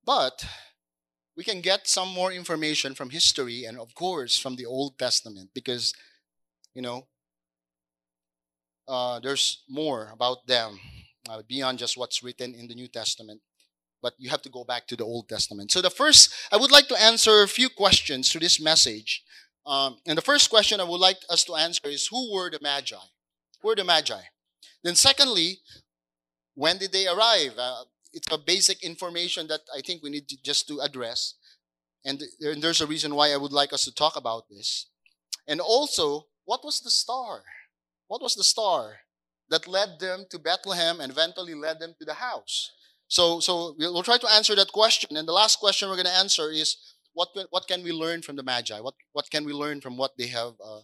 But 0.05 0.45
we 1.37 1.45
can 1.45 1.61
get 1.61 1.87
some 1.87 2.09
more 2.09 2.33
information 2.33 2.95
from 2.95 3.11
history 3.11 3.65
and, 3.65 3.79
of 3.79 3.95
course, 3.95 4.39
from 4.39 4.57
the 4.57 4.67
Old 4.67 4.99
Testament 4.99 5.51
because, 5.55 5.95
you 6.75 6.83
know, 6.83 7.07
uh, 8.89 9.21
there's 9.21 9.63
more 9.69 10.11
about 10.13 10.47
them 10.47 10.81
uh, 11.29 11.43
beyond 11.49 11.79
just 11.79 11.97
what's 11.97 12.23
written 12.23 12.55
in 12.55 12.69
the 12.69 12.75
New 12.75 12.89
Testament. 12.89 13.41
But 14.01 14.15
you 14.19 14.31
have 14.31 14.43
to 14.43 14.49
go 14.49 14.65
back 14.65 14.87
to 14.89 14.97
the 14.97 15.05
Old 15.05 15.29
Testament. 15.29 15.73
So, 15.73 15.83
the 15.83 15.91
first, 15.91 16.33
I 16.53 16.57
would 16.57 16.71
like 16.71 16.87
to 16.89 17.03
answer 17.03 17.43
a 17.43 17.49
few 17.49 17.69
questions 17.69 18.29
to 18.31 18.39
this 18.39 18.61
message 18.61 19.25
um, 19.69 19.99
and 20.07 20.17
the 20.17 20.23
first 20.23 20.49
question 20.49 20.81
I 20.81 20.85
would 20.85 21.01
like 21.01 21.19
us 21.29 21.45
to 21.45 21.55
answer 21.55 21.89
is 21.89 22.07
who 22.07 22.33
were 22.33 22.51
the 22.51 22.59
Magi? 22.63 22.97
Who 23.61 23.69
were 23.69 23.77
the 23.77 23.85
Magi? 23.85 24.21
Then, 24.83 24.95
secondly, 24.95 25.59
when 26.55 26.79
did 26.79 26.91
they 26.91 27.07
arrive? 27.07 27.53
Uh, 27.59 27.85
it's 28.15 28.33
a 28.33 28.39
basic 28.39 28.83
information 28.83 29.47
that 29.49 29.61
I 29.77 29.83
think 29.83 30.03
we 30.03 30.09
need 30.09 30.27
to 30.31 30.43
just 30.43 30.69
to 30.69 30.81
address. 30.81 31.35
And, 32.03 32.23
and 32.41 32.63
there's 32.63 32.81
a 32.81 32.87
reason 32.87 33.15
why 33.15 33.33
I 33.33 33.37
would 33.37 33.53
like 33.53 33.75
us 33.75 33.85
to 33.85 33.95
talk 33.95 34.17
about 34.17 34.49
this. 34.49 34.87
And 35.47 35.61
also, 35.61 36.29
what 36.47 36.65
was 36.65 36.81
the 36.81 36.91
star? 36.91 37.43
What 38.09 38.23
was 38.23 38.35
the 38.35 38.45
star 38.45 38.97
that 39.51 39.69
led 39.69 40.01
them 40.01 40.27
to 40.31 40.39
Bethlehem 40.39 41.01
and 41.01 41.13
eventually 41.13 41.55
led 41.55 41.79
them 41.79 41.95
to 41.99 42.05
the 42.05 42.15
house? 42.15 42.73
So, 43.07 43.41
so 43.41 43.75
we'll 43.79 44.03
try 44.03 44.19
to 44.19 44.29
answer 44.29 44.55
that 44.57 44.73
question. 44.73 45.17
And 45.17 45.29
the 45.29 45.33
last 45.33 45.61
question 45.61 45.89
we're 45.89 45.97
going 45.97 46.07
to 46.07 46.13
answer 46.13 46.51
is 46.51 46.77
what, 47.15 47.29
what 47.51 47.67
can 47.67 47.83
we 47.83 47.93
learn 47.93 48.23
from 48.23 48.37
the 48.37 48.43
Magi? 48.43 48.81
What, 48.81 48.95
what 49.13 49.31
can 49.31 49.45
we 49.45 49.53
learn 49.53 49.81
from 49.81 49.97
what 49.97 50.13
they 50.19 50.27
have 50.27 50.55
uh, 50.65 50.81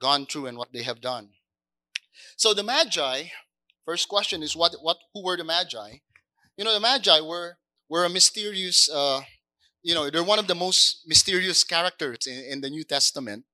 gone 0.00 0.26
through 0.26 0.46
and 0.46 0.58
what 0.58 0.72
they 0.72 0.82
have 0.82 1.00
done? 1.00 1.30
So 2.36 2.54
the 2.54 2.62
Magi, 2.62 3.24
first 3.84 4.08
question 4.08 4.42
is 4.42 4.54
what, 4.54 4.74
what, 4.80 4.98
who 5.12 5.24
were 5.24 5.36
the 5.36 5.44
Magi? 5.44 5.98
You 6.56 6.64
know, 6.64 6.72
the 6.72 6.80
Magi 6.80 7.20
were, 7.20 7.58
were 7.88 8.04
a 8.04 8.08
mysterious, 8.08 8.88
uh, 8.88 9.22
you 9.82 9.94
know, 9.94 10.10
they're 10.10 10.24
one 10.24 10.38
of 10.38 10.46
the 10.46 10.54
most 10.54 11.02
mysterious 11.06 11.64
characters 11.64 12.26
in, 12.26 12.44
in 12.52 12.60
the 12.60 12.70
New 12.70 12.84
Testament. 12.84 13.44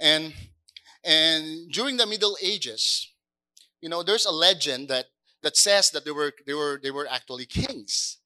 And 0.00 0.32
and 1.08 1.72
during 1.72 1.96
the 1.96 2.06
Middle 2.06 2.36
Ages, 2.42 3.10
you 3.80 3.88
know, 3.88 4.02
there's 4.02 4.26
a 4.26 4.30
legend 4.30 4.88
that 4.88 5.06
that 5.42 5.56
says 5.56 5.90
that 5.92 6.04
they 6.04 6.10
were 6.10 6.34
they 6.46 6.52
were 6.52 6.78
they 6.82 6.90
were 6.90 7.08
actually 7.10 7.46
kings. 7.46 8.18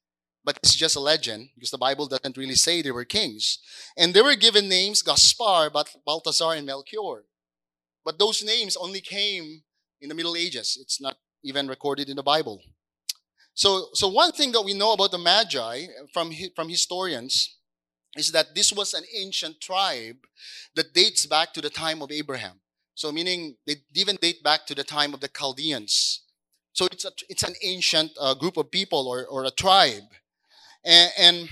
But 0.43 0.57
it's 0.57 0.75
just 0.75 0.97
a 0.97 0.99
legend 0.99 1.51
because 1.55 1.71
the 1.71 1.77
Bible 1.77 2.07
doesn't 2.07 2.35
really 2.35 2.55
say 2.55 2.81
they 2.81 2.91
were 2.91 3.05
kings. 3.05 3.59
And 3.97 4.13
they 4.13 4.21
were 4.21 4.35
given 4.35 4.67
names 4.67 5.01
Gaspar, 5.01 5.71
Balthazar, 6.05 6.51
and 6.51 6.65
Melchior. 6.65 7.23
But 8.03 8.19
those 8.19 8.43
names 8.43 8.75
only 8.75 8.99
came 8.99 9.63
in 10.01 10.09
the 10.09 10.15
Middle 10.15 10.35
Ages. 10.35 10.77
It's 10.81 10.99
not 10.99 11.15
even 11.45 11.69
recorded 11.69 12.09
in 12.09 12.17
the 12.17 12.23
Bible. 12.23 12.61
So, 13.53 13.87
so 13.93 14.09
one 14.09 14.33
thing 14.33 14.51
that 14.51 14.63
we 14.65 14.73
know 14.73 14.91
about 14.91 15.11
the 15.11 15.17
Magi 15.17 15.85
from, 16.13 16.33
from 16.53 16.67
historians 16.67 17.55
is 18.17 18.33
that 18.33 18.53
this 18.53 18.73
was 18.73 18.93
an 18.93 19.03
ancient 19.15 19.61
tribe 19.61 20.17
that 20.75 20.93
dates 20.93 21.25
back 21.25 21.53
to 21.53 21.61
the 21.61 21.69
time 21.69 22.01
of 22.01 22.11
Abraham. 22.11 22.59
So, 22.95 23.11
meaning 23.11 23.55
they 23.65 23.77
even 23.93 24.17
date 24.17 24.43
back 24.43 24.65
to 24.67 24.75
the 24.75 24.83
time 24.83 25.13
of 25.13 25.19
the 25.19 25.27
Chaldeans. 25.27 26.21
So, 26.73 26.87
it's, 26.91 27.05
a, 27.05 27.11
it's 27.29 27.43
an 27.43 27.55
ancient 27.63 28.11
uh, 28.19 28.33
group 28.35 28.57
of 28.57 28.71
people 28.71 29.07
or, 29.07 29.25
or 29.25 29.45
a 29.45 29.51
tribe. 29.51 30.03
And, 30.85 31.11
and, 31.17 31.49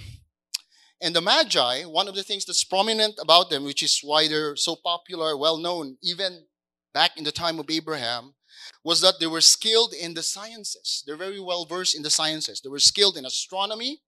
and 1.02 1.16
the 1.16 1.22
Magi, 1.22 1.84
one 1.84 2.08
of 2.08 2.16
the 2.16 2.24
things 2.24 2.46
that's 2.46 2.64
prominent 2.64 3.16
about 3.20 3.50
them, 3.50 3.64
which 3.64 3.82
is 3.82 4.02
why 4.04 4.28
they're 4.28 4.56
so 4.56 4.76
popular, 4.76 5.36
well 5.36 5.58
known, 5.58 5.98
even 6.04 6.46
back 6.94 7.18
in 7.18 7.24
the 7.24 7.32
time 7.32 7.60
of 7.60 7.70
Abraham, 7.70 8.36
was 8.84 9.02
that 9.02 9.16
they 9.20 9.28
were 9.28 9.42
skilled 9.42 9.94
in 9.94 10.14
the 10.14 10.24
sciences. 10.24 11.04
They're 11.06 11.18
very 11.18 11.40
well 11.40 11.66
versed 11.66 11.96
in 11.96 12.04
the 12.04 12.10
sciences. 12.10 12.62
They 12.62 12.70
were 12.70 12.80
skilled 12.80 13.18
in 13.18 13.26
astronomy, 13.26 14.02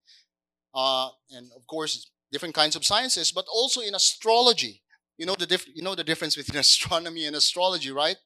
uh, 0.74 1.10
and 1.32 1.52
of 1.56 1.66
course, 1.68 2.12
different 2.32 2.56
kinds 2.56 2.76
of 2.76 2.86
sciences, 2.86 3.32
but 3.32 3.46
also 3.52 3.82
in 3.82 3.96
astrology. 3.96 4.83
You 5.18 5.26
know 5.26 5.36
the 5.36 5.64
you 5.74 5.84
know 5.84 5.96
the 5.96 6.04
difference 6.04 6.36
between 6.36 6.60
astronomy 6.68 7.26
and 7.26 7.36
astrology, 7.36 7.92
right? 7.92 8.18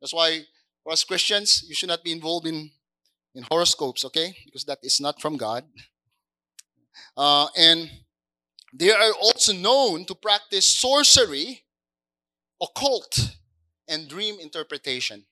That's 0.00 0.14
why 0.14 0.44
for 0.82 0.92
us 0.92 1.04
Christians, 1.04 1.64
you 1.68 1.74
should 1.74 1.88
not 1.88 2.04
be 2.04 2.12
involved 2.12 2.46
in 2.46 2.70
in 3.34 3.44
horoscopes, 3.50 4.04
okay? 4.04 4.34
Because 4.46 4.64
that 4.64 4.78
is 4.82 5.00
not 5.00 5.20
from 5.20 5.36
God. 5.36 5.64
Uh, 7.16 7.48
and 7.56 7.90
they 8.72 8.90
are 8.90 9.12
also 9.20 9.52
known 9.52 10.06
to 10.06 10.14
practice 10.14 10.68
sorcery, 10.68 11.64
occult, 12.60 13.36
and 13.88 14.08
dream 14.08 14.40
interpretation. 14.40 15.24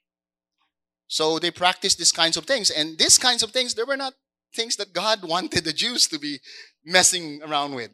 So 1.08 1.38
they 1.38 1.50
practiced 1.50 1.98
these 1.98 2.12
kinds 2.12 2.36
of 2.36 2.44
things. 2.44 2.70
And 2.70 2.98
these 2.98 3.18
kinds 3.18 3.42
of 3.42 3.50
things, 3.50 3.74
they 3.74 3.84
were 3.84 3.96
not 3.96 4.14
things 4.54 4.76
that 4.76 4.92
God 4.92 5.24
wanted 5.28 5.64
the 5.64 5.72
Jews 5.72 6.06
to 6.08 6.18
be 6.18 6.40
messing 6.84 7.40
around 7.42 7.74
with. 7.74 7.90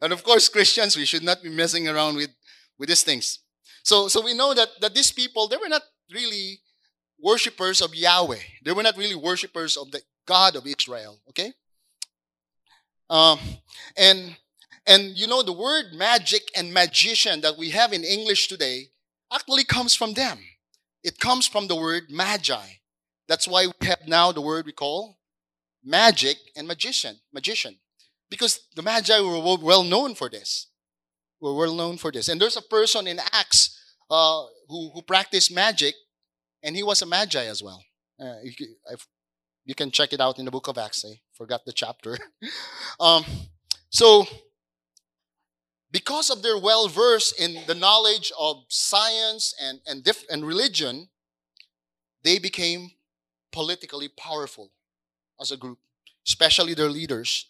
And 0.00 0.12
of 0.12 0.24
course, 0.24 0.48
Christians, 0.48 0.96
we 0.96 1.04
should 1.04 1.22
not 1.22 1.42
be 1.42 1.50
messing 1.50 1.88
around 1.88 2.16
with, 2.16 2.30
with 2.78 2.88
these 2.88 3.02
things. 3.02 3.40
So, 3.82 4.08
so 4.08 4.22
we 4.22 4.34
know 4.34 4.54
that, 4.54 4.68
that 4.80 4.94
these 4.94 5.10
people, 5.12 5.48
they 5.48 5.56
were 5.56 5.68
not 5.68 5.82
really 6.12 6.60
worshippers 7.18 7.80
of 7.80 7.94
Yahweh. 7.94 8.38
They 8.64 8.72
were 8.72 8.82
not 8.82 8.96
really 8.96 9.14
worshippers 9.14 9.76
of 9.76 9.90
the 9.90 10.00
God 10.26 10.56
of 10.56 10.66
Israel. 10.66 11.20
Okay? 11.30 11.52
Um, 13.08 13.38
and 13.96 14.36
and 14.86 15.16
you 15.16 15.26
know 15.26 15.42
the 15.42 15.52
word 15.52 15.92
magic 15.92 16.42
and 16.56 16.72
magician 16.72 17.40
that 17.42 17.58
we 17.58 17.70
have 17.70 17.92
in 17.92 18.04
English 18.04 18.48
today 18.48 18.90
actually 19.32 19.64
comes 19.64 19.94
from 19.94 20.14
them. 20.14 20.38
It 21.02 21.18
comes 21.18 21.46
from 21.46 21.66
the 21.66 21.76
word 21.76 22.04
magi. 22.10 22.66
That's 23.28 23.46
why 23.46 23.66
we 23.66 23.86
have 23.86 24.06
now 24.06 24.32
the 24.32 24.40
word 24.40 24.66
we 24.66 24.72
call 24.72 25.18
magic 25.84 26.38
and 26.56 26.66
magician. 26.66 27.20
Magician. 27.32 27.76
Because 28.30 28.60
the 28.76 28.82
magi 28.82 29.20
were 29.20 29.58
well 29.60 29.82
known 29.82 30.14
for 30.14 30.28
this. 30.28 30.68
Were 31.40 31.54
well 31.54 31.74
known 31.74 31.98
for 31.98 32.12
this. 32.12 32.28
And 32.28 32.40
there's 32.40 32.56
a 32.56 32.62
person 32.62 33.06
in 33.06 33.18
Acts 33.32 33.76
uh, 34.10 34.44
who, 34.68 34.90
who 34.94 35.02
practiced 35.02 35.52
magic, 35.52 35.94
and 36.62 36.76
he 36.76 36.82
was 36.82 37.02
a 37.02 37.06
magi 37.06 37.44
as 37.44 37.62
well. 37.62 37.82
Uh, 38.20 38.34
you, 38.42 38.52
you, 39.64 39.74
can 39.74 39.90
check 39.90 40.12
it 40.12 40.20
out 40.20 40.38
in 40.38 40.44
the 40.44 40.50
book 40.50 40.68
of 40.68 40.76
Acts. 40.76 41.04
I 41.04 41.20
forgot 41.32 41.64
the 41.64 41.72
chapter. 41.72 42.18
um, 43.00 43.24
so, 43.88 44.26
because 45.90 46.28
of 46.30 46.42
their 46.42 46.58
well 46.58 46.88
versed 46.88 47.40
in 47.40 47.56
the 47.66 47.74
knowledge 47.74 48.30
of 48.38 48.64
science 48.68 49.54
and, 49.60 49.80
and, 49.86 50.04
diff- 50.04 50.26
and 50.30 50.44
religion, 50.44 51.08
they 52.22 52.38
became 52.38 52.90
politically 53.52 54.08
powerful 54.08 54.70
as 55.40 55.50
a 55.50 55.56
group, 55.56 55.78
especially 56.26 56.74
their 56.74 56.90
leaders. 56.90 57.46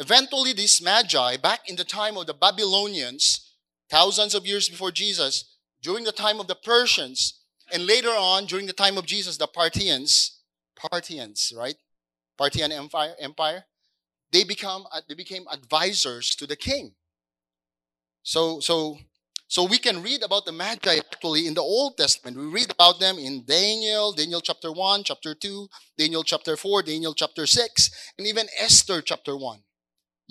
Eventually, 0.00 0.54
these 0.54 0.80
magi, 0.80 1.36
back 1.36 1.68
in 1.68 1.76
the 1.76 1.84
time 1.84 2.16
of 2.16 2.26
the 2.26 2.32
Babylonians, 2.32 3.52
thousands 3.90 4.34
of 4.34 4.46
years 4.46 4.66
before 4.66 4.90
Jesus, 4.90 5.58
during 5.82 6.04
the 6.04 6.12
time 6.12 6.40
of 6.40 6.46
the 6.46 6.54
Persians, 6.54 7.42
and 7.70 7.86
later 7.86 8.08
on, 8.08 8.46
during 8.46 8.64
the 8.64 8.72
time 8.72 8.96
of 8.96 9.04
Jesus, 9.04 9.36
the 9.36 9.46
Parthians, 9.46 10.40
Parthians, 10.74 11.52
right? 11.54 11.76
Parthian 12.38 12.72
Empire, 12.72 13.14
Empire, 13.20 13.64
they 14.32 14.42
become 14.42 14.86
uh, 14.90 15.02
they 15.06 15.14
became 15.14 15.44
advisors 15.52 16.34
to 16.36 16.46
the 16.46 16.56
king. 16.56 16.94
So, 18.22 18.60
so, 18.60 18.96
so 19.48 19.64
we 19.64 19.76
can 19.76 20.02
read 20.02 20.22
about 20.22 20.46
the 20.46 20.52
Magi 20.52 20.96
actually 20.96 21.46
in 21.46 21.52
the 21.52 21.60
Old 21.60 21.98
Testament. 21.98 22.38
We 22.38 22.46
read 22.46 22.70
about 22.70 23.00
them 23.00 23.18
in 23.18 23.44
Daniel, 23.44 24.12
Daniel 24.12 24.40
chapter 24.40 24.72
1, 24.72 25.04
chapter 25.04 25.34
2, 25.34 25.68
Daniel 25.98 26.24
chapter 26.24 26.56
4, 26.56 26.84
Daniel 26.84 27.12
chapter 27.12 27.46
6, 27.46 28.12
and 28.16 28.26
even 28.26 28.46
Esther 28.58 29.02
chapter 29.02 29.36
1. 29.36 29.60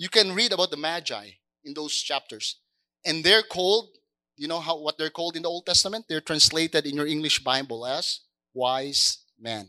You 0.00 0.08
can 0.08 0.34
read 0.34 0.54
about 0.54 0.70
the 0.70 0.78
Magi 0.78 1.28
in 1.62 1.74
those 1.74 1.92
chapters. 1.92 2.56
And 3.04 3.22
they're 3.22 3.42
called, 3.42 3.90
you 4.34 4.48
know 4.48 4.58
how 4.58 4.78
what 4.78 4.96
they're 4.96 5.10
called 5.10 5.36
in 5.36 5.42
the 5.42 5.48
Old 5.50 5.66
Testament? 5.66 6.06
They're 6.08 6.22
translated 6.22 6.86
in 6.86 6.94
your 6.96 7.06
English 7.06 7.44
Bible 7.44 7.86
as 7.86 8.20
wise 8.54 9.18
men. 9.38 9.68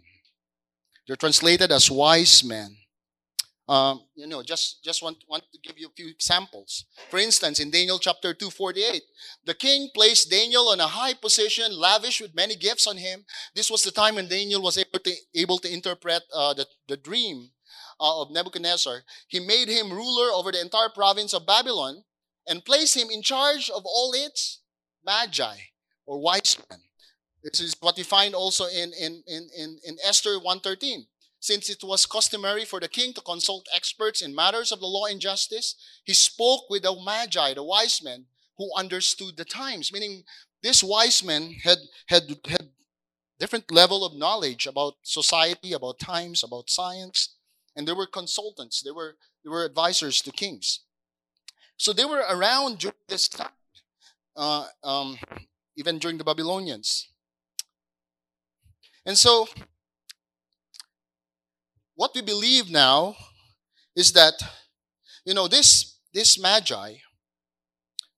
They're 1.05 1.17
translated 1.17 1.69
as 1.73 1.91
wise 1.91 2.45
men. 2.45 2.77
Um, 3.67 4.03
you 4.15 4.25
know, 4.25 4.41
just, 4.41 4.81
just 4.81 5.03
want, 5.03 5.17
want 5.27 5.43
to 5.51 5.59
give 5.59 5.77
you 5.77 5.87
a 5.87 5.95
few 5.97 6.07
examples. 6.07 6.85
For 7.09 7.19
instance, 7.19 7.59
in 7.59 7.69
Daniel 7.69 7.99
chapter 7.99 8.33
2, 8.33 8.51
48, 8.51 9.03
the 9.45 9.53
king 9.53 9.89
placed 9.93 10.31
Daniel 10.31 10.69
on 10.69 10.79
a 10.79 10.87
high 10.87 11.13
position, 11.13 11.77
lavish 11.77 12.21
with 12.21 12.33
many 12.33 12.55
gifts 12.55 12.87
on 12.87 12.95
him. 12.95 13.25
This 13.53 13.69
was 13.69 13.83
the 13.83 13.91
time 13.91 14.15
when 14.15 14.29
Daniel 14.29 14.61
was 14.61 14.77
able 14.77 14.99
to, 14.99 15.13
able 15.35 15.57
to 15.57 15.73
interpret 15.73 16.23
uh, 16.33 16.53
the, 16.53 16.65
the 16.87 16.95
dream 16.95 17.49
uh, 18.01 18.21
of 18.21 18.31
Nebuchadnezzar. 18.31 19.03
He 19.27 19.39
made 19.39 19.69
him 19.69 19.91
ruler 19.91 20.31
over 20.33 20.51
the 20.51 20.59
entire 20.59 20.89
province 20.89 21.33
of 21.33 21.45
Babylon 21.45 22.03
and 22.47 22.65
placed 22.65 22.97
him 22.97 23.09
in 23.11 23.21
charge 23.21 23.69
of 23.69 23.83
all 23.85 24.11
its 24.13 24.59
magi 25.05 25.57
or 26.05 26.19
wise 26.19 26.57
men. 26.69 26.79
This 27.43 27.61
is 27.61 27.75
what 27.79 27.97
we 27.97 28.03
find 28.03 28.33
also 28.35 28.65
in, 28.65 28.91
in, 28.99 29.23
in, 29.27 29.49
in, 29.55 29.79
in 29.85 29.97
Esther 30.03 30.37
113. 30.37 31.05
Since 31.39 31.69
it 31.69 31.83
was 31.83 32.05
customary 32.05 32.65
for 32.65 32.79
the 32.79 32.87
king 32.87 33.13
to 33.13 33.21
consult 33.21 33.67
experts 33.75 34.21
in 34.21 34.35
matters 34.35 34.71
of 34.71 34.79
the 34.79 34.85
law 34.85 35.05
and 35.05 35.19
justice, 35.19 35.75
he 36.03 36.13
spoke 36.13 36.69
with 36.69 36.83
the 36.83 36.95
magi, 37.03 37.55
the 37.55 37.63
wise 37.63 38.01
men, 38.03 38.25
who 38.57 38.69
understood 38.77 39.37
the 39.37 39.45
times. 39.45 39.91
Meaning, 39.91 40.23
these 40.61 40.83
wise 40.83 41.23
men 41.23 41.55
had 41.63 41.79
had 42.07 42.23
had 42.47 42.69
different 43.39 43.71
level 43.71 44.05
of 44.05 44.13
knowledge 44.13 44.67
about 44.67 44.93
society, 45.01 45.73
about 45.73 45.97
times, 45.97 46.43
about 46.43 46.69
science, 46.69 47.37
and 47.75 47.87
they 47.87 47.93
were 47.93 48.07
consultants. 48.07 48.81
They 48.81 48.91
were 48.91 49.17
they 49.43 49.49
were 49.49 49.65
advisors 49.65 50.21
to 50.21 50.31
kings. 50.31 50.81
So 51.77 51.93
they 51.93 52.05
were 52.05 52.23
around 52.29 52.77
during 52.77 52.95
this 53.07 53.27
time, 53.27 53.57
uh, 54.35 54.67
um, 54.83 55.17
even 55.75 55.97
during 55.97 56.19
the 56.19 56.23
Babylonians. 56.23 57.07
And 59.03 59.17
so 59.17 59.47
what 61.95 62.11
we 62.13 62.21
believe 62.21 62.69
now 62.69 63.15
is 63.95 64.13
that, 64.13 64.33
you 65.25 65.33
know, 65.33 65.47
this, 65.47 65.97
this 66.13 66.39
magi, 66.39 66.97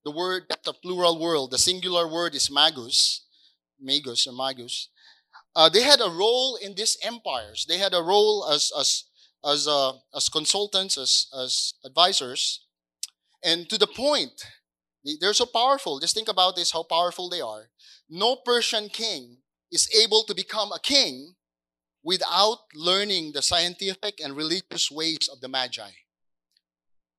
the 0.04 0.10
word, 0.10 0.42
the 0.64 0.74
plural 0.74 1.18
word, 1.18 1.50
the 1.50 1.58
singular 1.58 2.06
word 2.06 2.34
is 2.34 2.50
magus, 2.50 3.24
magus 3.80 4.26
or 4.26 4.32
magus. 4.32 4.90
Uh, 5.56 5.68
they 5.70 5.82
had 5.82 6.00
a 6.00 6.10
role 6.10 6.56
in 6.56 6.74
these 6.74 6.98
empires. 7.02 7.64
They 7.66 7.78
had 7.78 7.94
a 7.94 8.02
role 8.02 8.46
as 8.50 8.70
as 8.78 9.04
as 9.44 9.68
uh, 9.68 9.92
as 10.14 10.28
consultants, 10.28 10.96
as 10.98 11.26
as 11.38 11.74
advisors, 11.84 12.66
and 13.42 13.68
to 13.68 13.78
the 13.78 13.86
point, 13.86 14.44
they're 15.20 15.34
so 15.34 15.46
powerful. 15.46 16.00
Just 16.00 16.14
think 16.14 16.28
about 16.28 16.56
this: 16.56 16.72
how 16.72 16.82
powerful 16.82 17.28
they 17.28 17.40
are. 17.40 17.70
No 18.08 18.36
Persian 18.36 18.88
king 18.88 19.38
is 19.70 19.88
able 19.94 20.24
to 20.24 20.34
become 20.34 20.72
a 20.72 20.80
king 20.80 21.34
without 22.02 22.58
learning 22.74 23.32
the 23.32 23.42
scientific 23.42 24.20
and 24.22 24.36
religious 24.36 24.90
ways 24.90 25.28
of 25.32 25.40
the 25.40 25.48
Magi. 25.48 25.90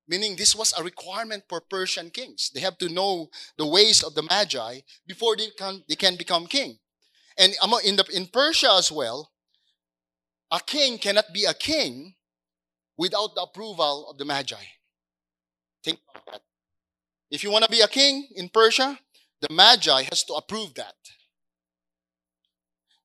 Meaning, 0.08 0.36
this 0.36 0.56
was 0.56 0.74
a 0.78 0.84
requirement 0.84 1.44
for 1.50 1.60
Persian 1.60 2.12
kings. 2.12 2.52
They 2.54 2.62
have 2.62 2.78
to 2.78 2.90
know 2.90 3.30
the 3.58 3.66
ways 3.66 4.04
of 4.04 4.14
the 4.14 4.22
Magi 4.22 4.82
before 5.08 5.36
they 5.36 5.50
can, 5.58 5.84
they 5.90 5.96
can 5.96 6.16
become 6.16 6.46
king. 6.46 6.78
And 7.38 7.54
in, 7.84 7.96
the, 7.96 8.06
in 8.14 8.28
Persia 8.28 8.72
as 8.78 8.92
well, 8.92 9.32
a 10.52 10.60
king 10.60 11.00
cannot 11.00 11.34
be 11.34 11.46
a 11.46 11.54
king 11.54 12.15
without 12.98 13.36
the 13.36 13.42
approval 13.42 14.10
of 14.10 14.18
the 14.18 14.26
Magi. 14.26 14.56
Think 15.84 16.00
about 16.10 16.26
that. 16.32 16.42
If 17.32 17.44
you 17.44 17.52
want 17.52 17.66
to 17.66 17.72
be 17.72 17.82
a 17.82 17.88
king 17.88 18.28
in 18.36 18.50
Persia, 18.50 19.00
the 19.42 19.54
Magi 19.54 20.04
has 20.04 20.24
to 20.24 20.34
approve 20.34 20.74
that. 20.76 20.96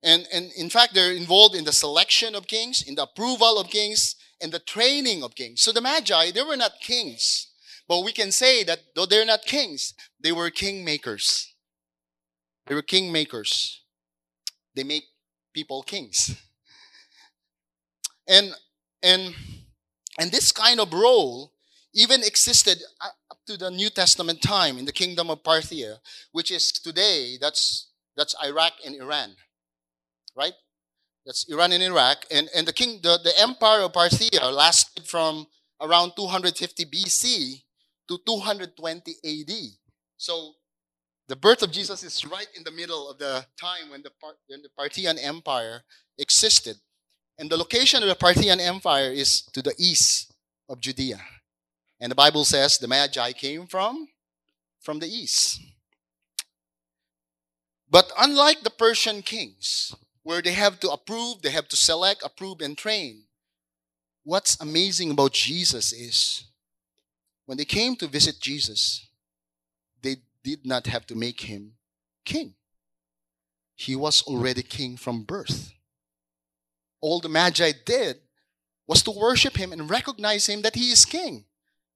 And, 0.03 0.26
and 0.33 0.50
in 0.57 0.70
fact, 0.70 0.94
they're 0.94 1.12
involved 1.12 1.55
in 1.55 1.64
the 1.64 1.72
selection 1.72 2.35
of 2.35 2.46
kings, 2.46 2.83
in 2.83 2.94
the 2.94 3.03
approval 3.03 3.59
of 3.59 3.68
kings, 3.68 4.16
and 4.40 4.50
the 4.50 4.59
training 4.59 5.22
of 5.22 5.35
kings. 5.35 5.61
So 5.61 5.72
the 5.72 5.81
Magi, 5.81 6.31
they 6.31 6.42
were 6.42 6.57
not 6.57 6.72
kings. 6.81 7.48
But 7.87 8.05
we 8.05 8.12
can 8.12 8.33
say 8.33 8.62
that 8.64 8.81
though 8.94 9.05
they're 9.05 9.26
not 9.26 9.42
kings, 9.44 9.94
they 10.20 10.33
were 10.33 10.48
king 10.50 10.85
makers. 10.85 11.55
They 12.66 12.74
were 12.74 12.83
king 12.83 13.12
makers. 13.12 13.83
They 14.74 14.85
make 14.85 15.05
people 15.53 15.83
kings. 15.83 16.40
And 18.29 18.55
and 19.03 19.35
and 20.20 20.30
this 20.30 20.52
kind 20.52 20.78
of 20.78 20.92
role 20.92 21.52
even 21.94 22.22
existed 22.22 22.78
up 23.02 23.38
to 23.46 23.56
the 23.56 23.70
New 23.70 23.88
Testament 23.88 24.42
time 24.42 24.78
in 24.78 24.85
the 24.85 24.92
kingdom 24.92 25.30
of 25.30 25.42
Parthia, 25.42 25.96
which 26.30 26.50
is 26.50 26.70
today 26.70 27.38
that's 27.40 27.88
that's 28.16 28.37
Iraq 28.44 28.74
and 28.85 28.94
Iran. 28.94 29.30
Right? 30.37 30.52
That's 31.24 31.48
Iran 31.48 31.72
and 31.72 31.83
Iraq. 31.83 32.26
And 32.30 32.50
and 32.54 32.68
the 32.68 32.72
king 32.72 33.00
the, 33.02 33.18
the 33.24 33.33
empire 33.40 33.80
of 33.80 33.92
Parthia 33.92 34.52
lasted 34.52 35.06
from 35.09 35.46
around 35.80 36.12
250 36.16 36.85
BC 36.85 37.62
to 38.09 38.18
220 38.26 39.14
AD. 39.24 39.52
So 40.18 40.52
the 41.28 41.37
birth 41.37 41.62
of 41.62 41.70
Jesus 41.70 42.02
is 42.02 42.26
right 42.26 42.48
in 42.54 42.64
the 42.64 42.72
middle 42.72 43.09
of 43.09 43.18
the 43.18 43.46
time 43.59 43.90
when 43.90 44.02
the, 44.02 44.11
when 44.48 44.61
the 44.62 44.68
Parthian 44.76 45.18
Empire 45.18 45.83
existed. 46.18 46.76
And 47.40 47.48
the 47.48 47.57
location 47.57 48.03
of 48.03 48.09
the 48.11 48.14
Parthian 48.14 48.61
Empire 48.61 49.11
is 49.11 49.40
to 49.55 49.62
the 49.62 49.74
east 49.79 50.31
of 50.68 50.79
Judea. 50.79 51.22
And 51.98 52.11
the 52.11 52.14
Bible 52.14 52.44
says 52.44 52.76
the 52.76 52.87
Magi 52.87 53.33
came 53.33 53.66
from 53.66 54.09
from 54.83 54.98
the 54.98 55.09
east. 55.09 55.59
But 57.88 58.12
unlike 58.18 58.61
the 58.61 58.68
Persian 58.68 59.22
kings, 59.22 59.94
where 60.22 60.42
they 60.42 60.53
have 60.53 60.81
to 60.81 60.90
approve, 60.90 61.40
they 61.40 61.50
have 61.50 61.66
to 61.68 61.76
select, 61.76 62.22
approve, 62.22 62.61
and 62.61 62.76
train, 62.76 63.24
what's 64.22 64.61
amazing 64.61 65.11
about 65.11 65.33
Jesus 65.33 65.94
is 65.94 66.44
when 67.46 67.57
they 67.57 67.64
came 67.64 67.96
to 67.96 68.07
visit 68.07 68.38
Jesus, 68.38 69.09
they 70.03 70.16
did 70.44 70.66
not 70.66 70.87
have 70.88 71.07
to 71.07 71.14
make 71.14 71.40
him 71.40 71.72
king. 72.26 72.53
He 73.76 73.96
was 73.96 74.20
already 74.24 74.62
king 74.62 74.98
from 74.98 75.22
birth. 75.22 75.72
All 77.00 77.20
the 77.20 77.28
Magi 77.28 77.72
did 77.84 78.18
was 78.86 79.02
to 79.04 79.10
worship 79.10 79.56
him 79.56 79.72
and 79.72 79.88
recognize 79.88 80.46
him 80.46 80.62
that 80.62 80.74
he 80.74 80.90
is 80.90 81.04
king. 81.04 81.44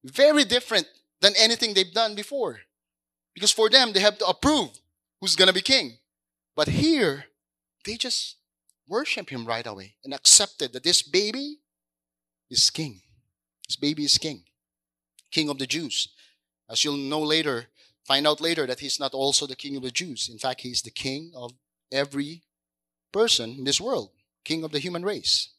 Very 0.05 0.45
different 0.45 0.87
than 1.21 1.35
anything 1.39 1.75
they've 1.75 1.93
done 1.93 2.15
before. 2.15 2.61
Because 3.35 3.51
for 3.51 3.69
them, 3.69 3.93
they 3.93 4.01
have 4.01 4.19
to 4.19 4.27
approve 4.27 4.71
who's 5.21 5.37
going 5.37 5.49
to 5.49 5.55
be 5.55 5.61
king. 5.61 5.99
But 6.55 6.69
here, 6.69 7.27
they 7.85 7.97
just 7.97 8.37
worship 8.87 9.31
him 9.31 9.45
right 9.47 9.67
away 9.67 9.97
and 10.05 10.15
accepted 10.15 10.73
that 10.73 10.85
this 10.85 11.03
baby 11.03 11.59
is 12.51 12.71
king. 12.71 13.01
This 13.67 13.77
baby 13.77 14.05
is 14.05 14.19
king, 14.19 14.43
king 15.31 15.49
of 15.49 15.59
the 15.59 15.67
Jews. 15.67 16.09
As 16.69 16.85
you'll 16.85 16.97
know 16.97 17.23
later, 17.23 17.67
find 18.05 18.27
out 18.27 18.41
later 18.41 18.67
that 18.67 18.81
he's 18.81 19.01
not 19.01 19.15
also 19.15 19.47
the 19.47 19.57
king 19.57 19.77
of 19.77 19.83
the 19.83 19.91
Jews. 19.91 20.29
In 20.31 20.39
fact, 20.39 20.61
he's 20.61 20.83
the 20.83 20.91
king 20.91 21.33
of 21.35 21.53
every 21.91 22.43
person 23.13 23.57
in 23.59 23.65
this 23.65 23.81
world, 23.81 24.11
king 24.45 24.65
of 24.65 24.73
the 24.73 24.79
human 24.79 25.05
race, 25.05 25.51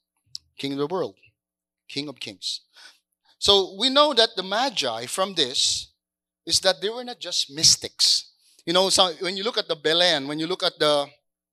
king 0.58 0.74
of 0.74 0.78
the 0.78 0.88
world, 0.88 1.16
king 1.88 2.08
of 2.08 2.20
kings. 2.20 2.62
So 3.40 3.76
we 3.78 3.90
know 3.90 4.14
that 4.14 4.30
the 4.36 4.44
Magi 4.44 5.06
from 5.08 5.36
this 5.36 5.92
is 6.46 6.60
that 6.62 6.82
they 6.82 6.90
were 6.90 7.04
not 7.04 7.20
just 7.20 7.52
mystics. 7.52 8.32
You 8.66 8.74
know, 8.74 8.90
so 8.90 9.12
when 9.20 9.38
you 9.38 9.44
look 9.44 9.58
at 9.58 9.68
the 9.68 9.76
Belen, 9.76 10.28
when 10.28 10.40
you 10.40 10.48
look 10.48 10.64
at 10.64 10.80
the 10.80 11.08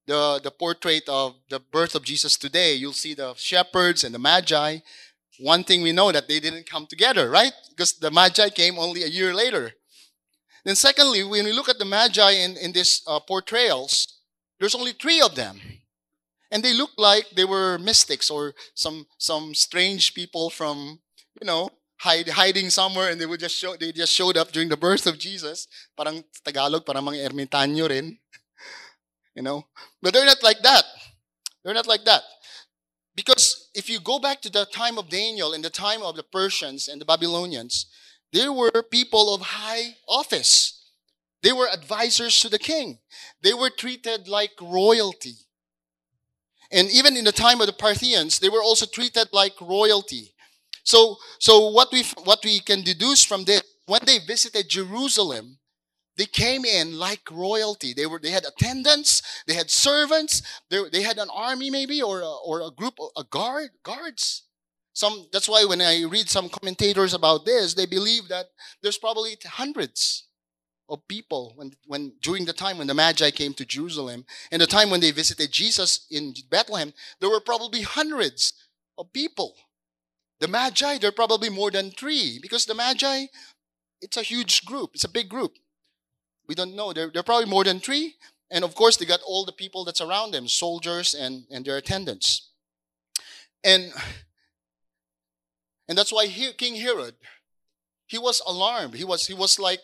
the, 0.07 0.41
the 0.43 0.51
portrait 0.51 1.09
of 1.09 1.35
the 1.49 1.61
birth 1.61 1.95
of 1.95 2.03
Jesus 2.03 2.37
today, 2.37 2.75
you'll 2.75 2.93
see 2.93 3.15
the 3.15 3.35
shepherds 3.35 4.05
and 4.05 4.15
the 4.15 4.19
Magi. 4.19 4.79
One 5.39 5.65
thing 5.65 5.83
we 5.83 5.93
know 5.93 6.11
that 6.13 6.29
they 6.29 6.41
didn't 6.41 6.69
come 6.69 6.87
together, 6.87 7.31
right? 7.31 7.53
Because 7.71 7.95
the 7.95 8.11
Magi 8.11 8.49
came 8.51 8.79
only 8.79 9.05
a 9.05 9.07
year 9.07 9.35
later. 9.35 9.73
Then, 10.65 10.77
secondly, 10.77 11.25
when 11.25 11.45
we 11.45 11.53
look 11.53 11.69
at 11.69 11.79
the 11.79 11.85
Magi 11.85 12.31
in, 12.31 12.57
in 12.57 12.73
these 12.73 13.03
uh, 13.07 13.21
portrayals, 13.21 14.19
there's 14.59 14.75
only 14.75 14.93
three 14.93 15.21
of 15.21 15.35
them. 15.35 15.61
And 16.53 16.63
they 16.63 16.75
looked 16.75 16.99
like 16.99 17.31
they 17.35 17.47
were 17.47 17.79
mystics 17.79 18.29
or 18.29 18.53
some, 18.75 19.07
some 19.17 19.55
strange 19.55 20.13
people 20.13 20.51
from, 20.51 21.01
you 21.41 21.47
know, 21.47 21.71
hide, 21.97 22.29
hiding 22.29 22.69
somewhere 22.69 23.11
and 23.11 23.19
they 23.19 23.25
would 23.25 23.41
just 23.41 23.57
show, 23.57 23.75
they 23.75 23.91
just 23.91 24.13
showed 24.13 24.37
up 24.37 24.53
during 24.53 24.69
the 24.69 24.77
birth 24.77 25.07
of 25.07 25.19
Jesus. 25.19 25.67
Parang 25.97 26.23
Tagalog, 26.45 26.85
parang 26.85 27.09
mga 27.09 27.25
ermitanyo 27.33 27.89
rin. 27.89 28.19
you 29.35 29.43
know? 29.43 29.65
But 30.03 30.13
they're 30.13 30.27
not 30.27 30.43
like 30.43 30.61
that. 30.63 30.85
They're 31.65 31.75
not 31.75 31.89
like 31.89 32.05
that. 32.05 32.23
Because 33.17 33.71
if 33.75 33.89
you 33.89 33.99
go 33.99 34.19
back 34.19 34.43
to 34.43 34.51
the 34.51 34.67
time 34.67 34.99
of 34.99 35.09
Daniel 35.09 35.55
and 35.55 35.65
the 35.65 35.71
time 35.71 36.03
of 36.03 36.17
the 36.17 36.23
Persians 36.23 36.87
and 36.87 37.01
the 37.01 37.07
Babylonians, 37.09 37.87
they 38.31 38.49
were 38.49 38.83
people 38.91 39.35
of 39.35 39.41
high 39.57 39.97
office. 40.07 40.85
They 41.43 41.53
were 41.53 41.69
advisors 41.73 42.39
to 42.41 42.49
the 42.51 42.59
king. 42.59 42.99
They 43.43 43.55
were 43.55 43.71
treated 43.71 44.29
like 44.29 44.53
royalty. 44.61 45.49
And 46.73 46.91
even 46.91 47.17
in 47.17 47.25
the 47.25 47.33
time 47.33 47.61
of 47.61 47.67
the 47.67 47.73
Parthians, 47.73 48.39
they 48.39 48.49
were 48.49 48.63
also 48.63 48.87
treated 48.87 49.29
like 49.33 49.61
royalty. 49.61 50.35
So, 50.85 51.17
so 51.39 51.69
what 51.69 51.89
we 51.93 52.03
what 52.25 52.41
we 52.45 52.61
can 52.61 52.83
deduce 52.83 53.25
from 53.25 53.45
this, 53.45 53.63
when 53.87 54.01
they 54.05 54.19
visited 54.19 54.69
Jerusalem, 54.69 55.59
they 56.17 56.27
came 56.27 56.65
in 56.65 56.99
like 56.99 57.31
royalty. 57.31 57.93
They 57.95 58.07
were 58.07 58.19
they 58.19 58.31
had 58.31 58.45
attendants, 58.45 59.23
they 59.47 59.55
had 59.55 59.71
servants, 59.71 60.43
they, 60.71 60.83
they 60.91 61.03
had 61.03 61.19
an 61.19 61.29
army 61.33 61.71
maybe 61.71 62.03
or 62.03 62.21
a, 62.21 62.35
or 62.45 62.63
a 62.63 62.71
group 62.71 62.95
a 63.17 63.25
guard 63.25 63.71
guards. 63.83 64.43
Some 64.95 65.27
that's 65.33 65.49
why 65.49 65.65
when 65.65 65.81
I 65.81 66.05
read 66.05 66.29
some 66.29 66.49
commentators 66.49 67.15
about 67.15 67.45
this, 67.45 67.75
they 67.75 67.87
believe 67.87 68.29
that 68.29 68.47
there's 68.83 68.99
probably 68.99 69.37
hundreds 69.45 70.25
of 70.89 71.07
people 71.09 71.53
when, 71.57 71.73
when 71.87 72.13
during 72.21 72.45
the 72.45 72.53
time 72.53 72.79
when 72.79 72.87
the 72.87 72.95
Magi 72.95 73.31
came 73.31 73.55
to 73.55 73.65
Jerusalem 73.65 74.25
and 74.51 74.61
the 74.61 74.67
time 74.67 74.91
when 74.91 75.01
they 75.01 75.11
visited 75.11 75.51
Jesus 75.51 76.07
in 76.11 76.35
Bethlehem, 76.51 76.93
there 77.21 77.31
were 77.31 77.41
probably 77.41 77.83
hundreds 77.83 78.53
of 78.99 79.13
people. 79.13 79.55
The 80.41 80.49
Magi, 80.49 80.99
there 80.99 81.09
are 81.09 81.13
probably 81.13 81.49
more 81.49 81.71
than 81.71 81.91
three 81.93 82.39
because 82.43 82.67
the 82.67 82.75
Magi, 82.75 83.27
it's 84.01 84.17
a 84.17 84.23
huge 84.23 84.65
group, 84.65 84.91
it's 84.95 85.05
a 85.05 85.09
big 85.09 85.29
group. 85.29 85.53
We 86.49 86.55
don't 86.55 86.75
know. 86.75 86.93
There 86.93 87.11
are 87.15 87.23
probably 87.23 87.49
more 87.49 87.65
than 87.65 87.79
three. 87.79 88.17
And 88.51 88.65
of 88.65 88.75
course, 88.75 88.97
they 88.97 89.07
got 89.07 89.21
all 89.25 89.47
the 89.47 89.53
people 89.53 89.85
that's 89.85 90.01
around 90.01 90.33
them, 90.33 90.47
soldiers 90.49 91.15
and, 91.15 91.45
and 91.51 91.65
their 91.65 91.77
attendants. 91.77 92.51
And 93.65 93.93
and 95.89 95.99
that's 95.99 96.13
why 96.13 96.27
he, 96.27 96.53
King 96.53 96.77
Herod, 96.77 97.15
he 98.07 98.19
was 98.19 98.41
alarmed. 98.47 98.95
He 98.95 99.05
was, 99.05 99.27
he 99.27 99.35
was 99.35 99.59
like 99.59 99.81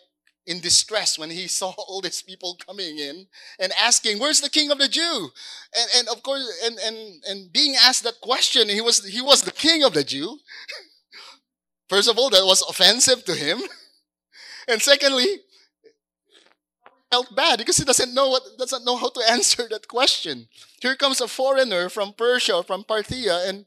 in 0.49 0.59
distress 0.59 1.17
when 1.17 1.29
he 1.29 1.47
saw 1.59 1.73
all 1.77 2.01
these 2.01 2.21
people 2.21 2.57
coming 2.65 2.97
in 2.97 3.27
and 3.59 3.71
asking, 3.79 4.19
"Where's 4.19 4.41
the 4.41 4.49
King 4.49 4.71
of 4.71 4.79
the 4.79 4.89
Jew?" 4.89 5.29
And, 5.77 5.89
and 5.97 6.07
of 6.09 6.23
course, 6.23 6.45
and, 6.65 6.77
and 6.79 7.23
and 7.29 7.53
being 7.53 7.75
asked 7.75 8.03
that 8.03 8.19
question, 8.21 8.67
he 8.67 8.81
was 8.81 9.05
he 9.05 9.21
was 9.21 9.43
the 9.43 9.51
King 9.51 9.83
of 9.83 9.93
the 9.93 10.03
Jew. 10.03 10.39
First 11.89 12.09
of 12.09 12.17
all, 12.17 12.29
that 12.29 12.45
was 12.45 12.61
offensive 12.63 13.23
to 13.25 13.33
him, 13.33 13.61
and 14.67 14.81
secondly, 14.81 15.41
felt 17.11 17.35
bad 17.35 17.57
because 17.59 17.77
he 17.77 17.85
doesn't 17.85 18.13
know 18.13 18.29
what 18.29 18.43
doesn't 18.57 18.85
know 18.85 18.97
how 18.97 19.09
to 19.09 19.31
answer 19.31 19.67
that 19.69 19.87
question. 19.87 20.47
Here 20.81 20.95
comes 20.95 21.21
a 21.21 21.27
foreigner 21.27 21.89
from 21.89 22.13
Persia 22.13 22.63
from 22.63 22.83
Parthia 22.83 23.47
and 23.47 23.65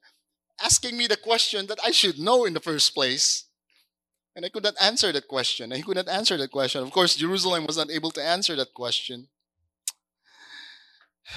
asking 0.62 0.96
me 0.96 1.06
the 1.06 1.16
question 1.16 1.66
that 1.66 1.80
I 1.84 1.90
should 1.90 2.18
know 2.18 2.44
in 2.44 2.54
the 2.54 2.60
first 2.60 2.94
place. 2.94 3.44
And 4.34 4.46
I 4.46 4.48
could 4.48 4.62
not 4.62 4.74
answer 4.80 5.12
that 5.12 5.28
question. 5.28 5.70
He 5.72 5.82
could 5.82 5.96
not 5.96 6.08
answer 6.08 6.36
that 6.38 6.50
question. 6.50 6.82
Of 6.82 6.90
course, 6.90 7.16
Jerusalem 7.16 7.66
was 7.66 7.76
not 7.76 7.90
able 7.90 8.10
to 8.12 8.22
answer 8.22 8.56
that 8.56 8.74
question. 8.74 9.28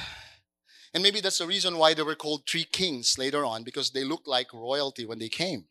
And 0.93 1.03
maybe 1.03 1.19
that's 1.19 1.39
the 1.39 1.45
reason 1.45 1.77
why 1.77 1.93
they 1.93 2.03
were 2.03 2.15
called 2.15 2.47
three 2.47 2.63
kings 2.63 3.17
later 3.17 3.43
on, 3.43 3.65
because 3.65 3.91
they 3.91 4.05
looked 4.05 4.29
like 4.29 4.53
royalty 4.53 5.05
when 5.05 5.19
they 5.19 5.27
came. 5.27 5.65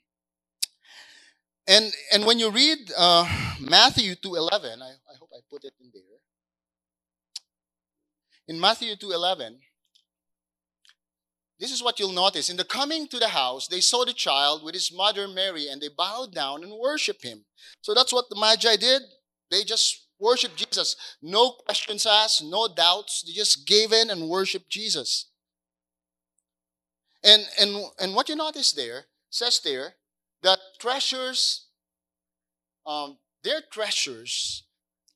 And 1.67 1.95
and 2.13 2.27
when 2.27 2.39
you 2.39 2.51
read 2.51 2.93
uh, 2.95 3.25
Matthew 3.59 4.17
2.11, 4.17 4.83
I, 4.83 4.91
I 4.91 5.17
hope 5.19 5.31
I 5.33 5.41
put 5.49 5.65
it 5.65 5.73
in 5.81 5.91
there. 5.95 6.03
In 8.49 8.61
Matthew 8.61 8.95
2.11, 8.97 9.61
this 11.65 11.73
is 11.73 11.83
what 11.83 11.99
you'll 11.99 12.13
notice. 12.13 12.51
In 12.51 12.59
the 12.59 12.65
coming 12.65 13.09
to 13.09 13.19
the 13.19 13.29
house, 13.29 13.69
they 13.69 13.81
saw 13.81 14.05
the 14.05 14.13
child 14.13 14.63
with 14.63 14.75
his 14.75 14.93
mother 14.93 15.27
Mary 15.27 15.67
and 15.67 15.81
they 15.81 15.89
bowed 15.89 16.35
down 16.35 16.63
and 16.63 16.71
worshiped 16.79 17.25
him. 17.25 17.47
So 17.81 17.95
that's 17.95 18.13
what 18.13 18.29
the 18.29 18.37
Magi 18.37 18.77
did. 18.77 19.01
They 19.51 19.65
just 19.65 20.09
worshiped 20.21 20.57
Jesus. 20.57 20.95
No 21.23 21.53
questions 21.65 22.05
asked, 22.05 22.45
no 22.45 22.69
doubts. 22.69 23.23
They 23.23 23.33
just 23.33 23.67
gave 23.67 23.95
in 23.95 24.11
and 24.11 24.29
worshiped 24.29 24.69
Jesus. 24.69 25.31
And, 27.25 27.47
and, 27.59 27.83
and 27.99 28.15
what 28.15 28.29
you 28.29 28.37
notice 28.37 28.73
there 28.73 29.07
says 29.31 29.63
there 29.65 29.95
that 30.43 30.59
treasures 30.79 31.69
um, 32.85 33.17
their 33.43 33.63
treasures, 33.73 34.65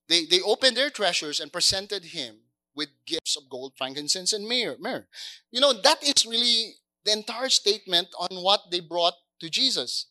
they, 0.08 0.24
they 0.24 0.40
opened 0.40 0.78
their 0.78 0.88
treasures 0.88 1.40
and 1.40 1.52
presented 1.52 2.06
him 2.06 2.36
with 2.78 2.88
gifts 3.06 3.36
of 3.36 3.50
gold, 3.50 3.72
frankincense, 3.76 4.32
and 4.32 4.48
myrrh. 4.48 5.06
You 5.50 5.60
know, 5.60 5.72
that 5.82 6.02
is 6.02 6.24
really 6.24 6.76
the 7.04 7.12
entire 7.12 7.48
statement 7.48 8.08
on 8.18 8.42
what 8.42 8.70
they 8.70 8.78
brought 8.80 9.14
to 9.40 9.50
Jesus. 9.50 10.06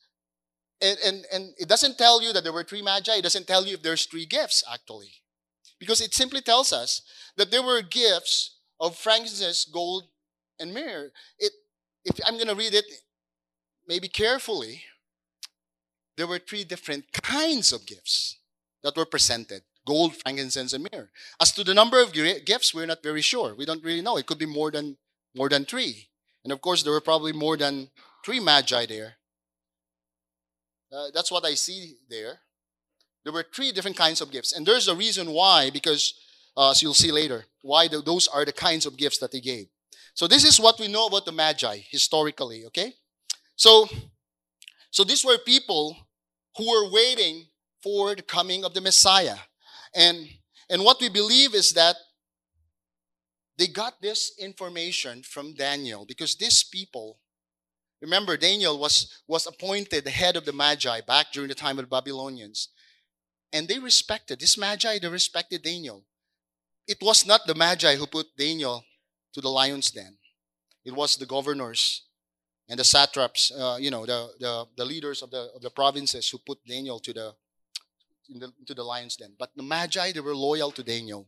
And, 0.82 0.98
and, 1.04 1.26
and 1.34 1.54
it 1.58 1.70
doesn't 1.70 1.98
tell 1.98 2.22
you 2.22 2.34
that 2.34 2.44
there 2.44 2.54
were 2.54 2.66
three 2.66 2.82
magi. 2.84 3.16
It 3.16 3.24
doesn't 3.24 3.48
tell 3.48 3.66
you 3.66 3.76
if 3.76 3.82
there's 3.82 4.06
three 4.06 4.26
gifts, 4.26 4.64
actually. 4.72 5.14
Because 5.80 6.02
it 6.02 6.14
simply 6.14 6.42
tells 6.42 6.74
us 6.74 7.02
that 7.38 7.52
there 7.52 7.64
were 7.64 7.82
gifts 7.82 8.58
of 8.80 8.98
frankincense, 8.98 9.64
gold, 9.66 10.04
and 10.60 10.74
myrrh. 10.74 11.12
It, 11.40 11.54
if 12.04 12.20
I'm 12.26 12.36
going 12.36 12.48
to 12.48 12.56
read 12.56 12.74
it 12.74 12.86
maybe 13.88 14.10
carefully, 14.10 14.84
there 16.18 16.28
were 16.28 16.40
three 16.40 16.66
different 16.66 17.06
kinds 17.14 17.72
of 17.72 17.86
gifts 17.86 18.40
that 18.84 18.98
were 18.98 19.06
presented 19.06 19.62
gold, 19.88 20.16
frankincense, 20.18 20.74
and 20.74 20.88
myrrh. 20.92 21.10
As 21.42 21.52
to 21.54 21.64
the 21.64 21.74
number 21.74 22.00
of 22.02 22.14
gifts, 22.14 22.74
we're 22.74 22.86
not 22.86 23.02
very 23.02 23.22
sure. 23.22 23.56
We 23.56 23.66
don't 23.66 23.84
really 23.84 24.02
know. 24.02 24.18
It 24.18 24.28
could 24.28 24.38
be 24.38 24.46
more 24.60 24.70
than 24.70 24.98
more 25.36 25.50
than 25.50 25.66
three. 25.66 26.10
And 26.44 26.52
of 26.54 26.62
course, 26.62 26.84
there 26.84 26.94
were 26.94 27.02
probably 27.02 27.34
more 27.34 27.58
than 27.58 27.90
three 28.24 28.40
magi 28.40 28.86
there. 28.86 29.16
Uh, 30.92 31.08
that's 31.14 31.32
what 31.32 31.46
I 31.46 31.56
see 31.56 31.98
there. 32.10 32.40
There 33.24 33.34
were 33.34 33.46
three 33.54 33.72
different 33.72 33.98
kinds 33.98 34.22
of 34.22 34.32
gifts. 34.32 34.54
And 34.54 34.66
there's 34.66 34.88
a 34.88 34.96
reason 34.96 35.32
why, 35.32 35.70
because 35.70 36.14
uh, 36.56 36.72
as 36.72 36.82
you'll 36.82 36.94
see 36.94 37.12
later, 37.12 37.46
why 37.62 37.88
the, 37.88 38.02
those 38.02 38.28
are 38.28 38.46
the 38.46 38.54
kinds 38.54 38.86
of 38.86 38.98
gifts 38.98 39.18
that 39.20 39.32
they 39.32 39.42
gave. 39.42 39.68
So 40.14 40.28
this 40.28 40.44
is 40.44 40.60
what 40.60 40.80
we 40.80 40.88
know 40.88 41.08
about 41.08 41.26
the 41.26 41.32
Magi 41.32 41.78
historically, 41.90 42.66
okay? 42.68 42.94
So, 43.56 43.88
so 44.90 45.04
these 45.04 45.26
were 45.26 45.38
people 45.38 45.96
who 46.56 46.66
were 46.72 46.90
waiting 46.90 47.46
for 47.84 48.16
the 48.16 48.24
coming 48.24 48.64
of 48.64 48.74
the 48.74 48.82
Messiah. 48.82 49.38
And, 49.96 50.28
and 50.70 50.84
what 50.84 51.02
we 51.02 51.10
believe 51.10 51.54
is 51.54 51.72
that 51.72 51.96
they 53.58 53.68
got 53.68 54.02
this 54.02 54.34
information 54.40 55.24
from 55.24 55.54
Daniel 55.54 56.06
because 56.06 56.36
these 56.36 56.64
people, 56.64 57.20
remember, 58.02 58.38
Daniel 58.38 58.80
was, 58.80 59.22
was 59.28 59.48
appointed 59.48 60.04
the 60.04 60.12
head 60.12 60.36
of 60.36 60.46
the 60.46 60.54
Magi 60.54 61.02
back 61.02 61.32
during 61.34 61.50
the 61.50 61.56
time 61.56 61.80
of 61.80 61.86
the 61.86 61.90
Babylonians. 61.90 62.70
And 63.52 63.68
they 63.68 63.80
respected, 63.80 64.40
this 64.40 64.58
Magi, 64.58 65.00
they 65.00 65.08
respected 65.08 65.64
Daniel. 65.64 66.04
It 66.88 66.98
was 67.02 67.26
not 67.26 67.48
the 67.48 67.56
Magi 67.56 67.96
who 67.96 68.06
put 68.06 68.28
Daniel 68.38 68.84
to 69.34 69.42
the 69.42 69.50
lion's 69.50 69.92
den, 69.92 70.18
it 70.86 70.96
was 70.96 71.16
the 71.16 71.26
governors 71.26 72.04
and 72.70 72.80
the 72.80 72.84
satraps, 72.84 73.52
uh, 73.52 73.78
you 73.80 73.92
know, 73.92 74.06
the, 74.06 74.30
the, 74.40 74.66
the 74.76 74.86
leaders 74.86 75.22
of 75.22 75.32
the, 75.32 75.50
of 75.56 75.62
the 75.62 75.70
provinces 75.70 76.30
who 76.30 76.38
put 76.38 76.66
Daniel 76.66 77.00
to 77.00 77.14
the, 77.14 77.34
the, 78.30 78.52
to 78.66 78.74
the 78.74 78.84
lion's 78.84 79.16
den. 79.16 79.34
But 79.38 79.52
the 79.56 79.64
Magi, 79.64 80.12
they 80.12 80.20
were 80.20 80.36
loyal 80.36 80.72
to 80.72 80.84
Daniel. 80.84 81.28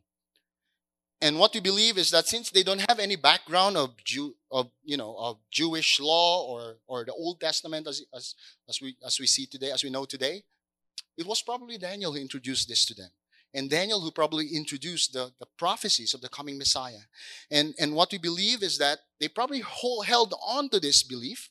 And 1.21 1.37
what 1.37 1.53
we 1.53 1.59
believe 1.59 1.97
is 1.97 2.11
that 2.11 2.27
since 2.27 2.49
they 2.49 2.63
don't 2.63 2.85
have 2.87 2.99
any 2.99 3.17
background 3.17 3.75
of 3.75 3.97
Jew, 4.05 4.35
of 4.49 4.71
you 4.83 4.95
know, 4.95 5.15
of 5.17 5.37
Jewish 5.51 5.99
law 5.99 6.45
or 6.47 6.77
or 6.87 7.03
the 7.03 7.13
Old 7.13 7.41
Testament 7.41 7.87
as 7.87 8.03
as 8.13 8.35
as 8.69 8.81
we 8.81 8.95
as 9.05 9.19
we 9.19 9.27
see 9.27 9.45
today, 9.45 9.71
as 9.71 9.83
we 9.83 9.89
know 9.89 10.05
today, 10.05 10.43
it 11.17 11.25
was 11.25 11.41
probably 11.41 11.77
Daniel 11.77 12.13
who 12.13 12.19
introduced 12.19 12.69
this 12.69 12.85
to 12.85 12.93
them. 12.93 13.09
And 13.53 13.69
Daniel 13.69 13.99
who 13.99 14.11
probably 14.11 14.47
introduced 14.47 15.13
the, 15.13 15.31
the 15.39 15.47
prophecies 15.57 16.13
of 16.13 16.21
the 16.21 16.29
coming 16.29 16.57
Messiah. 16.57 17.03
And, 17.49 17.73
and 17.79 17.95
what 17.95 18.11
we 18.11 18.19
believe 18.19 18.61
is 18.61 18.77
that 18.77 18.99
they 19.19 19.27
probably 19.27 19.61
hold, 19.61 20.05
held 20.05 20.33
on 20.45 20.69
to 20.69 20.79
this 20.79 21.01
belief 21.01 21.49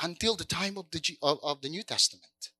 until 0.00 0.36
the 0.36 0.44
time 0.44 0.76
of 0.76 0.90
the, 0.90 1.00
of, 1.22 1.38
of 1.42 1.62
the 1.62 1.70
New 1.70 1.82
Testament. 1.82 2.50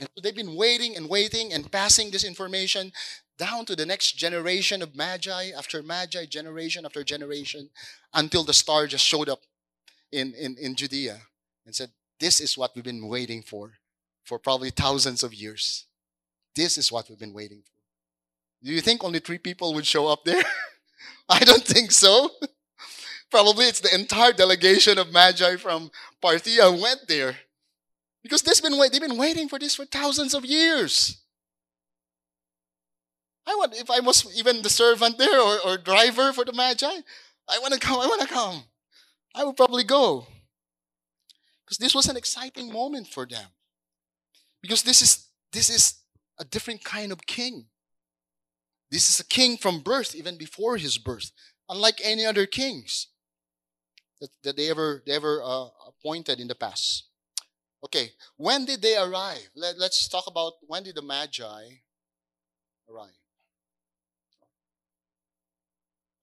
And 0.00 0.08
so 0.14 0.22
they've 0.22 0.34
been 0.34 0.56
waiting 0.56 0.96
and 0.96 1.10
waiting 1.10 1.52
and 1.52 1.70
passing 1.70 2.10
this 2.10 2.24
information 2.24 2.90
down 3.38 3.66
to 3.66 3.76
the 3.76 3.84
next 3.84 4.12
generation 4.12 4.80
of 4.80 4.96
magi 4.96 5.50
after 5.56 5.82
magi, 5.82 6.24
generation 6.24 6.86
after 6.86 7.04
generation, 7.04 7.68
until 8.14 8.42
the 8.42 8.54
star 8.54 8.86
just 8.86 9.04
showed 9.04 9.28
up 9.28 9.40
in, 10.10 10.32
in, 10.34 10.56
in 10.58 10.74
Judea 10.74 11.20
and 11.66 11.74
said, 11.74 11.90
This 12.18 12.40
is 12.40 12.56
what 12.56 12.74
we've 12.74 12.84
been 12.84 13.08
waiting 13.08 13.42
for, 13.42 13.74
for 14.24 14.38
probably 14.38 14.70
thousands 14.70 15.22
of 15.22 15.34
years. 15.34 15.84
This 16.56 16.78
is 16.78 16.90
what 16.90 17.08
we've 17.08 17.18
been 17.18 17.34
waiting 17.34 17.62
for. 17.62 18.66
Do 18.66 18.72
you 18.72 18.80
think 18.80 19.04
only 19.04 19.20
three 19.20 19.38
people 19.38 19.74
would 19.74 19.86
show 19.86 20.08
up 20.08 20.24
there? 20.24 20.42
I 21.28 21.40
don't 21.40 21.64
think 21.64 21.92
so. 21.92 22.30
Probably 23.30 23.66
it's 23.66 23.80
the 23.80 23.94
entire 23.94 24.32
delegation 24.32 24.98
of 24.98 25.12
Magi 25.12 25.56
from 25.56 25.90
Parthia 26.22 26.70
went 26.80 27.06
there. 27.06 27.36
Because 28.22 28.42
been 28.60 28.78
they've 28.78 29.00
been 29.00 29.16
waiting 29.16 29.48
for 29.48 29.58
this 29.58 29.74
for 29.74 29.84
thousands 29.84 30.34
of 30.34 30.44
years. 30.44 31.20
I 33.46 33.54
want 33.56 33.74
if 33.74 33.90
I 33.90 34.00
was 34.00 34.26
even 34.36 34.62
the 34.62 34.70
servant 34.70 35.18
there 35.18 35.40
or, 35.40 35.58
or 35.64 35.78
driver 35.78 36.32
for 36.32 36.44
the 36.44 36.52
Magi, 36.52 36.86
I 36.86 37.58
want 37.58 37.74
to 37.74 37.80
come, 37.80 38.00
I 38.00 38.06
want 38.06 38.20
to 38.20 38.28
come. 38.28 38.64
I 39.34 39.44
would 39.44 39.56
probably 39.56 39.84
go. 39.84 40.26
Because 41.64 41.78
this 41.78 41.94
was 41.94 42.08
an 42.08 42.16
exciting 42.16 42.72
moment 42.72 43.08
for 43.08 43.26
them. 43.26 43.46
Because 44.60 44.82
this 44.82 45.02
is 45.02 45.26
this 45.52 45.70
is 45.70 45.94
a 46.38 46.44
different 46.44 46.84
kind 46.84 47.12
of 47.12 47.26
king. 47.26 47.66
This 48.90 49.08
is 49.08 49.20
a 49.20 49.24
king 49.24 49.56
from 49.56 49.80
birth, 49.80 50.14
even 50.14 50.36
before 50.36 50.76
his 50.76 50.98
birth, 50.98 51.30
unlike 51.68 52.00
any 52.02 52.26
other 52.26 52.44
kings 52.44 53.06
that, 54.20 54.30
that 54.42 54.56
they 54.56 54.68
ever 54.68 55.02
they 55.06 55.12
ever 55.12 55.42
uh, 55.42 55.68
appointed 55.88 56.40
in 56.40 56.48
the 56.48 56.54
past. 56.54 57.09
Okay, 57.82 58.10
when 58.36 58.66
did 58.66 58.82
they 58.82 58.96
arrive? 58.96 59.48
Let, 59.54 59.78
let's 59.78 60.06
talk 60.08 60.24
about 60.26 60.54
when 60.66 60.82
did 60.82 60.96
the 60.96 61.02
Magi 61.02 61.44
arrive? 62.88 63.08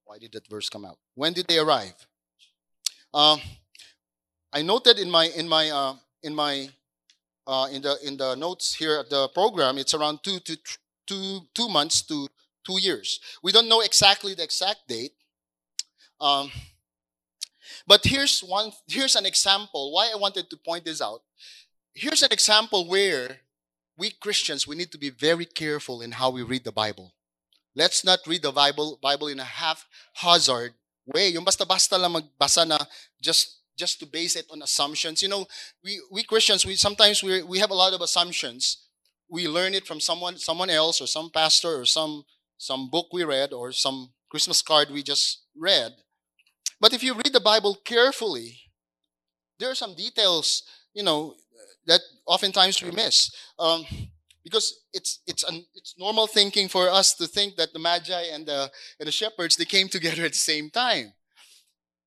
Why 0.05 0.17
did 0.19 0.31
that 0.33 0.47
verse 0.47 0.69
come 0.69 0.85
out? 0.85 0.97
When 1.15 1.33
did 1.33 1.47
they 1.47 1.57
arrive? 1.57 1.95
Um, 3.13 3.41
I 4.53 4.61
noted 4.61 4.99
in 4.99 5.09
my 5.09 5.25
in 5.25 5.47
my 5.47 5.69
uh, 5.69 5.95
in 6.23 6.33
my 6.33 6.69
uh, 7.45 7.67
in 7.71 7.81
the 7.81 7.97
in 8.05 8.17
the 8.17 8.35
notes 8.35 8.75
here 8.75 8.99
at 8.99 9.09
the 9.09 9.27
program, 9.29 9.77
it's 9.77 9.93
around 9.93 10.19
two 10.23 10.39
to 10.39 10.57
two 11.07 11.41
two 11.53 11.67
months 11.67 12.01
to 12.03 12.27
two 12.65 12.79
years. 12.79 13.19
We 13.41 13.51
don't 13.51 13.67
know 13.67 13.81
exactly 13.81 14.33
the 14.33 14.43
exact 14.43 14.87
date. 14.87 15.13
Um, 16.21 16.51
but 17.85 18.05
here's 18.05 18.41
one 18.41 18.71
here's 18.87 19.15
an 19.15 19.25
example 19.25 19.91
why 19.91 20.11
I 20.13 20.15
wanted 20.15 20.49
to 20.49 20.57
point 20.57 20.85
this 20.85 21.01
out. 21.01 21.21
Here's 21.97 22.21
an 22.21 22.31
example 22.31 22.88
where 22.88 23.41
we 23.97 24.12
Christians 24.12 24.67
we 24.67 24.75
need 24.75 24.91
to 24.91 24.99
be 24.99 25.10
very 25.10 25.45
careful 25.45 25.99
in 25.99 26.12
how 26.12 26.29
we 26.29 26.43
read 26.43 26.63
the 26.63 26.71
Bible. 26.71 27.15
Let's 27.75 28.05
not 28.05 28.19
read 28.27 28.43
the 28.43 28.51
Bible 28.51 28.99
Bible 29.01 29.29
in 29.29 29.39
a 29.39 29.43
half-hazard 29.43 30.75
way. 31.07 31.29
Yung 31.29 31.43
basta-basta 31.43 31.97
lang 31.97 32.13
magbasa 32.13 32.67
na 32.67 32.77
just 33.19 33.65
just 33.73 33.97
to 33.99 34.05
base 34.05 34.36
it 34.36 34.45
on 34.53 34.62
assumptions. 34.62 35.23
You 35.23 35.29
know, 35.29 35.47
we, 35.83 35.99
we 36.12 36.21
Christians, 36.21 36.67
we 36.67 36.75
sometimes 36.75 37.23
we, 37.23 37.41
we 37.41 37.57
have 37.57 37.71
a 37.71 37.77
lot 37.77 37.93
of 37.93 38.01
assumptions. 38.01 38.86
We 39.27 39.47
learn 39.47 39.73
it 39.73 39.88
from 39.88 39.99
someone 39.99 40.38
someone 40.38 40.69
else 40.69 41.01
or 41.01 41.07
some 41.07 41.33
pastor 41.33 41.81
or 41.81 41.86
some 41.86 42.25
some 42.62 42.93
book 42.93 43.10
we 43.12 43.23
read 43.23 43.53
or 43.53 43.71
some 43.73 44.13
Christmas 44.29 44.62
card 44.62 44.93
we 44.93 45.01
just 45.01 45.49
read. 45.57 45.97
But 46.79 46.93
if 46.93 47.01
you 47.01 47.17
read 47.17 47.33
the 47.33 47.41
Bible 47.41 47.73
carefully, 47.81 48.69
there 49.57 49.71
are 49.71 49.81
some 49.81 49.97
details, 49.97 50.62
you 50.93 51.01
know, 51.01 51.33
that 51.88 52.02
oftentimes 52.26 52.84
we 52.84 52.91
miss. 52.91 53.32
Um, 53.58 53.86
because 54.43 54.80
it's 54.93 55.19
it's 55.28 55.43
an, 55.43 55.65
it's 55.76 55.95
normal 55.97 56.26
thinking 56.26 56.69
for 56.69 56.89
us 56.89 57.13
to 57.15 57.28
think 57.28 57.58
that 57.58 57.73
the 57.73 57.80
magi 57.80 58.23
and 58.34 58.45
the 58.45 58.71
and 59.00 59.08
the 59.08 59.12
shepherds 59.12 59.58
they 59.58 59.65
came 59.65 59.89
together 59.95 60.23
at 60.23 60.34
the 60.34 60.38
same 60.38 60.69
time. 60.69 61.13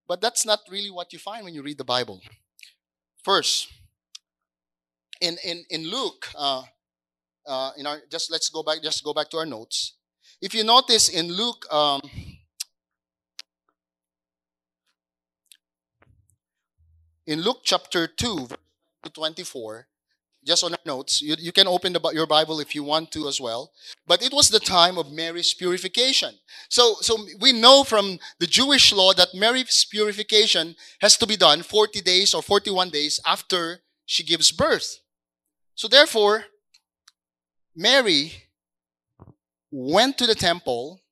But 0.08 0.20
that's 0.20 0.46
not 0.46 0.60
really 0.70 0.90
what 0.90 1.12
you 1.12 1.18
find 1.18 1.44
when 1.44 1.54
you 1.54 1.62
read 1.62 1.78
the 1.78 1.84
bible. 1.84 2.20
First 3.22 3.68
in 5.20 5.36
in 5.44 5.64
in 5.68 5.90
luke 5.90 6.28
uh, 6.34 6.62
uh, 7.46 7.70
in 7.76 7.86
our 7.86 7.98
just 8.10 8.30
let's 8.30 8.48
go 8.48 8.62
back 8.62 8.82
just 8.82 9.04
go 9.04 9.12
back 9.12 9.28
to 9.30 9.36
our 9.36 9.46
notes. 9.46 9.94
If 10.40 10.54
you 10.54 10.64
notice 10.64 11.08
in 11.08 11.28
luke 11.28 11.70
um, 11.70 12.00
in 17.26 17.42
luke 17.42 17.60
chapter 17.64 18.06
2 18.06 18.48
to 19.02 19.10
24. 19.10 19.86
Just 20.42 20.64
on 20.64 20.72
our 20.72 20.78
notes, 20.86 21.20
you, 21.20 21.36
you 21.38 21.52
can 21.52 21.66
open 21.66 21.92
the, 21.92 22.00
your 22.14 22.26
Bible 22.26 22.60
if 22.60 22.74
you 22.74 22.82
want 22.82 23.12
to 23.12 23.28
as 23.28 23.40
well. 23.40 23.72
But 24.06 24.22
it 24.22 24.32
was 24.32 24.48
the 24.48 24.58
time 24.58 24.96
of 24.96 25.12
Mary's 25.12 25.52
purification. 25.52 26.34
So, 26.70 26.94
so 27.00 27.18
we 27.40 27.52
know 27.52 27.84
from 27.84 28.18
the 28.38 28.46
Jewish 28.46 28.90
law 28.90 29.12
that 29.12 29.34
Mary's 29.34 29.84
purification 29.84 30.76
has 31.02 31.18
to 31.18 31.26
be 31.26 31.36
done 31.36 31.62
40 31.62 32.00
days 32.00 32.32
or 32.32 32.42
41 32.42 32.88
days 32.88 33.20
after 33.26 33.80
she 34.06 34.24
gives 34.24 34.50
birth. 34.50 35.00
So 35.74 35.88
therefore, 35.88 36.44
Mary 37.76 38.32
went 39.70 40.16
to 40.18 40.26
the 40.26 40.34
temple, 40.34 41.02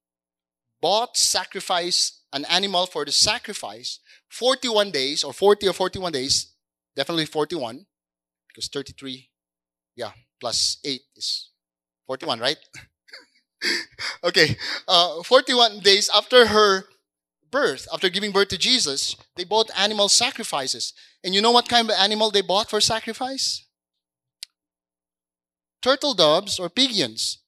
bought 0.81 1.19
sacrifice, 1.19 2.23
an 2.33 2.47
animal 2.47 2.87
for 2.87 3.05
the 3.05 3.13
sacrifice, 3.13 4.01
41 4.31 4.91
days 4.91 5.23
or 5.23 5.35
40 5.35 5.69
or 5.69 5.73
41 5.75 6.13
days 6.13 6.55
definitely 6.99 7.27
41, 7.27 7.87
because 8.49 8.69
33 8.69 9.31
Yeah, 9.95 10.11
plus 10.41 10.79
8 10.85 11.01
is 11.17 11.51
41, 12.07 12.41
right? 12.41 12.59
okay, 14.25 14.57
uh, 14.89 15.23
41 15.23 15.79
days 15.79 16.11
after 16.13 16.49
her 16.49 16.87
birth, 17.51 17.87
after 17.93 18.09
giving 18.09 18.33
birth 18.33 18.49
to 18.49 18.59
Jesus, 18.59 19.15
they 19.37 19.45
bought 19.45 19.71
animal 19.79 20.09
sacrifices. 20.09 20.93
And 21.23 21.35
you 21.35 21.41
know 21.41 21.53
what 21.53 21.69
kind 21.69 21.89
of 21.89 21.97
animal 21.97 22.33
they 22.33 22.43
bought 22.43 22.69
for 22.69 22.81
sacrifice? 22.81 23.65
Turtle 25.81 26.15
doves 26.15 26.59
or 26.59 26.69
pigeons. 26.69 27.39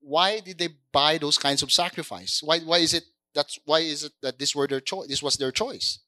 Why 0.00 0.38
did 0.38 0.58
they 0.58 0.68
buy 0.92 1.18
those 1.18 1.36
kinds 1.36 1.62
of 1.62 1.72
sacrifice? 1.72 2.40
Why, 2.42 2.60
why 2.60 2.78
is 2.78 2.94
it 2.94 3.04
that's 3.34 3.58
why 3.66 3.80
is 3.80 4.04
it 4.04 4.12
that 4.22 4.38
this 4.38 4.54
were 4.54 4.66
their 4.66 4.80
choice? 4.80 5.08
This 5.08 5.22
was 5.22 5.36
their 5.36 5.52
choice. 5.52 5.98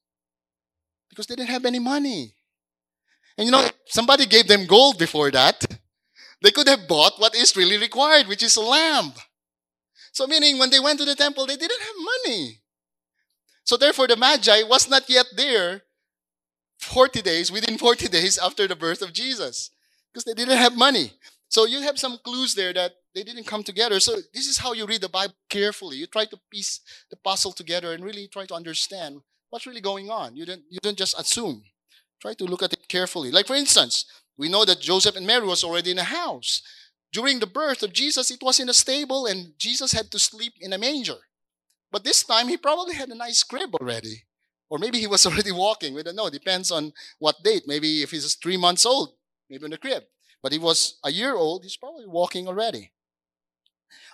Because 1.09 1.27
they 1.27 1.35
didn't 1.35 1.51
have 1.51 1.65
any 1.65 1.79
money. 1.81 2.35
And 3.41 3.47
you 3.47 3.53
know, 3.53 3.67
somebody 3.87 4.27
gave 4.27 4.49
them 4.49 4.67
gold 4.67 4.99
before 4.99 5.31
that. 5.31 5.65
They 6.43 6.51
could 6.51 6.69
have 6.69 6.87
bought 6.87 7.19
what 7.19 7.35
is 7.35 7.57
really 7.57 7.79
required, 7.79 8.29
which 8.29 8.43
is 8.43 8.55
a 8.57 8.61
lamb. 8.61 9.15
So 10.13 10.27
meaning 10.27 10.59
when 10.59 10.69
they 10.69 10.79
went 10.79 10.99
to 10.99 11.07
the 11.07 11.15
temple, 11.15 11.47
they 11.47 11.57
didn't 11.57 11.81
have 11.81 11.95
money. 12.27 12.61
So 13.65 13.79
therefore 13.79 14.09
the 14.09 14.17
Magi 14.17 14.63
was 14.65 14.91
not 14.91 15.09
yet 15.09 15.25
there 15.35 15.85
40 16.81 17.23
days, 17.23 17.51
within 17.51 17.79
40 17.79 18.09
days 18.09 18.37
after 18.37 18.69
the 18.69 18.77
birth 18.77 19.01
of 19.01 19.15
Jesus. 19.15 19.71
Because 20.13 20.25
they 20.25 20.35
didn't 20.35 20.59
have 20.59 20.77
money. 20.77 21.15
So 21.49 21.65
you 21.65 21.81
have 21.81 21.99
some 21.99 22.19
clues 22.23 22.55
there 22.55 22.75
that 22.75 22.93
they 23.15 23.23
didn't 23.23 23.47
come 23.47 23.63
together. 23.63 24.01
So 24.01 24.17
this 24.35 24.49
is 24.49 24.59
how 24.59 24.75
you 24.75 24.85
read 24.85 25.01
the 25.01 25.09
Bible 25.09 25.35
carefully. 25.49 25.97
You 25.97 26.07
try 26.07 26.27
to 26.27 26.39
piece 26.51 26.81
the 27.09 27.17
puzzle 27.17 27.53
together 27.53 27.95
and 27.95 28.05
really 28.05 28.29
try 28.29 28.45
to 28.45 28.55
understand 28.55 29.23
what's 29.49 29.67
really 29.67 29.81
going 29.81 30.11
on. 30.11 30.37
You 30.37 30.45
don't 30.45 30.63
you 30.69 30.79
don't 30.83 30.99
just 30.99 31.19
assume. 31.19 31.65
Try 32.21 32.35
to 32.35 32.45
look 32.45 32.63
at 32.63 32.73
it 32.73 32.89
carefully. 32.89 33.31
Like 33.31 33.47
for 33.47 33.57
instance, 33.57 34.05
we 34.37 34.49
know 34.49 34.65
that 34.65 34.81
Joseph 34.81 35.17
and 35.17 35.27
Mary 35.27 35.47
was 35.47 35.65
already 35.65 35.91
in 35.91 35.99
a 35.99 36.05
house. 36.05 36.63
During 37.13 37.41
the 37.41 37.47
birth 37.47 37.83
of 37.83 37.93
Jesus, 37.93 38.31
it 38.31 38.43
was 38.43 38.61
in 38.61 38.69
a 38.69 38.75
stable 38.75 39.27
and 39.27 39.53
Jesus 39.59 39.93
had 39.93 40.11
to 40.13 40.19
sleep 40.19 40.55
in 40.61 40.73
a 40.73 40.79
manger. 40.79 41.19
But 41.91 42.05
this 42.05 42.23
time 42.23 42.49
he 42.49 42.57
probably 42.57 42.95
had 42.95 43.09
a 43.09 43.15
nice 43.15 43.43
crib 43.43 43.75
already. 43.75 44.25
Or 44.69 44.79
maybe 44.79 44.99
he 45.01 45.07
was 45.07 45.27
already 45.27 45.53
walking. 45.53 45.95
We 45.95 46.03
don't 46.03 46.17
know. 46.17 46.31
Depends 46.31 46.71
on 46.71 46.93
what 47.19 47.43
date. 47.43 47.65
Maybe 47.67 48.03
if 48.03 48.13
he's 48.13 48.35
three 48.35 48.57
months 48.57 48.87
old, 48.87 49.15
maybe 49.49 49.65
in 49.65 49.73
a 49.73 49.79
crib. 49.79 50.05
But 50.43 50.53
he 50.53 50.59
was 50.59 50.99
a 51.05 51.11
year 51.11 51.35
old, 51.35 51.65
he's 51.65 51.77
probably 51.77 52.07
walking 52.07 52.49
already. 52.49 52.93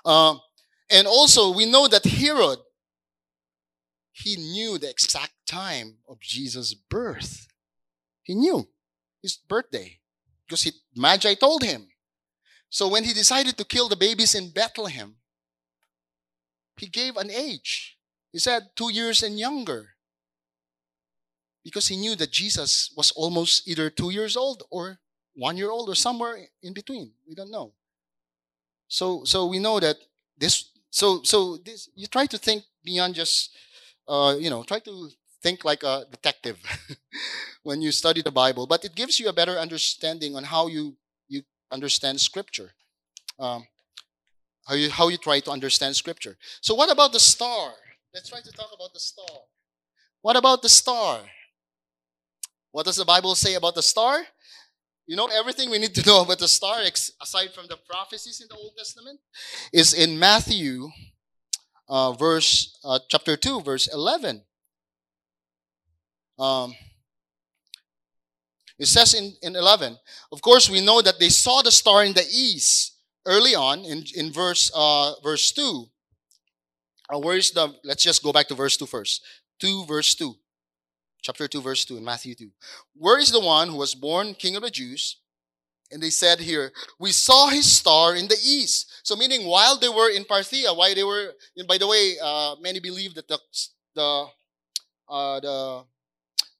Um, 0.05 0.41
and 0.91 1.07
also, 1.07 1.53
we 1.53 1.67
know 1.67 1.89
that 1.89 2.05
Herod, 2.05 2.59
he 4.13 4.37
knew 4.37 4.79
the 4.79 4.91
exact 4.91 5.35
time 5.47 5.99
of 6.09 6.21
Jesus' 6.21 6.75
birth. 6.75 7.49
He 8.27 8.35
knew 8.35 8.67
his 9.23 9.37
birthday 9.37 10.01
because 10.45 10.65
he, 10.65 10.73
Magi 10.97 11.35
told 11.35 11.63
him. 11.63 11.87
So 12.69 12.89
when 12.89 13.05
he 13.05 13.15
decided 13.15 13.57
to 13.57 13.65
kill 13.65 13.89
the 13.89 13.95
babies 13.95 14.35
in 14.35 14.51
Bethlehem, 14.51 15.15
he 16.77 16.89
gave 16.89 17.17
an 17.17 17.31
age. 17.31 17.97
He 18.33 18.41
said 18.41 18.71
two 18.75 18.93
years 18.93 19.23
and 19.23 19.39
younger. 19.39 19.91
Because 21.63 21.87
he 21.87 21.97
knew 21.97 22.17
that 22.17 22.33
Jesus 22.33 22.93
was 22.97 23.13
almost 23.13 23.69
either 23.69 23.91
two 23.91 24.11
years 24.11 24.37
old 24.37 24.65
or 24.71 24.99
one 25.37 25.57
year 25.57 25.71
old 25.71 25.89
or 25.89 25.95
somewhere 25.95 26.37
in 26.63 26.73
between. 26.75 27.13
We 27.29 27.37
don't 27.37 27.53
know. 27.53 27.75
So 28.89 29.23
so 29.25 29.47
we 29.47 29.61
know 29.61 29.79
that 29.79 29.99
this 30.37 30.71
so 30.91 31.23
so 31.23 31.59
this 31.59 31.89
you 31.95 32.09
try 32.09 32.27
to 32.27 32.39
think 32.39 32.65
beyond 32.85 33.15
just 33.15 33.55
uh, 34.09 34.35
you 34.39 34.51
know 34.51 34.65
try 34.65 34.81
to 34.81 35.11
think 35.47 35.65
like 35.65 35.85
a 35.85 36.05
detective 36.11 36.59
when 37.63 37.81
you 37.81 37.93
study 37.93 38.21
the 38.21 38.37
Bible, 38.43 38.67
but 38.67 38.85
it 38.85 38.97
gives 39.01 39.21
you 39.21 39.29
a 39.29 39.33
better 39.41 39.57
understanding 39.67 40.35
on 40.35 40.43
how 40.55 40.67
you 40.67 40.97
you 41.29 41.41
understand 41.71 42.21
Scripture, 42.21 42.71
um, 43.39 43.61
how 44.67 44.75
you 44.75 44.91
how 44.91 45.07
you 45.13 45.19
try 45.29 45.39
to 45.47 45.51
understand 45.57 45.95
Scripture. 45.95 46.35
So 46.67 46.75
what 46.75 46.91
about 46.91 47.13
the 47.13 47.23
star? 47.35 47.67
Let's 48.13 48.29
try 48.29 48.41
to 48.49 48.53
talk 48.61 48.71
about 48.79 48.93
the 48.93 49.05
star. 49.13 49.37
What 50.27 50.37
about 50.43 50.63
the 50.63 50.73
star? 50.83 51.15
What 52.73 52.85
does 52.87 52.99
the 53.03 53.11
Bible 53.15 53.35
say 53.37 53.55
about 53.55 53.75
the 53.77 53.87
star? 53.95 54.15
You 55.07 55.17
know, 55.19 55.29
everything 55.41 55.71
we 55.71 55.79
need 55.79 55.95
to 55.95 56.05
know 56.09 56.23
about 56.23 56.41
the 56.41 56.49
star, 56.59 56.77
aside 57.23 57.51
from 57.55 57.67
the 57.69 57.79
prophecies 57.93 58.41
in 58.43 58.49
the 58.51 58.57
Old 58.63 58.75
Testament, 58.77 59.21
is 59.73 59.95
in 59.95 60.19
Matthew, 60.19 60.91
uh, 61.89 62.11
verse 62.27 62.51
uh, 62.83 62.99
chapter 63.13 63.37
two, 63.37 63.61
verse 63.71 63.87
eleven. 64.01 64.43
Um, 66.39 66.75
it 68.79 68.87
says 68.87 69.15
in, 69.15 69.35
in 69.43 69.57
11, 69.57 69.97
of 70.33 70.43
course, 70.43 70.69
we 70.69 70.81
know 70.81 71.01
that 71.01 71.19
they 71.19 71.31
saw 71.31 71.63
the 71.63 71.71
star 71.71 72.05
in 72.05 72.13
the 72.13 72.25
east 72.31 72.97
early 73.25 73.55
on 73.55 73.81
in, 73.81 74.05
in 74.15 74.33
verse, 74.33 74.71
uh, 74.75 75.13
verse 75.23 75.51
2. 75.53 75.87
Uh, 77.09 77.19
where 77.19 77.37
is 77.37 77.51
the, 77.53 77.75
let's 77.85 78.03
just 78.03 78.23
go 78.23 78.33
back 78.33 78.49
to 78.49 78.55
verse 78.55 78.77
2 78.77 78.87
first. 78.87 79.23
2 79.61 79.87
verse 79.87 80.15
2 80.15 80.35
chapter 81.27 81.49
2, 81.49 81.61
verse 81.61 81.85
2 81.85 81.97
in 81.97 82.05
Matthew 82.05 82.35
2. 82.35 82.51
Where 82.95 83.19
is 83.19 83.33
the 83.33 83.41
one 83.41 83.69
who 83.69 83.77
was 83.77 83.95
born 83.95 84.35
king 84.35 84.55
of 84.55 84.63
the 84.63 84.71
Jews? 84.71 85.17
And 85.91 86.03
they 86.03 86.11
said 86.11 86.41
here, 86.41 86.73
we 86.99 87.11
saw 87.13 87.49
his 87.49 87.71
star 87.71 88.15
in 88.15 88.29
the 88.29 88.39
east. 88.45 89.01
So 89.03 89.17
meaning 89.17 89.47
while 89.47 89.79
they 89.79 89.89
were 89.89 90.11
in 90.11 90.25
Parthia, 90.25 90.77
while 90.77 90.95
they 90.95 91.05
were, 91.05 91.33
by 91.69 91.79
the 91.79 91.87
way, 91.87 92.15
uh, 92.23 92.57
many 92.61 92.81
believe 92.81 93.15
that 93.15 93.29
the, 93.29 93.39
the, 93.95 94.27
uh, 95.09 95.41
the 95.41 95.85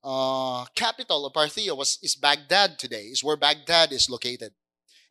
uh, 0.05 0.65
capital 0.75 1.27
of 1.27 1.33
Parthia 1.33 1.77
was, 1.77 1.99
is 2.03 2.15
Baghdad 2.15 2.79
today, 2.79 3.03
is 3.03 3.25
where 3.25 3.37
Baghdad 3.37 3.93
is 3.93 4.09
located. 4.09 4.53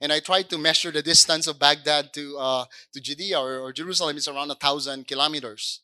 And 0.02 0.12
I 0.12 0.20
tried 0.20 0.50
to 0.50 0.58
measure 0.58 0.92
the 0.92 1.02
distance 1.02 1.48
of 1.48 1.60
Baghdad 1.60 2.14
to, 2.14 2.38
uh, 2.38 2.66
to 2.94 3.02
Judea 3.02 3.40
or, 3.40 3.60
or 3.60 3.74
Jerusalem. 3.74 4.18
It's 4.18 4.28
around 4.28 4.52
a 4.52 4.56
thousand 4.56 5.08
kilometers. 5.08 5.82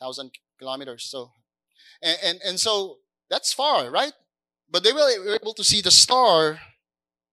Thousand 0.00 0.30
kilometers. 0.58 1.04
So 1.04 1.32
and, 2.02 2.18
and, 2.24 2.40
and 2.44 2.60
so 2.60 2.98
that's 3.30 3.52
far, 3.52 3.90
right? 3.90 4.12
But 4.70 4.82
they 4.82 4.92
were 4.92 5.34
able 5.34 5.54
to 5.54 5.64
see 5.64 5.80
the 5.80 5.90
star 5.90 6.58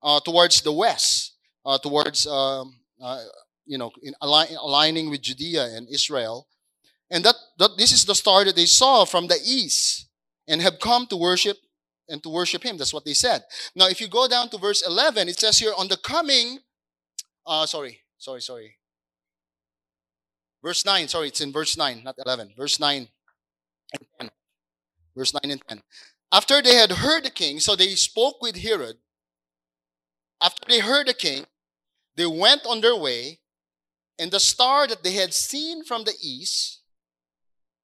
uh, 0.03 0.19
towards 0.21 0.61
the 0.61 0.71
west, 0.71 1.33
uh, 1.65 1.77
towards, 1.79 2.27
um, 2.27 2.79
uh, 3.01 3.23
you 3.65 3.77
know, 3.77 3.91
in 4.03 4.13
align, 4.21 4.49
aligning 4.61 5.09
with 5.09 5.21
Judea 5.21 5.65
and 5.75 5.87
Israel. 5.89 6.47
And 7.09 7.25
that, 7.25 7.35
that 7.57 7.71
this 7.77 7.91
is 7.91 8.05
the 8.05 8.15
star 8.15 8.45
that 8.45 8.55
they 8.55 8.65
saw 8.65 9.05
from 9.05 9.27
the 9.27 9.39
east 9.43 10.07
and 10.49 10.61
have 10.61 10.79
come 10.79 11.07
to 11.07 11.15
worship 11.15 11.57
and 12.09 12.21
to 12.23 12.29
worship 12.29 12.63
him. 12.63 12.77
That's 12.77 12.93
what 12.93 13.05
they 13.05 13.13
said. 13.13 13.43
Now, 13.75 13.87
if 13.87 14.01
you 14.01 14.09
go 14.09 14.27
down 14.27 14.49
to 14.49 14.57
verse 14.57 14.85
11, 14.85 15.29
it 15.29 15.39
says 15.39 15.59
here, 15.59 15.71
on 15.77 15.87
the 15.87 15.97
coming, 15.97 16.59
uh, 17.47 17.65
sorry, 17.65 17.99
sorry, 18.17 18.41
sorry. 18.41 18.75
Verse 20.61 20.83
9, 20.85 21.07
sorry, 21.07 21.27
it's 21.29 21.39
in 21.39 21.53
verse 21.53 21.77
9, 21.77 22.01
not 22.03 22.15
11. 22.25 22.53
Verse 22.57 22.79
9 22.81 23.07
and 23.93 24.07
10 24.19 24.29
verse 25.19 25.33
9 25.33 25.51
and 25.51 25.61
10. 25.67 25.81
After 26.31 26.61
they 26.61 26.75
had 26.75 26.91
heard 26.91 27.23
the 27.23 27.29
king, 27.29 27.59
so 27.59 27.75
they 27.75 27.89
spoke 27.95 28.41
with 28.41 28.55
Herod. 28.55 28.97
After 30.41 30.63
they 30.67 30.79
heard 30.79 31.07
the 31.07 31.13
king, 31.13 31.45
they 32.15 32.25
went 32.25 32.65
on 32.65 32.81
their 32.81 32.95
way, 32.95 33.39
and 34.17 34.31
the 34.31 34.39
star 34.39 34.87
that 34.87 35.03
they 35.03 35.13
had 35.13 35.33
seen 35.33 35.83
from 35.83 36.03
the 36.03 36.13
east 36.21 36.81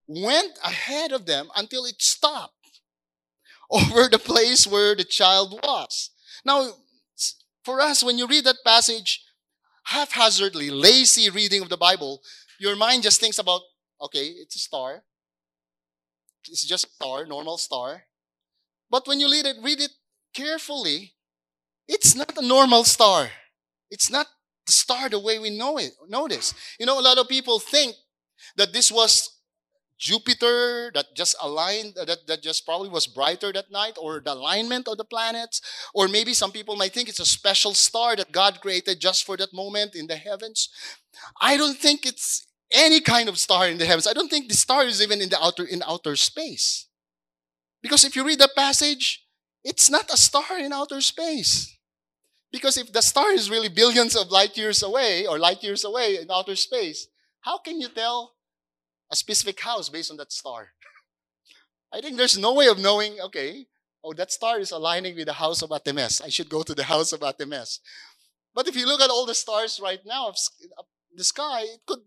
went 0.08 0.58
ahead 0.64 1.12
of 1.12 1.26
them 1.26 1.50
until 1.56 1.86
it 1.86 2.02
stopped 2.02 2.55
over 3.70 4.08
the 4.10 4.20
place 4.20 4.68
where 4.68 4.96
the 4.96 5.04
child 5.04 5.60
was. 5.64 6.12
Now, 6.44 6.70
for 7.64 7.82
us, 7.82 8.04
when 8.04 8.18
you 8.18 8.28
read 8.28 8.46
that 8.46 8.64
passage, 8.66 9.24
haphazardly, 9.86 10.70
lazy 10.70 11.30
reading 11.30 11.62
of 11.62 11.70
the 11.70 11.78
Bible, 11.78 12.22
your 12.60 12.76
mind 12.76 13.04
just 13.04 13.20
thinks 13.20 13.40
about, 13.40 13.62
okay, 14.02 14.26
it's 14.26 14.56
a 14.56 14.60
star. 14.60 15.04
It's 16.48 16.66
just 16.66 16.86
a 16.86 16.90
star, 16.90 17.26
normal 17.26 17.58
star. 17.58 18.04
But 18.90 19.08
when 19.08 19.20
you 19.20 19.32
read 19.32 19.46
it, 19.46 19.58
read 19.64 19.82
it 19.82 19.92
carefully, 20.34 21.14
it's 21.88 22.16
not 22.16 22.38
a 22.38 22.46
normal 22.46 22.84
star. 22.84 23.30
It's 23.90 24.12
not 24.12 24.28
the 24.66 24.72
star 24.72 25.10
the 25.10 25.20
way 25.20 25.40
we 25.40 25.56
know 25.56 25.78
it. 25.78 25.92
Notice, 26.08 26.54
you 26.80 26.86
know, 26.86 27.00
a 27.00 27.02
lot 27.02 27.18
of 27.18 27.28
people 27.28 27.60
think 27.60 27.96
that 28.58 28.74
this 28.74 28.92
was 28.92 29.35
Jupiter 29.98 30.92
that 30.94 31.16
just 31.16 31.36
aligned, 31.42 31.98
uh, 31.98 32.06
that, 32.06 32.28
that 32.28 32.44
just 32.44 32.66
probably 32.66 32.90
was 32.90 33.08
brighter 33.08 33.54
that 33.54 33.72
night, 33.72 33.98
or 34.00 34.20
the 34.20 34.34
alignment 34.34 34.88
of 34.88 34.98
the 34.98 35.06
planets. 35.06 35.62
Or 35.94 36.08
maybe 36.08 36.34
some 36.34 36.52
people 36.52 36.76
might 36.76 36.94
think 36.94 37.10
it's 37.10 37.20
a 37.20 37.26
special 37.26 37.74
star 37.74 38.16
that 38.16 38.32
God 38.32 38.60
created 38.62 39.00
just 39.00 39.26
for 39.26 39.38
that 39.38 39.54
moment 39.54 39.96
in 39.96 40.08
the 40.08 40.18
heavens. 40.18 40.70
I 41.40 41.58
don't 41.58 41.78
think 41.78 42.06
it's 42.06 42.46
any 42.72 43.00
kind 43.00 43.30
of 43.30 43.38
star 43.38 43.68
in 43.68 43.78
the 43.78 43.86
heavens. 43.86 44.08
I 44.08 44.14
don't 44.14 44.30
think 44.30 44.50
the 44.50 44.56
star 44.56 44.84
is 44.84 45.02
even 45.02 45.22
in 45.22 45.30
the 45.30 45.42
outer 45.42 45.64
in 45.64 45.82
outer 45.84 46.16
space. 46.16 46.88
Because 47.82 48.04
if 48.04 48.16
you 48.16 48.26
read 48.26 48.40
the 48.40 48.50
passage, 48.56 49.26
it's 49.64 49.90
not 49.90 50.12
a 50.12 50.18
star 50.18 50.58
in 50.60 50.74
outer 50.74 51.02
space. 51.02 51.78
Because 52.52 52.78
if 52.78 52.92
the 52.92 53.02
star 53.02 53.32
is 53.32 53.50
really 53.50 53.70
billions 53.70 54.16
of 54.16 54.30
light 54.32 54.58
years 54.58 54.82
away 54.82 55.28
or 55.28 55.38
light 55.38 55.64
years 55.64 55.84
away 55.84 56.18
in 56.18 56.32
outer 56.32 56.56
space, 56.56 57.08
how 57.42 57.58
can 57.58 57.80
you 57.80 57.90
tell 57.90 58.35
a 59.16 59.24
specific 59.26 59.60
house 59.62 59.88
based 59.90 60.12
on 60.12 60.18
that 60.18 60.32
star? 60.32 60.62
I 61.94 62.02
think 62.02 62.18
there's 62.18 62.38
no 62.38 62.54
way 62.54 62.68
of 62.68 62.78
knowing, 62.78 63.20
okay, 63.28 63.68
oh, 64.04 64.14
that 64.14 64.32
star 64.32 64.60
is 64.60 64.72
aligning 64.72 65.16
with 65.16 65.28
the 65.28 65.40
house 65.46 65.62
of 65.62 65.72
Artemis. 65.72 66.22
I 66.22 66.30
should 66.30 66.50
go 66.50 66.62
to 66.64 66.76
the 66.76 66.84
house 66.84 67.14
of 67.14 67.24
Artemis. 67.24 67.80
But 68.54 68.68
if 68.68 68.76
you 68.76 68.86
look 68.86 69.02
at 69.02 69.10
all 69.10 69.26
the 69.26 69.34
stars 69.34 69.80
right 69.82 70.04
now, 70.06 70.28
of 70.28 70.38
the 71.16 71.24
sky, 71.24 71.62
it 71.62 71.82
could 71.88 72.04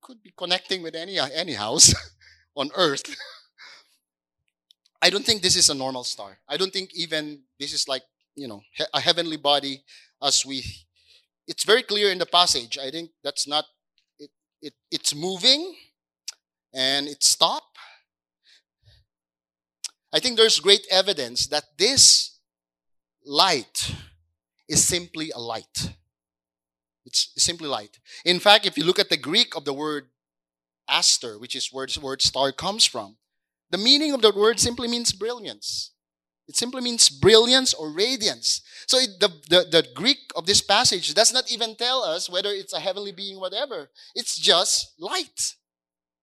could 0.00 0.22
be 0.22 0.32
connecting 0.36 0.82
with 0.82 0.94
any 0.94 1.18
any 1.18 1.54
house 1.54 1.94
on 2.60 2.70
Earth. 2.74 3.06
I 5.02 5.10
don't 5.10 5.24
think 5.24 5.42
this 5.42 5.56
is 5.56 5.68
a 5.70 5.74
normal 5.74 6.04
star. 6.04 6.38
I 6.48 6.56
don't 6.56 6.72
think 6.72 6.90
even 6.94 7.42
this 7.60 7.72
is 7.72 7.86
like 7.88 8.02
you 8.34 8.48
know 8.48 8.62
a 8.94 9.00
heavenly 9.00 9.36
body 9.36 9.82
as 10.22 10.46
we. 10.46 10.64
It's 11.46 11.64
very 11.64 11.82
clear 11.82 12.10
in 12.12 12.18
the 12.18 12.26
passage. 12.26 12.78
I 12.78 12.90
think 12.90 13.10
that's 13.24 13.46
not. 13.46 13.64
It, 14.18 14.30
it 14.60 14.74
it's 14.90 15.14
moving, 15.14 15.74
and 16.78 17.08
it 17.08 17.24
stopped. 17.24 17.76
I 20.12 20.20
think 20.20 20.36
there's 20.36 20.60
great 20.60 20.86
evidence 20.90 21.48
that 21.48 21.64
this 21.76 22.38
light 23.26 23.94
is 24.68 24.84
simply 24.84 25.32
a 25.34 25.40
light. 25.40 25.90
It's 27.04 27.32
simply 27.36 27.66
light. 27.66 27.98
In 28.24 28.38
fact, 28.38 28.64
if 28.64 28.78
you 28.78 28.84
look 28.84 29.00
at 29.00 29.10
the 29.10 29.16
Greek 29.16 29.56
of 29.56 29.64
the 29.64 29.72
word 29.72 30.08
aster, 30.88 31.36
which 31.36 31.56
is 31.56 31.70
where 31.72 31.86
the 31.86 32.00
word 32.00 32.22
star 32.22 32.52
comes 32.52 32.84
from, 32.84 33.16
the 33.70 33.78
meaning 33.78 34.12
of 34.12 34.22
the 34.22 34.30
word 34.30 34.60
simply 34.60 34.86
means 34.86 35.12
brilliance. 35.12 35.90
It 36.46 36.56
simply 36.56 36.80
means 36.80 37.10
brilliance 37.10 37.74
or 37.74 37.90
radiance. 37.90 38.62
So 38.86 38.98
it, 38.98 39.18
the, 39.18 39.28
the, 39.50 39.68
the 39.70 39.86
Greek 39.94 40.18
of 40.36 40.46
this 40.46 40.62
passage 40.62 41.12
does 41.12 41.32
not 41.32 41.50
even 41.50 41.74
tell 41.74 42.02
us 42.04 42.30
whether 42.30 42.50
it's 42.50 42.72
a 42.72 42.80
heavenly 42.80 43.12
being, 43.12 43.40
whatever. 43.40 43.90
It's 44.14 44.38
just 44.38 44.94
light. 44.98 45.56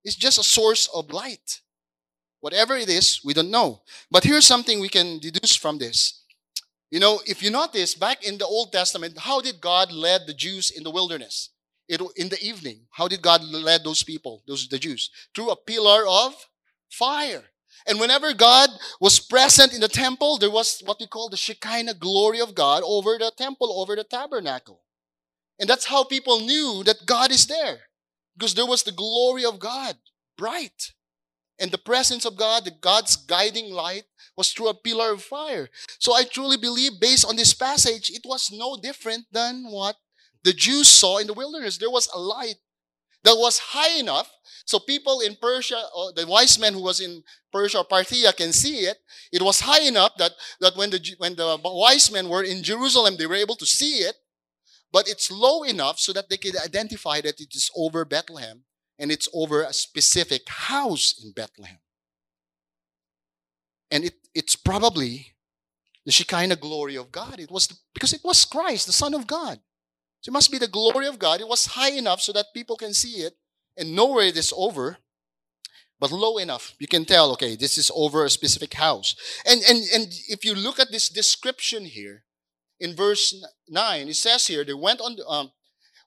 It's 0.06 0.14
just 0.14 0.38
a 0.38 0.44
source 0.44 0.88
of 0.94 1.12
light. 1.12 1.60
Whatever 2.38 2.76
it 2.76 2.88
is, 2.88 3.20
we 3.24 3.34
don't 3.34 3.50
know. 3.50 3.82
But 4.08 4.22
here's 4.22 4.46
something 4.46 4.78
we 4.78 4.88
can 4.88 5.18
deduce 5.18 5.56
from 5.56 5.78
this. 5.78 6.22
You 6.92 7.00
know, 7.00 7.20
if 7.26 7.42
you 7.42 7.50
notice, 7.50 7.96
back 7.96 8.24
in 8.24 8.38
the 8.38 8.46
Old 8.46 8.70
Testament, 8.70 9.18
how 9.18 9.40
did 9.40 9.60
God 9.60 9.90
lead 9.90 10.22
the 10.26 10.32
Jews 10.32 10.70
in 10.70 10.84
the 10.84 10.92
wilderness? 10.92 11.50
It, 11.88 12.00
in 12.14 12.28
the 12.28 12.40
evening, 12.40 12.82
how 12.92 13.08
did 13.08 13.20
God 13.20 13.42
lead 13.42 13.82
those 13.82 14.04
people, 14.04 14.44
those 14.46 14.68
the 14.68 14.78
Jews? 14.78 15.10
Through 15.34 15.50
a 15.50 15.56
pillar 15.56 16.04
of 16.08 16.34
fire. 16.88 17.42
And 17.88 17.98
whenever 17.98 18.32
God 18.32 18.70
was 19.00 19.18
present 19.18 19.74
in 19.74 19.80
the 19.80 19.88
temple, 19.88 20.38
there 20.38 20.50
was 20.50 20.82
what 20.84 21.00
we 21.00 21.08
call 21.08 21.28
the 21.28 21.36
Shekinah 21.36 21.94
glory 21.94 22.40
of 22.40 22.54
God 22.54 22.84
over 22.86 23.18
the 23.18 23.32
temple, 23.36 23.80
over 23.80 23.96
the 23.96 24.04
tabernacle. 24.04 24.82
And 25.58 25.68
that's 25.68 25.86
how 25.86 26.04
people 26.04 26.38
knew 26.38 26.84
that 26.84 27.06
God 27.06 27.32
is 27.32 27.46
there. 27.46 27.80
Because 28.36 28.54
there 28.54 28.66
was 28.66 28.82
the 28.82 28.92
glory 28.92 29.44
of 29.44 29.58
God, 29.58 29.96
bright. 30.36 30.92
And 31.58 31.70
the 31.70 31.78
presence 31.78 32.24
of 32.26 32.36
God, 32.36 32.64
the 32.64 32.70
God's 32.70 33.16
guiding 33.16 33.72
light, 33.72 34.04
was 34.36 34.52
through 34.52 34.68
a 34.68 34.74
pillar 34.74 35.12
of 35.12 35.22
fire. 35.22 35.70
So 35.98 36.14
I 36.14 36.24
truly 36.24 36.58
believe, 36.58 37.00
based 37.00 37.24
on 37.24 37.36
this 37.36 37.54
passage, 37.54 38.10
it 38.10 38.22
was 38.26 38.50
no 38.52 38.76
different 38.76 39.24
than 39.32 39.64
what 39.70 39.96
the 40.44 40.52
Jews 40.52 40.88
saw 40.88 41.18
in 41.18 41.26
the 41.26 41.32
wilderness. 41.32 41.78
There 41.78 41.90
was 41.90 42.08
a 42.14 42.18
light 42.18 42.56
that 43.24 43.36
was 43.36 43.58
high 43.58 43.98
enough 43.98 44.30
so 44.66 44.80
people 44.80 45.20
in 45.20 45.36
Persia, 45.40 45.80
the 46.16 46.26
wise 46.26 46.58
men 46.58 46.74
who 46.74 46.82
was 46.82 47.00
in 47.00 47.22
Persia 47.52 47.78
or 47.78 47.84
Parthia 47.84 48.36
can 48.36 48.52
see 48.52 48.80
it. 48.80 48.98
It 49.32 49.40
was 49.40 49.60
high 49.60 49.82
enough 49.82 50.16
that, 50.18 50.32
that 50.60 50.76
when, 50.76 50.90
the, 50.90 51.00
when 51.18 51.36
the 51.36 51.56
wise 51.64 52.10
men 52.10 52.28
were 52.28 52.42
in 52.42 52.64
Jerusalem, 52.64 53.14
they 53.16 53.26
were 53.26 53.36
able 53.36 53.54
to 53.56 53.66
see 53.66 53.98
it. 53.98 54.16
But 54.92 55.08
it's 55.08 55.30
low 55.30 55.62
enough 55.62 55.98
so 55.98 56.12
that 56.12 56.28
they 56.28 56.36
could 56.36 56.56
identify 56.56 57.20
that 57.20 57.40
it 57.40 57.54
is 57.54 57.70
over 57.76 58.04
Bethlehem 58.04 58.62
and 58.98 59.10
it's 59.10 59.28
over 59.34 59.62
a 59.62 59.72
specific 59.72 60.48
house 60.48 61.14
in 61.22 61.32
Bethlehem. 61.32 61.78
And 63.90 64.04
it, 64.04 64.14
it's 64.34 64.56
probably 64.56 65.34
the 66.04 66.12
Shekinah 66.12 66.56
glory 66.56 66.96
of 66.96 67.12
God. 67.12 67.38
It 67.40 67.50
was 67.50 67.66
the, 67.66 67.74
because 67.94 68.12
it 68.12 68.22
was 68.24 68.44
Christ, 68.44 68.86
the 68.86 68.92
Son 68.92 69.14
of 69.14 69.26
God. 69.26 69.60
So 70.20 70.30
it 70.30 70.32
must 70.32 70.50
be 70.50 70.58
the 70.58 70.68
glory 70.68 71.06
of 71.06 71.18
God. 71.18 71.40
It 71.40 71.48
was 71.48 71.66
high 71.66 71.90
enough 71.90 72.20
so 72.20 72.32
that 72.32 72.46
people 72.54 72.76
can 72.76 72.94
see 72.94 73.22
it 73.22 73.34
and 73.76 73.94
know 73.94 74.06
where 74.06 74.26
it 74.26 74.36
is 74.36 74.52
over, 74.56 74.98
but 76.00 76.10
low 76.10 76.38
enough. 76.38 76.74
You 76.78 76.86
can 76.86 77.04
tell, 77.04 77.32
okay, 77.32 77.56
this 77.56 77.76
is 77.76 77.90
over 77.94 78.24
a 78.24 78.30
specific 78.30 78.74
house. 78.74 79.14
And 79.44 79.60
and 79.68 79.84
and 79.94 80.08
if 80.28 80.44
you 80.44 80.54
look 80.54 80.78
at 80.78 80.90
this 80.90 81.08
description 81.08 81.84
here, 81.84 82.24
in 82.78 82.94
verse 82.94 83.34
9, 83.68 84.08
it 84.08 84.14
says 84.14 84.46
here, 84.46 84.64
they 84.64 84.74
went 84.74 85.00
on 85.00 85.16
um, 85.26 85.50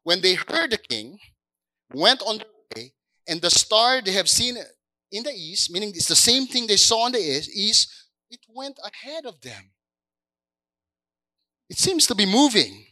when 0.03 0.21
they 0.21 0.35
heard 0.35 0.71
the 0.71 0.77
king, 0.77 1.17
went 1.93 2.21
on 2.21 2.39
the 2.39 2.45
way, 2.75 2.93
and 3.27 3.41
the 3.41 3.49
star 3.49 4.01
they 4.01 4.11
have 4.11 4.29
seen 4.29 4.57
in 5.11 5.23
the 5.23 5.31
east, 5.31 5.71
meaning 5.71 5.89
it's 5.89 6.07
the 6.07 6.15
same 6.15 6.45
thing 6.45 6.67
they 6.67 6.77
saw 6.77 7.07
in 7.07 7.13
the 7.13 7.19
east, 7.19 7.91
it 8.29 8.39
went 8.47 8.79
ahead 8.83 9.25
of 9.25 9.41
them. 9.41 9.71
It 11.69 11.77
seems 11.77 12.05
to 12.07 12.15
be 12.15 12.25
moving. 12.25 12.85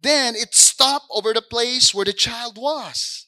Then 0.00 0.34
it 0.36 0.54
stopped 0.54 1.06
over 1.10 1.32
the 1.32 1.42
place 1.42 1.94
where 1.94 2.04
the 2.04 2.12
child 2.12 2.56
was. 2.56 3.26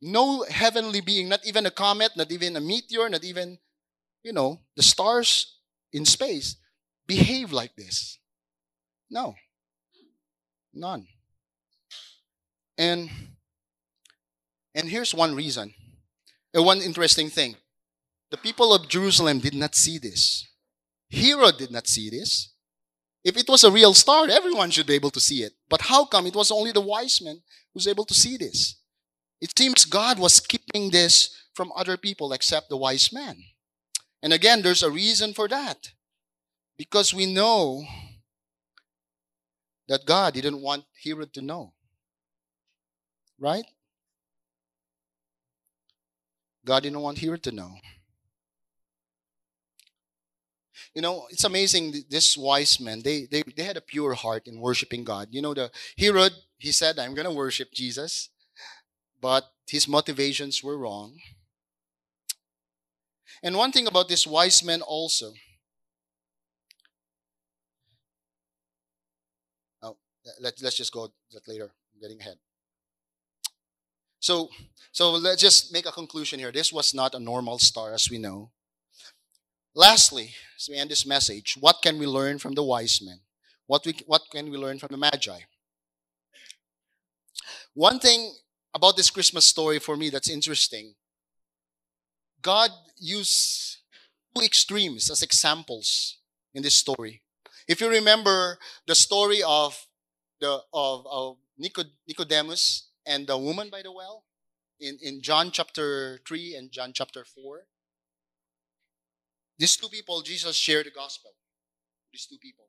No 0.00 0.44
heavenly 0.48 1.00
being, 1.00 1.28
not 1.28 1.44
even 1.46 1.66
a 1.66 1.70
comet, 1.70 2.12
not 2.16 2.30
even 2.30 2.56
a 2.56 2.60
meteor, 2.60 3.08
not 3.08 3.24
even, 3.24 3.58
you 4.22 4.32
know, 4.32 4.60
the 4.76 4.82
stars 4.82 5.58
in 5.92 6.04
space 6.04 6.56
behave 7.08 7.50
like 7.50 7.74
this. 7.74 8.18
No. 9.10 9.34
None. 10.72 11.08
And 12.76 13.10
and 14.74 14.88
here's 14.88 15.12
one 15.12 15.34
reason. 15.34 15.74
And 16.54 16.64
one 16.64 16.80
interesting 16.80 17.30
thing. 17.30 17.56
The 18.30 18.36
people 18.36 18.72
of 18.72 18.88
Jerusalem 18.88 19.40
did 19.40 19.54
not 19.54 19.74
see 19.74 19.98
this. 19.98 20.46
Herod 21.10 21.56
did 21.56 21.72
not 21.72 21.88
see 21.88 22.10
this. 22.10 22.52
If 23.24 23.36
it 23.36 23.48
was 23.48 23.64
a 23.64 23.72
real 23.72 23.94
star, 23.94 24.28
everyone 24.28 24.70
should 24.70 24.86
be 24.86 24.94
able 24.94 25.10
to 25.10 25.20
see 25.20 25.42
it. 25.42 25.54
But 25.68 25.82
how 25.82 26.04
come 26.04 26.26
it 26.26 26.36
was 26.36 26.50
only 26.50 26.70
the 26.70 26.80
wise 26.80 27.20
men 27.20 27.42
who's 27.74 27.88
able 27.88 28.04
to 28.04 28.14
see 28.14 28.36
this? 28.36 28.76
It 29.40 29.56
seems 29.56 29.84
God 29.84 30.18
was 30.18 30.40
keeping 30.40 30.90
this 30.90 31.34
from 31.54 31.72
other 31.74 31.96
people 31.96 32.32
except 32.32 32.68
the 32.68 32.76
wise 32.76 33.12
man. 33.12 33.42
And 34.22 34.32
again, 34.32 34.62
there's 34.62 34.82
a 34.82 34.90
reason 34.90 35.32
for 35.34 35.48
that. 35.48 35.90
Because 36.78 37.12
we 37.12 37.26
know 37.26 37.84
that 39.88 40.06
God 40.06 40.34
didn't 40.34 40.62
want 40.62 40.84
Herod 41.04 41.34
to 41.34 41.42
know. 41.42 41.74
Right? 43.38 43.64
God 46.64 46.82
didn't 46.82 47.00
want 47.00 47.18
Herod 47.18 47.42
to 47.44 47.52
know. 47.52 47.76
You 50.94 51.02
know, 51.02 51.26
it's 51.30 51.44
amazing. 51.44 51.94
This 52.08 52.36
wise 52.36 52.80
men, 52.80 53.02
they, 53.02 53.26
they, 53.30 53.42
they 53.56 53.62
had 53.62 53.76
a 53.76 53.80
pure 53.80 54.14
heart 54.14 54.46
in 54.46 54.60
worshiping 54.60 55.04
God. 55.04 55.28
You 55.30 55.42
know, 55.42 55.54
the 55.54 55.70
Herod, 55.96 56.32
he 56.58 56.72
said, 56.72 56.98
I'm 56.98 57.14
going 57.14 57.28
to 57.28 57.34
worship 57.34 57.72
Jesus, 57.72 58.30
but 59.20 59.44
his 59.66 59.88
motivations 59.88 60.62
were 60.62 60.78
wrong. 60.78 61.18
And 63.42 63.56
one 63.56 63.72
thing 63.72 63.86
about 63.86 64.08
this 64.08 64.26
wise 64.26 64.64
men 64.64 64.82
also, 64.82 65.32
oh, 69.82 69.96
let, 70.40 70.54
let's 70.62 70.76
just 70.76 70.92
go 70.92 71.08
that 71.32 71.46
later. 71.46 71.70
I'm 71.94 72.00
getting 72.00 72.20
ahead. 72.20 72.36
So, 74.20 74.48
so 74.92 75.12
let's 75.12 75.40
just 75.40 75.72
make 75.72 75.86
a 75.86 75.92
conclusion 75.92 76.38
here. 76.38 76.52
This 76.52 76.72
was 76.72 76.92
not 76.92 77.14
a 77.14 77.20
normal 77.20 77.58
star, 77.58 77.94
as 77.94 78.08
we 78.10 78.18
know. 78.18 78.50
Lastly, 79.74 80.34
as 80.56 80.68
we 80.68 80.76
end 80.76 80.90
this 80.90 81.06
message, 81.06 81.56
what 81.60 81.76
can 81.82 81.98
we 81.98 82.06
learn 82.06 82.38
from 82.38 82.54
the 82.54 82.62
wise 82.62 83.00
men? 83.04 83.20
What, 83.66 83.86
we, 83.86 83.94
what 84.06 84.22
can 84.32 84.50
we 84.50 84.56
learn 84.56 84.78
from 84.78 84.88
the 84.90 84.96
Magi? 84.96 85.40
One 87.74 88.00
thing 88.00 88.34
about 88.74 88.96
this 88.96 89.10
Christmas 89.10 89.44
story 89.44 89.78
for 89.78 89.96
me 89.96 90.10
that's 90.10 90.28
interesting 90.28 90.94
God 92.40 92.70
used 92.98 93.78
two 94.34 94.44
extremes 94.44 95.10
as 95.10 95.22
examples 95.22 96.18
in 96.54 96.62
this 96.62 96.76
story. 96.76 97.22
If 97.66 97.80
you 97.80 97.88
remember 97.88 98.58
the 98.86 98.94
story 98.94 99.42
of 99.42 99.87
the 100.40 100.60
of, 100.72 101.06
of 101.06 101.36
Nicodemus 101.58 102.88
and 103.06 103.26
the 103.26 103.36
woman 103.36 103.68
by 103.70 103.82
the 103.82 103.92
well 103.92 104.24
in, 104.80 104.98
in 105.02 105.20
John 105.20 105.50
chapter 105.50 106.20
3 106.26 106.54
and 106.54 106.70
John 106.70 106.92
chapter 106.94 107.24
4. 107.24 107.62
These 109.58 109.76
two 109.76 109.88
people, 109.88 110.22
Jesus 110.22 110.56
shared 110.56 110.86
the 110.86 110.90
gospel. 110.90 111.32
These 112.12 112.26
two 112.26 112.38
people. 112.40 112.66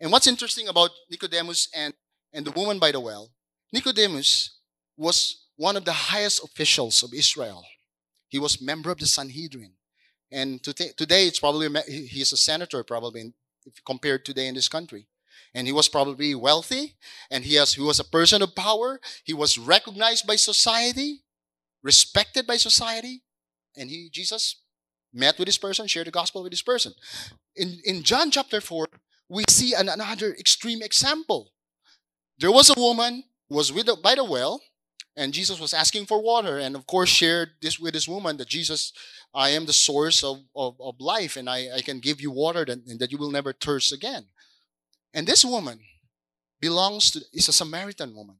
And 0.00 0.12
what's 0.12 0.26
interesting 0.26 0.68
about 0.68 0.90
Nicodemus 1.10 1.68
and, 1.74 1.94
and 2.32 2.44
the 2.46 2.50
woman 2.50 2.78
by 2.78 2.92
the 2.92 3.00
well, 3.00 3.30
Nicodemus 3.72 4.58
was 4.96 5.46
one 5.56 5.76
of 5.76 5.84
the 5.84 5.92
highest 5.92 6.44
officials 6.44 7.02
of 7.02 7.14
Israel. 7.14 7.64
He 8.28 8.38
was 8.38 8.60
member 8.60 8.90
of 8.90 8.98
the 8.98 9.06
Sanhedrin. 9.06 9.72
And 10.30 10.62
today, 10.62 10.90
today 10.96 11.26
it's 11.26 11.40
probably, 11.40 11.68
he's 11.88 12.32
a 12.32 12.36
senator 12.36 12.84
probably, 12.84 13.32
if 13.64 13.82
compared 13.84 14.24
today 14.24 14.46
in 14.46 14.54
this 14.54 14.68
country 14.68 15.06
and 15.54 15.66
he 15.66 15.72
was 15.72 15.88
probably 15.88 16.34
wealthy 16.34 16.96
and 17.30 17.44
he, 17.44 17.54
has, 17.54 17.74
he 17.74 17.82
was 17.82 18.00
a 18.00 18.04
person 18.04 18.42
of 18.42 18.54
power 18.54 19.00
he 19.24 19.34
was 19.34 19.58
recognized 19.58 20.26
by 20.26 20.36
society 20.36 21.22
respected 21.82 22.46
by 22.46 22.56
society 22.56 23.22
and 23.76 23.90
he 23.90 24.08
jesus 24.12 24.62
met 25.12 25.38
with 25.38 25.46
this 25.46 25.58
person, 25.58 25.86
shared 25.86 26.06
the 26.06 26.12
gospel 26.12 26.42
with 26.42 26.52
this 26.52 26.62
person. 26.62 26.92
In, 27.56 27.78
in 27.84 28.02
John 28.02 28.30
chapter 28.30 28.60
4, 28.60 28.86
we 29.28 29.44
see 29.48 29.74
an, 29.74 29.88
another 29.88 30.34
extreme 30.34 30.82
example. 30.82 31.52
There 32.38 32.52
was 32.52 32.70
a 32.70 32.80
woman 32.80 33.24
who 33.48 33.56
was 33.56 33.72
with 33.72 33.86
the, 33.86 33.96
by 33.96 34.14
the 34.14 34.24
well, 34.24 34.60
and 35.16 35.32
Jesus 35.32 35.58
was 35.58 35.74
asking 35.74 36.06
for 36.06 36.22
water, 36.22 36.58
and 36.58 36.76
of 36.76 36.86
course 36.86 37.08
shared 37.08 37.50
this 37.60 37.78
with 37.78 37.94
this 37.94 38.06
woman 38.06 38.36
that 38.36 38.48
Jesus, 38.48 38.92
I 39.34 39.50
am 39.50 39.66
the 39.66 39.72
source 39.72 40.22
of, 40.22 40.42
of, 40.54 40.76
of 40.80 41.00
life, 41.00 41.36
and 41.36 41.50
I, 41.50 41.68
I 41.76 41.80
can 41.80 41.98
give 41.98 42.20
you 42.20 42.30
water 42.30 42.64
that, 42.64 42.86
and 42.86 43.00
that 43.00 43.10
you 43.10 43.18
will 43.18 43.30
never 43.30 43.52
thirst 43.52 43.92
again. 43.92 44.26
And 45.14 45.26
this 45.26 45.44
woman 45.44 45.80
belongs 46.60 47.10
to 47.12 47.20
is 47.32 47.48
a 47.48 47.52
Samaritan 47.52 48.14
woman. 48.14 48.36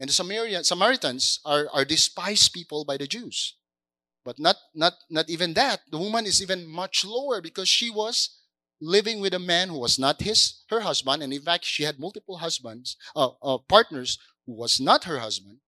And 0.00 0.08
the 0.08 0.14
Samaritan, 0.14 0.64
Samaritans 0.64 1.40
are, 1.44 1.68
are 1.72 1.84
despised 1.84 2.52
people 2.52 2.84
by 2.84 2.96
the 2.96 3.06
Jews. 3.06 3.56
But 4.24 4.38
not, 4.38 4.56
not, 4.74 4.94
not 5.10 5.28
even 5.28 5.54
that. 5.54 5.80
The 5.90 5.98
woman 5.98 6.26
is 6.26 6.42
even 6.42 6.66
much 6.66 7.04
lower 7.04 7.40
because 7.40 7.68
she 7.68 7.90
was 7.90 8.40
living 8.80 9.20
with 9.20 9.34
a 9.34 9.38
man 9.38 9.68
who 9.68 9.78
was 9.78 9.98
not 9.98 10.20
his 10.20 10.62
her 10.68 10.80
husband, 10.80 11.22
and 11.22 11.32
in 11.32 11.42
fact, 11.42 11.64
she 11.64 11.84
had 11.84 11.98
multiple 11.98 12.38
husbands, 12.38 12.96
uh, 13.14 13.30
uh, 13.42 13.58
partners 13.68 14.18
who 14.46 14.52
was 14.52 14.80
not 14.80 15.04
her 15.04 15.18
husband. 15.18 15.58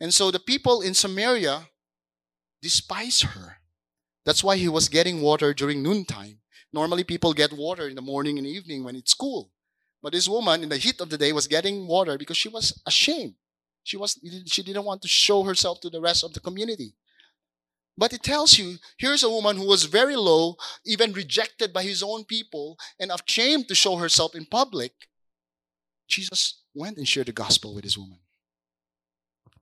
And 0.00 0.12
so 0.12 0.30
the 0.30 0.38
people 0.38 0.82
in 0.82 0.94
Samaria 0.94 1.68
despise 2.62 3.22
her. 3.22 3.58
That's 4.24 4.44
why 4.44 4.56
he 4.56 4.68
was 4.68 4.88
getting 4.88 5.22
water 5.22 5.54
during 5.54 5.82
noontime. 5.82 6.40
Normally, 6.72 7.04
people 7.04 7.32
get 7.32 7.52
water 7.52 7.88
in 7.88 7.94
the 7.94 8.02
morning 8.02 8.38
and 8.38 8.46
evening 8.46 8.84
when 8.84 8.96
it's 8.96 9.14
cool. 9.14 9.52
But 10.06 10.12
this 10.12 10.28
woman, 10.28 10.62
in 10.62 10.68
the 10.68 10.76
heat 10.76 11.00
of 11.00 11.10
the 11.10 11.18
day, 11.18 11.32
was 11.32 11.48
getting 11.48 11.88
water 11.88 12.16
because 12.16 12.36
she 12.36 12.48
was 12.48 12.80
ashamed. 12.86 13.34
She 13.82 13.96
was 13.96 14.16
she 14.46 14.62
didn't 14.62 14.84
want 14.84 15.02
to 15.02 15.08
show 15.08 15.42
herself 15.42 15.80
to 15.80 15.90
the 15.90 16.00
rest 16.00 16.22
of 16.22 16.32
the 16.32 16.38
community. 16.38 16.94
But 17.98 18.12
it 18.12 18.22
tells 18.22 18.56
you 18.56 18.76
here's 18.98 19.24
a 19.24 19.28
woman 19.28 19.56
who 19.56 19.66
was 19.66 19.82
very 19.86 20.14
low, 20.14 20.58
even 20.84 21.12
rejected 21.12 21.72
by 21.72 21.82
his 21.82 22.04
own 22.04 22.24
people, 22.24 22.78
and 23.00 23.10
ashamed 23.10 23.66
to 23.66 23.74
show 23.74 23.96
herself 23.96 24.36
in 24.36 24.46
public. 24.46 24.92
Jesus 26.06 26.62
went 26.72 26.98
and 26.98 27.08
shared 27.08 27.26
the 27.26 27.32
gospel 27.32 27.74
with 27.74 27.82
this 27.82 27.98
woman. 27.98 28.20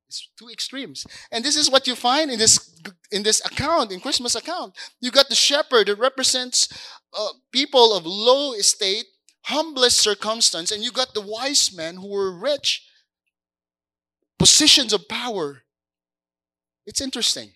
It's 0.09 0.29
two 0.39 0.51
extremes. 0.51 1.07
And 1.33 1.43
this 1.43 1.57
is 1.57 1.71
what 1.71 1.87
you 1.87 1.95
find 1.95 2.31
in 2.31 2.39
this 2.39 2.79
in 3.11 3.23
this 3.23 3.43
account, 3.47 3.93
in 3.93 3.99
Christmas 3.99 4.35
account. 4.35 4.75
You 5.01 5.11
got 5.11 5.31
the 5.31 5.35
shepherd 5.35 5.87
that 5.87 5.99
represents 5.99 6.69
uh, 7.19 7.29
people 7.51 7.97
of 7.97 8.05
low 8.05 8.53
estate, 8.53 9.07
humblest 9.45 10.01
circumstance, 10.01 10.71
and 10.71 10.83
you 10.83 10.91
got 10.91 11.15
the 11.15 11.21
wise 11.21 11.75
men 11.75 11.97
who 11.97 12.09
were 12.09 12.37
rich, 12.37 12.87
positions 14.39 14.93
of 14.93 15.09
power. 15.09 15.63
It's 16.87 17.01
interesting. 17.01 17.53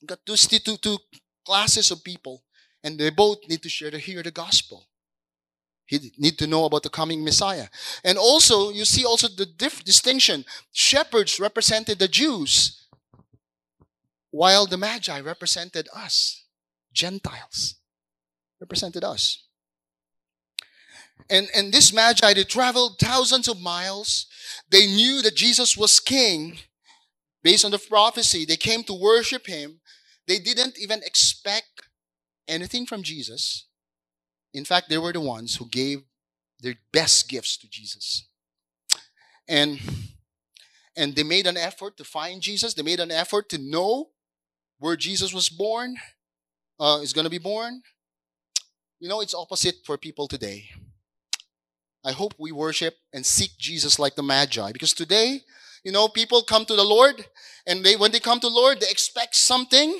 You 0.00 0.06
got 0.06 0.24
two, 0.24 0.36
two, 0.36 0.76
two 0.76 0.98
classes 1.44 1.90
of 1.90 2.04
people, 2.04 2.44
and 2.84 2.98
they 2.98 3.10
both 3.10 3.38
need 3.48 3.62
to 3.62 3.68
share 3.68 3.90
to 3.90 3.98
hear 3.98 4.22
the 4.22 4.30
gospel. 4.30 4.88
He 5.86 6.12
need 6.18 6.38
to 6.38 6.46
know 6.46 6.66
about 6.66 6.82
the 6.82 6.90
coming 6.90 7.24
Messiah. 7.24 7.68
And 8.04 8.18
also, 8.18 8.70
you 8.70 8.84
see 8.84 9.06
also 9.06 9.26
the 9.26 9.46
diff- 9.46 9.84
distinction. 9.84 10.44
Shepherds 10.70 11.40
represented 11.40 11.98
the 11.98 12.08
Jews, 12.08 12.86
while 14.30 14.66
the 14.66 14.76
Magi 14.76 15.18
represented 15.20 15.88
us, 15.94 16.44
Gentiles, 16.92 17.76
represented 18.60 19.02
us. 19.02 19.47
And, 21.30 21.48
and 21.54 21.72
this 21.72 21.92
Magi, 21.92 22.32
they 22.34 22.44
traveled 22.44 22.98
thousands 22.98 23.48
of 23.48 23.60
miles. 23.60 24.26
They 24.70 24.86
knew 24.86 25.22
that 25.22 25.36
Jesus 25.36 25.76
was 25.76 26.00
king 26.00 26.58
based 27.42 27.64
on 27.64 27.70
the 27.70 27.78
prophecy. 27.78 28.44
They 28.44 28.56
came 28.56 28.82
to 28.84 28.94
worship 28.94 29.46
him. 29.46 29.80
They 30.26 30.38
didn't 30.38 30.78
even 30.78 31.02
expect 31.02 31.82
anything 32.46 32.86
from 32.86 33.02
Jesus. 33.02 33.66
In 34.54 34.64
fact, 34.64 34.88
they 34.88 34.98
were 34.98 35.12
the 35.12 35.20
ones 35.20 35.56
who 35.56 35.68
gave 35.68 36.02
their 36.60 36.74
best 36.92 37.28
gifts 37.28 37.56
to 37.58 37.68
Jesus. 37.68 38.26
And 39.48 39.80
and 40.96 41.14
they 41.14 41.22
made 41.22 41.46
an 41.46 41.56
effort 41.56 41.96
to 41.98 42.04
find 42.04 42.42
Jesus. 42.42 42.74
They 42.74 42.82
made 42.82 42.98
an 42.98 43.12
effort 43.12 43.48
to 43.50 43.58
know 43.58 44.08
where 44.78 44.96
Jesus 44.96 45.32
was 45.32 45.48
born, 45.48 45.96
uh, 46.80 46.98
is 47.00 47.12
going 47.12 47.24
to 47.24 47.30
be 47.30 47.38
born. 47.38 47.82
You 48.98 49.08
know, 49.08 49.20
it's 49.20 49.34
opposite 49.34 49.76
for 49.84 49.96
people 49.96 50.26
today. 50.26 50.70
I 52.04 52.12
hope 52.12 52.34
we 52.38 52.52
worship 52.52 52.94
and 53.12 53.26
seek 53.26 53.50
Jesus 53.58 53.98
like 53.98 54.14
the 54.14 54.22
Magi 54.22 54.72
because 54.72 54.92
today, 54.92 55.40
you 55.84 55.92
know, 55.92 56.08
people 56.08 56.42
come 56.42 56.64
to 56.64 56.76
the 56.76 56.84
Lord 56.84 57.26
and 57.66 57.84
they 57.84 57.96
when 57.96 58.12
they 58.12 58.20
come 58.20 58.40
to 58.40 58.48
the 58.48 58.54
Lord, 58.54 58.80
they 58.80 58.88
expect 58.88 59.34
something. 59.36 59.98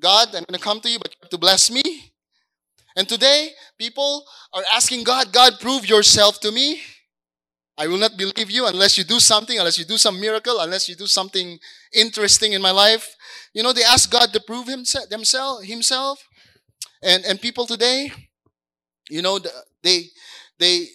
God, 0.00 0.28
I'm 0.28 0.44
going 0.44 0.58
to 0.58 0.58
come 0.58 0.80
to 0.80 0.88
you, 0.88 0.98
but 0.98 1.12
you 1.12 1.18
have 1.22 1.30
to 1.30 1.38
bless 1.38 1.70
me. 1.70 1.82
And 2.96 3.08
today, 3.08 3.50
people 3.78 4.24
are 4.52 4.62
asking 4.72 5.04
God, 5.04 5.32
God, 5.32 5.60
prove 5.60 5.88
yourself 5.88 6.40
to 6.40 6.50
me. 6.50 6.80
I 7.78 7.86
will 7.86 7.98
not 7.98 8.16
believe 8.16 8.50
you 8.50 8.66
unless 8.66 8.98
you 8.98 9.04
do 9.04 9.20
something, 9.20 9.58
unless 9.58 9.78
you 9.78 9.84
do 9.84 9.96
some 9.96 10.20
miracle, 10.20 10.60
unless 10.60 10.88
you 10.88 10.94
do 10.94 11.06
something 11.06 11.58
interesting 11.94 12.52
in 12.52 12.60
my 12.60 12.72
life. 12.72 13.16
You 13.54 13.62
know, 13.62 13.72
they 13.72 13.84
ask 13.84 14.10
God 14.10 14.32
to 14.32 14.40
prove 14.40 14.66
himself, 14.66 15.08
themselves, 15.08 15.66
himself. 15.66 16.22
And, 17.02 17.24
and 17.24 17.40
people 17.40 17.66
today, 17.66 18.12
you 19.08 19.22
know, 19.22 19.38
they, 19.82 20.08
they, 20.58 20.88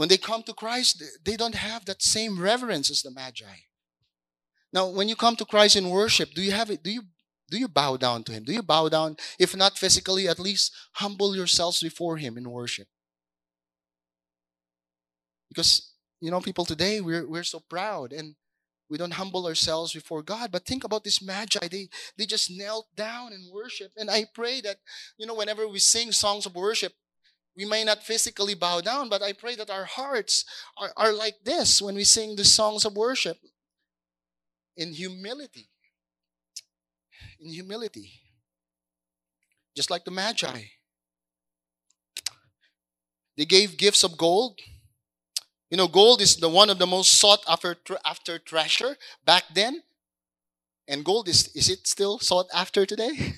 when 0.00 0.08
they 0.08 0.16
come 0.16 0.42
to 0.44 0.54
Christ, 0.54 1.04
they 1.26 1.36
don't 1.36 1.54
have 1.54 1.84
that 1.84 2.02
same 2.02 2.40
reverence 2.40 2.88
as 2.90 3.02
the 3.02 3.10
Magi. 3.10 3.56
Now, 4.72 4.88
when 4.88 5.10
you 5.10 5.14
come 5.14 5.36
to 5.36 5.44
Christ 5.44 5.76
in 5.76 5.90
worship, 5.90 6.30
do 6.32 6.40
you 6.40 6.52
have 6.52 6.70
it? 6.70 6.82
Do 6.82 6.90
you 6.90 7.02
do 7.50 7.58
you 7.58 7.68
bow 7.68 7.98
down 7.98 8.24
to 8.24 8.32
Him? 8.32 8.44
Do 8.44 8.54
you 8.54 8.62
bow 8.62 8.88
down, 8.88 9.18
if 9.38 9.54
not 9.54 9.76
physically, 9.76 10.26
at 10.26 10.38
least 10.38 10.72
humble 10.92 11.36
yourselves 11.36 11.82
before 11.82 12.16
Him 12.16 12.38
in 12.38 12.50
worship? 12.50 12.88
Because, 15.50 15.92
you 16.18 16.30
know, 16.30 16.40
people 16.40 16.64
today, 16.64 17.02
we're, 17.02 17.28
we're 17.28 17.42
so 17.42 17.60
proud 17.68 18.14
and 18.14 18.36
we 18.88 18.96
don't 18.96 19.20
humble 19.20 19.46
ourselves 19.46 19.92
before 19.92 20.22
God. 20.22 20.50
But 20.50 20.64
think 20.64 20.82
about 20.82 21.04
this 21.04 21.20
magi. 21.20 21.68
They, 21.68 21.90
they 22.16 22.24
just 22.24 22.50
knelt 22.50 22.86
down 22.96 23.34
and 23.34 23.52
worship. 23.52 23.92
And 23.98 24.10
I 24.10 24.24
pray 24.32 24.62
that, 24.62 24.78
you 25.18 25.26
know, 25.26 25.34
whenever 25.34 25.68
we 25.68 25.78
sing 25.78 26.10
songs 26.10 26.46
of 26.46 26.54
worship, 26.54 26.94
we 27.56 27.64
may 27.64 27.84
not 27.84 28.02
physically 28.02 28.54
bow 28.54 28.80
down, 28.80 29.08
but 29.08 29.22
I 29.22 29.32
pray 29.32 29.54
that 29.56 29.70
our 29.70 29.84
hearts 29.84 30.44
are, 30.76 30.92
are 30.96 31.12
like 31.12 31.44
this 31.44 31.82
when 31.82 31.94
we 31.94 32.04
sing 32.04 32.36
the 32.36 32.44
songs 32.44 32.84
of 32.84 32.96
worship 32.96 33.38
in 34.76 34.92
humility 34.94 35.68
in 37.40 37.50
humility. 37.52 38.20
Just 39.74 39.90
like 39.90 40.04
the 40.04 40.10
Magi. 40.12 40.62
They 43.36 43.44
gave 43.44 43.76
gifts 43.76 44.04
of 44.04 44.16
gold. 44.16 44.60
You 45.70 45.76
know, 45.76 45.88
gold 45.88 46.20
is 46.20 46.36
the 46.36 46.48
one 46.48 46.68
of 46.70 46.78
the 46.78 46.86
most 46.86 47.12
sought 47.12 47.42
after, 47.48 47.76
after 48.04 48.38
treasure 48.38 48.96
back 49.24 49.44
then. 49.54 49.82
And 50.88 51.04
gold 51.04 51.28
is 51.28 51.48
is 51.54 51.68
it 51.70 51.86
still 51.86 52.18
sought 52.18 52.46
after 52.52 52.84
today? 52.84 53.34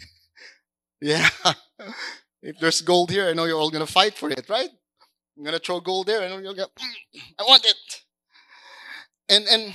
yeah. 1.00 1.28
if 2.43 2.59
there's 2.59 2.80
gold 2.80 3.11
here, 3.11 3.28
I 3.28 3.32
know 3.32 3.45
you're 3.45 3.59
all 3.59 3.70
gonna 3.70 3.86
fight 3.86 4.14
for 4.14 4.30
it, 4.30 4.49
right? 4.49 4.70
I'm 5.36 5.45
gonna 5.45 5.59
throw 5.59 5.80
gold 5.80 6.07
there, 6.07 6.22
I 6.22 6.28
know 6.28 6.38
you'll 6.38 6.55
get 6.55 6.68
I 7.38 7.43
want 7.43 7.64
it. 7.64 8.03
And 9.28 9.47
and 9.49 9.74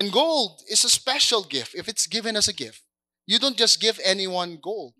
and 0.00 0.12
gold 0.12 0.62
is 0.68 0.84
a 0.84 0.88
special 0.88 1.44
gift 1.44 1.74
if 1.74 1.88
it's 1.88 2.06
given 2.06 2.36
as 2.36 2.48
a 2.48 2.52
gift. 2.52 2.82
You 3.26 3.38
don't 3.38 3.56
just 3.56 3.80
give 3.80 3.98
anyone 4.04 4.58
gold. 4.62 4.94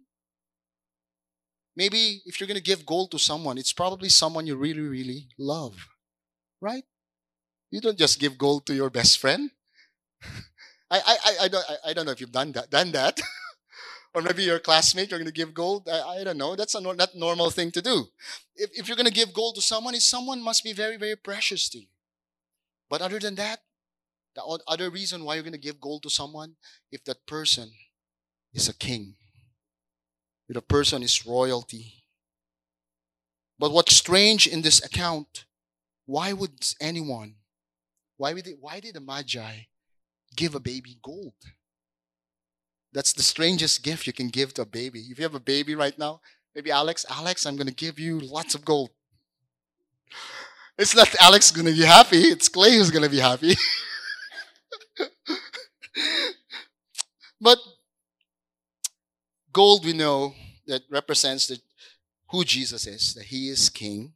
Maybe 1.76 2.22
if 2.24 2.40
you're 2.40 2.46
going 2.48 2.56
to 2.56 2.62
give 2.62 2.86
gold 2.86 3.10
to 3.10 3.18
someone, 3.18 3.58
it's 3.58 3.72
probably 3.72 4.08
someone 4.08 4.46
you 4.46 4.56
really, 4.56 4.80
really 4.80 5.28
love. 5.38 5.74
Right? 6.60 6.84
You 7.70 7.80
don't 7.80 7.98
just 7.98 8.18
give 8.18 8.38
gold 8.38 8.66
to 8.66 8.74
your 8.74 8.88
best 8.88 9.18
friend. 9.18 9.50
I, 10.90 11.00
I, 11.06 11.34
I, 11.42 11.48
don't, 11.48 11.64
I, 11.68 11.90
I 11.90 11.92
don't 11.92 12.06
know 12.06 12.12
if 12.12 12.20
you've 12.20 12.32
done 12.32 12.52
that. 12.52 12.70
Done 12.70 12.92
that. 12.92 13.20
or 14.16 14.22
maybe 14.22 14.44
your 14.44 14.58
classmate, 14.58 15.10
you're 15.10 15.18
going 15.18 15.26
to 15.26 15.32
give 15.32 15.52
gold. 15.52 15.86
I, 15.92 16.20
I 16.20 16.24
don't 16.24 16.38
know. 16.38 16.56
That's 16.56 16.74
a 16.74 16.80
no, 16.80 16.92
not 16.92 17.14
normal 17.14 17.50
thing 17.50 17.70
to 17.72 17.82
do. 17.82 18.06
If, 18.54 18.70
if 18.72 18.88
you're 18.88 18.96
going 18.96 19.04
to 19.04 19.12
give 19.12 19.34
gold 19.34 19.56
to 19.56 19.60
someone, 19.60 19.94
someone 20.00 20.42
must 20.42 20.64
be 20.64 20.72
very, 20.72 20.96
very 20.96 21.16
precious 21.16 21.68
to 21.68 21.80
you. 21.80 21.88
But 22.88 23.02
other 23.02 23.18
than 23.18 23.34
that, 23.34 23.60
the 24.34 24.42
other 24.66 24.88
reason 24.88 25.22
why 25.22 25.34
you're 25.34 25.42
going 25.42 25.52
to 25.52 25.58
give 25.58 25.82
gold 25.82 26.02
to 26.04 26.08
someone, 26.08 26.56
if 26.90 27.04
that 27.04 27.26
person 27.26 27.72
is 28.54 28.70
a 28.70 28.74
king. 28.74 29.16
If 30.48 30.54
the 30.54 30.62
person 30.62 31.02
is 31.02 31.26
royalty. 31.26 32.04
But 33.58 33.72
what's 33.72 33.94
strange 33.94 34.46
in 34.46 34.62
this 34.62 34.82
account, 34.82 35.44
why 36.06 36.32
would 36.32 36.66
anyone, 36.80 37.34
why, 38.16 38.32
would 38.32 38.46
it, 38.46 38.56
why 38.62 38.80
did 38.80 38.94
the 38.94 39.00
Magi 39.00 39.66
give 40.34 40.54
a 40.54 40.60
baby 40.60 40.96
gold? 41.02 41.34
That's 42.96 43.12
the 43.12 43.22
strangest 43.22 43.82
gift 43.82 44.06
you 44.06 44.14
can 44.14 44.28
give 44.28 44.54
to 44.54 44.62
a 44.62 44.64
baby. 44.64 45.00
If 45.00 45.18
you 45.18 45.24
have 45.24 45.34
a 45.34 45.38
baby 45.38 45.74
right 45.74 45.96
now, 45.98 46.22
maybe 46.54 46.70
Alex, 46.70 47.04
Alex, 47.10 47.44
I'm 47.44 47.56
going 47.56 47.66
to 47.66 47.74
give 47.74 47.98
you 47.98 48.18
lots 48.18 48.54
of 48.54 48.64
gold. 48.64 48.88
It's 50.78 50.96
not 50.96 51.14
Alex 51.20 51.50
going 51.50 51.66
to 51.66 51.74
be 51.74 51.82
happy, 51.84 52.22
it's 52.22 52.48
Clay 52.48 52.76
who's 52.76 52.90
going 52.90 53.04
to 53.04 53.10
be 53.10 53.18
happy. 53.18 53.54
but 57.38 57.58
gold 59.52 59.84
we 59.84 59.92
know 59.92 60.32
that 60.66 60.80
represents 60.88 61.48
the, 61.48 61.60
who 62.30 62.44
Jesus 62.44 62.86
is, 62.86 63.12
that 63.12 63.24
he 63.24 63.50
is 63.50 63.68
king. 63.68 64.14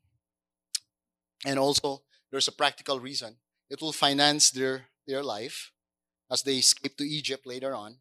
And 1.44 1.58
also, 1.58 2.00
there's 2.30 2.48
a 2.48 2.52
practical 2.52 2.98
reason. 2.98 3.36
It 3.68 3.82
will 3.82 3.92
finance 3.92 4.50
their, 4.50 4.86
their 5.06 5.22
life 5.22 5.70
as 6.30 6.44
they 6.44 6.56
escape 6.56 6.96
to 6.96 7.04
Egypt 7.04 7.46
later 7.46 7.74
on. 7.74 7.98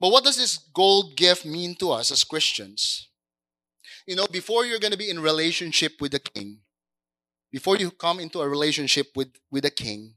But 0.00 0.10
what 0.10 0.24
does 0.24 0.36
this 0.36 0.58
gold 0.58 1.16
gift 1.16 1.44
mean 1.44 1.74
to 1.76 1.90
us 1.90 2.10
as 2.10 2.24
Christians? 2.24 3.08
You 4.06 4.16
know, 4.16 4.26
before 4.26 4.64
you're 4.64 4.78
going 4.78 4.92
to 4.92 4.98
be 4.98 5.10
in 5.10 5.20
relationship 5.20 6.00
with 6.00 6.12
the 6.12 6.18
king, 6.18 6.60
before 7.50 7.76
you 7.76 7.90
come 7.90 8.20
into 8.20 8.40
a 8.40 8.48
relationship 8.48 9.08
with, 9.14 9.28
with 9.50 9.64
the 9.64 9.70
king, 9.70 10.14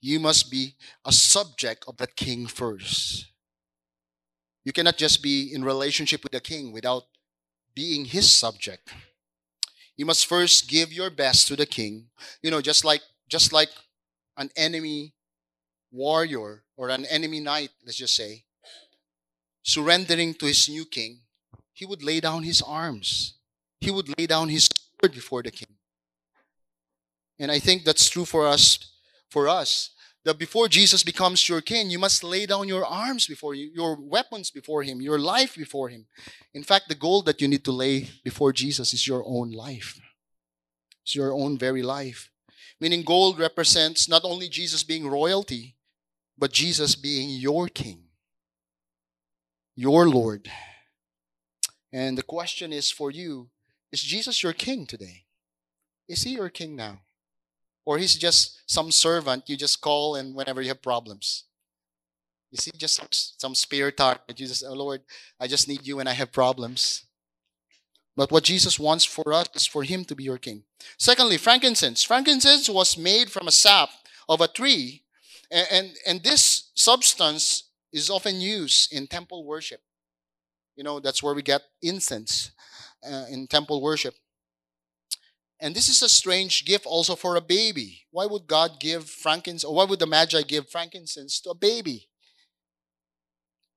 you 0.00 0.18
must 0.18 0.50
be 0.50 0.76
a 1.04 1.12
subject 1.12 1.84
of 1.86 1.96
the 1.96 2.06
king 2.06 2.46
first. 2.46 3.26
You 4.64 4.72
cannot 4.72 4.96
just 4.96 5.22
be 5.22 5.52
in 5.52 5.64
relationship 5.64 6.22
with 6.22 6.32
the 6.32 6.40
king 6.40 6.72
without 6.72 7.04
being 7.74 8.04
his 8.04 8.30
subject. 8.32 8.92
You 9.96 10.06
must 10.06 10.26
first 10.26 10.68
give 10.68 10.92
your 10.92 11.10
best 11.10 11.48
to 11.48 11.56
the 11.56 11.66
king. 11.66 12.06
You 12.42 12.50
know, 12.50 12.60
just 12.60 12.84
like 12.84 13.02
just 13.28 13.52
like 13.52 13.70
an 14.36 14.50
enemy 14.56 15.14
warrior 15.92 16.62
or 16.76 16.88
an 16.88 17.04
enemy 17.06 17.40
knight, 17.40 17.70
let's 17.84 17.98
just 17.98 18.16
say, 18.16 18.44
surrendering 19.62 20.34
to 20.34 20.46
his 20.46 20.68
new 20.68 20.84
king, 20.84 21.20
he 21.72 21.86
would 21.86 22.02
lay 22.02 22.20
down 22.20 22.42
his 22.42 22.62
arms. 22.62 23.34
He 23.80 23.90
would 23.90 24.18
lay 24.18 24.26
down 24.26 24.48
his 24.48 24.68
sword 25.00 25.14
before 25.14 25.42
the 25.42 25.50
king. 25.50 25.76
And 27.38 27.50
I 27.50 27.58
think 27.58 27.84
that's 27.84 28.08
true 28.10 28.26
for 28.26 28.46
us 28.46 28.78
for 29.30 29.48
us 29.48 29.90
that 30.24 30.38
before 30.38 30.68
Jesus 30.68 31.02
becomes 31.02 31.48
your 31.48 31.62
king, 31.62 31.88
you 31.88 31.98
must 31.98 32.22
lay 32.22 32.44
down 32.44 32.68
your 32.68 32.84
arms 32.84 33.26
before 33.26 33.54
you, 33.54 33.70
your 33.74 33.96
weapons 33.98 34.50
before 34.50 34.82
him, 34.82 35.00
your 35.00 35.18
life 35.18 35.56
before 35.56 35.88
him. 35.88 36.06
In 36.52 36.62
fact, 36.62 36.88
the 36.88 36.94
gold 36.94 37.24
that 37.26 37.40
you 37.40 37.48
need 37.48 37.64
to 37.64 37.72
lay 37.72 38.10
before 38.22 38.52
Jesus 38.52 38.92
is 38.92 39.06
your 39.06 39.24
own 39.26 39.50
life. 39.50 39.98
It's 41.02 41.14
your 41.14 41.32
own 41.32 41.56
very 41.56 41.82
life. 41.82 42.30
Meaning, 42.80 43.02
gold 43.02 43.38
represents 43.38 44.08
not 44.08 44.22
only 44.24 44.48
Jesus 44.48 44.82
being 44.82 45.08
royalty, 45.08 45.76
but 46.36 46.52
Jesus 46.52 46.94
being 46.94 47.30
your 47.30 47.68
king, 47.68 48.04
your 49.76 50.08
Lord. 50.08 50.50
And 51.92 52.16
the 52.16 52.22
question 52.22 52.72
is 52.72 52.90
for 52.90 53.10
you 53.10 53.50
is 53.92 54.02
Jesus 54.02 54.42
your 54.42 54.52
king 54.52 54.86
today? 54.86 55.24
Is 56.08 56.22
he 56.22 56.34
your 56.34 56.48
king 56.48 56.76
now? 56.76 57.00
Or 57.84 57.98
he's 57.98 58.14
just 58.14 58.60
some 58.66 58.92
servant 58.92 59.48
you 59.48 59.56
just 59.56 59.80
call 59.80 60.14
and 60.14 60.34
whenever 60.34 60.62
you 60.62 60.68
have 60.68 60.82
problems. 60.82 61.44
You 62.50 62.58
see, 62.58 62.72
just 62.76 62.96
some, 62.96 63.08
some 63.10 63.54
spare 63.54 63.90
tire. 63.90 64.18
You 64.28 64.46
just, 64.46 64.64
oh 64.66 64.74
Lord, 64.74 65.02
I 65.38 65.46
just 65.46 65.68
need 65.68 65.86
you 65.86 65.96
when 65.96 66.08
I 66.08 66.12
have 66.12 66.32
problems. 66.32 67.04
But 68.16 68.32
what 68.32 68.44
Jesus 68.44 68.78
wants 68.78 69.04
for 69.04 69.32
us 69.32 69.46
is 69.54 69.66
for 69.66 69.82
him 69.82 70.04
to 70.06 70.16
be 70.16 70.24
your 70.24 70.38
king. 70.38 70.64
Secondly, 70.98 71.36
frankincense. 71.36 72.02
Frankincense 72.02 72.68
was 72.68 72.98
made 72.98 73.30
from 73.30 73.46
a 73.46 73.52
sap 73.52 73.90
of 74.28 74.40
a 74.40 74.48
tree, 74.48 75.04
and, 75.50 75.66
and, 75.70 75.90
and 76.06 76.22
this 76.22 76.70
substance 76.74 77.69
is 77.92 78.10
often 78.10 78.40
used 78.40 78.92
in 78.92 79.06
temple 79.06 79.44
worship. 79.44 79.80
You 80.76 80.84
know, 80.84 81.00
that's 81.00 81.22
where 81.22 81.34
we 81.34 81.42
get 81.42 81.62
incense 81.82 82.52
uh, 83.04 83.24
in 83.30 83.46
temple 83.46 83.82
worship. 83.82 84.14
And 85.60 85.74
this 85.74 85.88
is 85.88 86.00
a 86.00 86.08
strange 86.08 86.64
gift 86.64 86.86
also 86.86 87.14
for 87.14 87.36
a 87.36 87.40
baby. 87.40 88.06
Why 88.10 88.24
would 88.24 88.46
God 88.46 88.80
give 88.80 89.10
frankincense, 89.10 89.64
or 89.64 89.74
why 89.74 89.84
would 89.84 89.98
the 89.98 90.06
Magi 90.06 90.42
give 90.42 90.70
frankincense 90.70 91.40
to 91.40 91.50
a 91.50 91.54
baby? 91.54 92.08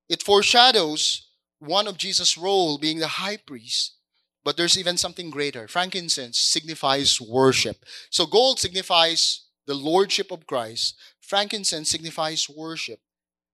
It 0.07 0.23
foreshadows 0.23 1.27
one 1.59 1.87
of 1.87 1.97
Jesus' 1.97 2.37
role 2.37 2.77
being 2.77 2.99
the 2.99 3.07
high 3.07 3.37
priest, 3.37 3.95
but 4.43 4.55
there's 4.55 4.77
even 4.77 4.95
something 4.97 5.29
greater. 5.29 5.67
Frankincense 5.67 6.37
signifies 6.37 7.19
worship. 7.19 7.83
So 8.09 8.25
gold 8.25 8.59
signifies 8.59 9.41
the 9.65 9.73
lordship 9.73 10.31
of 10.31 10.47
Christ. 10.47 10.95
Frankincense 11.21 11.89
signifies 11.89 12.49
worship. 12.49 12.99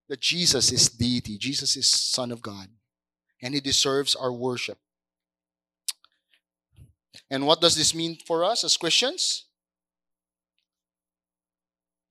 That 0.10 0.20
Jesus 0.20 0.72
is 0.72 0.90
deity, 0.90 1.38
Jesus 1.38 1.78
is 1.78 1.88
Son 1.88 2.32
of 2.32 2.42
God, 2.42 2.68
and 3.42 3.54
He 3.54 3.62
deserves 3.62 4.16
our 4.16 4.34
worship. 4.34 4.80
And 7.30 7.46
what 7.46 7.62
does 7.62 7.76
this 7.76 7.94
mean 7.94 8.18
for 8.26 8.44
us 8.44 8.64
as 8.64 8.76
Christians? 8.76 9.46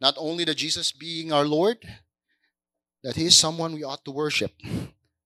Not 0.00 0.14
only 0.16 0.44
that 0.44 0.54
Jesus 0.54 0.92
being 0.92 1.32
our 1.32 1.44
Lord, 1.44 1.78
that 3.02 3.16
He 3.16 3.26
is 3.26 3.36
someone 3.36 3.74
we 3.74 3.82
ought 3.82 4.04
to 4.04 4.12
worship. 4.12 4.52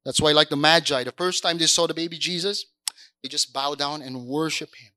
That's 0.04 0.20
why, 0.20 0.32
like 0.32 0.48
the 0.48 0.56
Magi, 0.56 1.04
the 1.04 1.12
first 1.12 1.42
time 1.42 1.58
they 1.58 1.66
saw 1.66 1.86
the 1.86 1.94
baby 1.94 2.16
Jesus, 2.16 2.64
they 3.22 3.28
just 3.28 3.52
bow 3.52 3.74
down 3.74 4.00
and 4.00 4.26
worship 4.26 4.70
Him. 4.74 4.92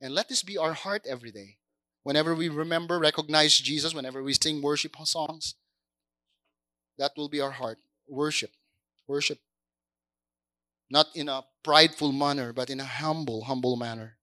And 0.00 0.14
let 0.14 0.28
this 0.28 0.42
be 0.42 0.58
our 0.58 0.74
heart 0.74 1.06
every 1.08 1.32
day. 1.32 1.56
Whenever 2.02 2.34
we 2.34 2.48
remember, 2.48 2.98
recognize 2.98 3.58
Jesus, 3.58 3.94
whenever 3.94 4.22
we 4.22 4.34
sing 4.34 4.62
worship 4.62 4.94
songs, 5.04 5.54
that 6.98 7.12
will 7.16 7.28
be 7.28 7.40
our 7.40 7.52
heart. 7.52 7.78
Worship. 8.08 8.50
Worship 9.06 9.38
not 10.90 11.06
in 11.14 11.28
a 11.28 11.44
prideful 11.62 12.12
manner, 12.12 12.52
but 12.52 12.70
in 12.70 12.80
a 12.80 12.84
humble, 12.84 13.44
humble 13.44 13.76
manner. 13.76 14.16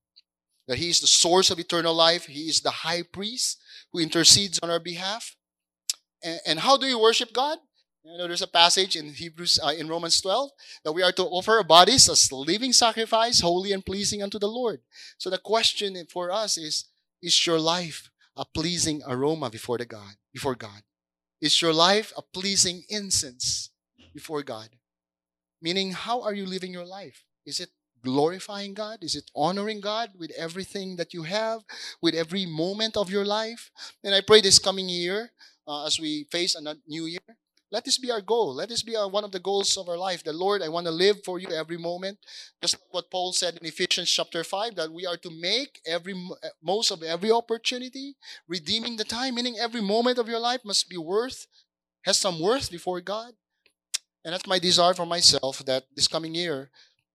That 0.67 0.78
He 0.78 0.89
is 0.89 0.99
the 0.99 1.07
source 1.07 1.51
of 1.51 1.59
eternal 1.59 1.93
life. 1.93 2.26
He 2.26 2.49
is 2.49 2.61
the 2.61 2.71
high 2.71 3.03
priest 3.03 3.61
who 3.91 3.99
intercedes 3.99 4.59
on 4.59 4.69
our 4.69 4.80
behalf. 4.80 5.36
And, 6.23 6.39
and 6.45 6.59
how 6.59 6.78
do 6.78 6.88
you 6.88 6.99
worship 6.99 7.34
God? 7.34 7.59
You 8.03 8.17
know, 8.17 8.28
there's 8.28 8.41
a 8.41 8.47
passage 8.47 8.95
in 8.95 9.13
Hebrews, 9.13 9.59
uh, 9.63 9.69
in 9.69 9.88
Romans 9.88 10.21
12, 10.21 10.51
that 10.84 10.91
we 10.91 11.01
are 11.01 11.11
to 11.13 11.23
offer 11.23 11.53
our 11.53 11.63
bodies 11.63 12.07
as 12.07 12.32
living 12.32 12.71
sacrifice, 12.71 13.39
holy 13.39 13.71
and 13.71 13.86
pleasing 13.86 14.21
unto 14.21 14.38
the 14.38 14.47
Lord. 14.47 14.82
So 15.17 15.30
the 15.30 15.39
question 15.39 15.97
for 16.11 16.32
us 16.32 16.57
is, 16.57 16.86
is 17.21 17.45
your 17.47 17.59
life 17.59 18.11
a 18.36 18.45
pleasing 18.45 19.01
aroma 19.07 19.49
before 19.49 19.80
the 19.80 19.86
God, 19.86 20.15
before 20.32 20.53
God? 20.53 20.84
Is 21.42 21.62
your 21.62 21.74
life 21.74 22.14
a 22.18 22.22
pleasing 22.22 22.84
incense 22.90 23.70
before 24.14 24.44
God? 24.44 24.70
Meaning, 25.62 25.92
how 25.92 26.22
are 26.22 26.34
you 26.34 26.46
living 26.46 26.74
your 26.74 26.86
life? 26.86 27.24
Is 27.46 27.60
it 27.60 27.70
glorifying 28.04 28.74
God? 28.74 29.00
Is 29.02 29.16
it 29.16 29.32
honoring 29.36 29.82
God 29.82 30.12
with 30.18 30.32
everything 30.38 30.96
that 30.98 31.14
you 31.14 31.24
have, 31.24 31.64
with 32.02 32.14
every 32.16 32.46
moment 32.46 32.96
of 32.96 33.10
your 33.10 33.26
life? 33.26 33.72
And 34.04 34.14
I 34.14 34.22
pray 34.22 34.42
this 34.42 34.60
coming 34.60 34.90
year, 34.90 35.32
uh, 35.68 35.86
as 35.86 36.00
we 36.00 36.26
face 36.26 36.56
a 36.56 36.76
new 36.88 37.06
year, 37.06 37.38
let 37.72 37.84
this 37.84 37.97
be 37.97 38.11
our 38.11 38.22
goal. 38.22 38.55
Let 38.55 38.70
this 38.70 38.84
be 38.84 38.95
our, 38.95 39.09
one 39.09 39.24
of 39.24 39.32
the 39.32 39.39
goals 39.39 39.76
of 39.76 39.89
our 39.89 39.97
life. 39.97 40.24
The 40.24 40.34
Lord, 40.34 40.61
I 40.61 40.70
want 40.70 40.86
to 40.86 40.91
live 40.91 41.24
for 41.24 41.39
you 41.39 41.47
every 41.49 41.78
moment. 41.78 42.20
Just 42.61 42.76
like 42.76 42.93
what 42.93 43.11
Paul 43.11 43.34
said 43.34 43.57
in 43.57 43.66
Ephesians 43.66 44.09
chapter 44.09 44.43
5, 44.43 44.76
that 44.76 44.91
we 44.91 45.05
are 45.05 45.18
to 45.18 45.30
make 45.32 45.82
every 45.86 46.13
eh, 46.43 46.49
most 46.63 46.91
of 46.91 47.01
every 47.01 47.32
opportunity, 47.32 48.16
redeeming 48.47 48.97
the 48.97 49.03
time, 49.03 49.36
meaning 49.36 49.57
every 49.59 49.82
moment 49.82 50.20
of 50.20 50.30
your 50.30 50.39
life 50.39 50.61
must 50.63 50.89
be 50.89 50.97
worth, 50.97 51.47
has 52.03 52.18
some 52.18 52.39
worth 52.39 52.70
before 52.70 53.01
God. 53.01 53.34
And 54.24 54.34
that's 54.34 54.47
my 54.47 54.59
desire 54.59 54.93
for 54.93 55.05
myself 55.05 55.63
that 55.66 55.86
this 55.95 56.07
coming 56.07 56.36
year, 56.36 56.70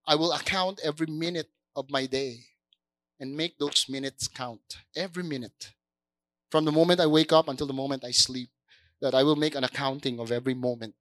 I 0.07 0.17
will 0.17 0.33
account 0.33 0.81
every 0.85 1.07
minute 1.07 1.49
of 1.77 1.91
my 1.91 2.07
day 2.07 2.41
and 3.21 3.37
make 3.37 3.59
those 3.59 3.87
minutes 3.89 4.27
count. 4.27 4.79
Every 4.97 5.23
minute. 5.23 5.73
From 6.51 6.65
the 6.65 6.73
moment 6.73 7.01
I 7.01 7.07
wake 7.07 7.33
up 7.33 7.49
until 7.49 7.67
the 7.67 7.73
moment 7.73 8.05
I 8.05 8.11
sleep, 8.11 8.51
that 9.01 9.15
I 9.15 9.23
will 9.23 9.37
make 9.37 9.55
an 9.55 9.65
accounting 9.65 10.21
of 10.21 10.31
every 10.31 10.55
moment. 10.55 10.95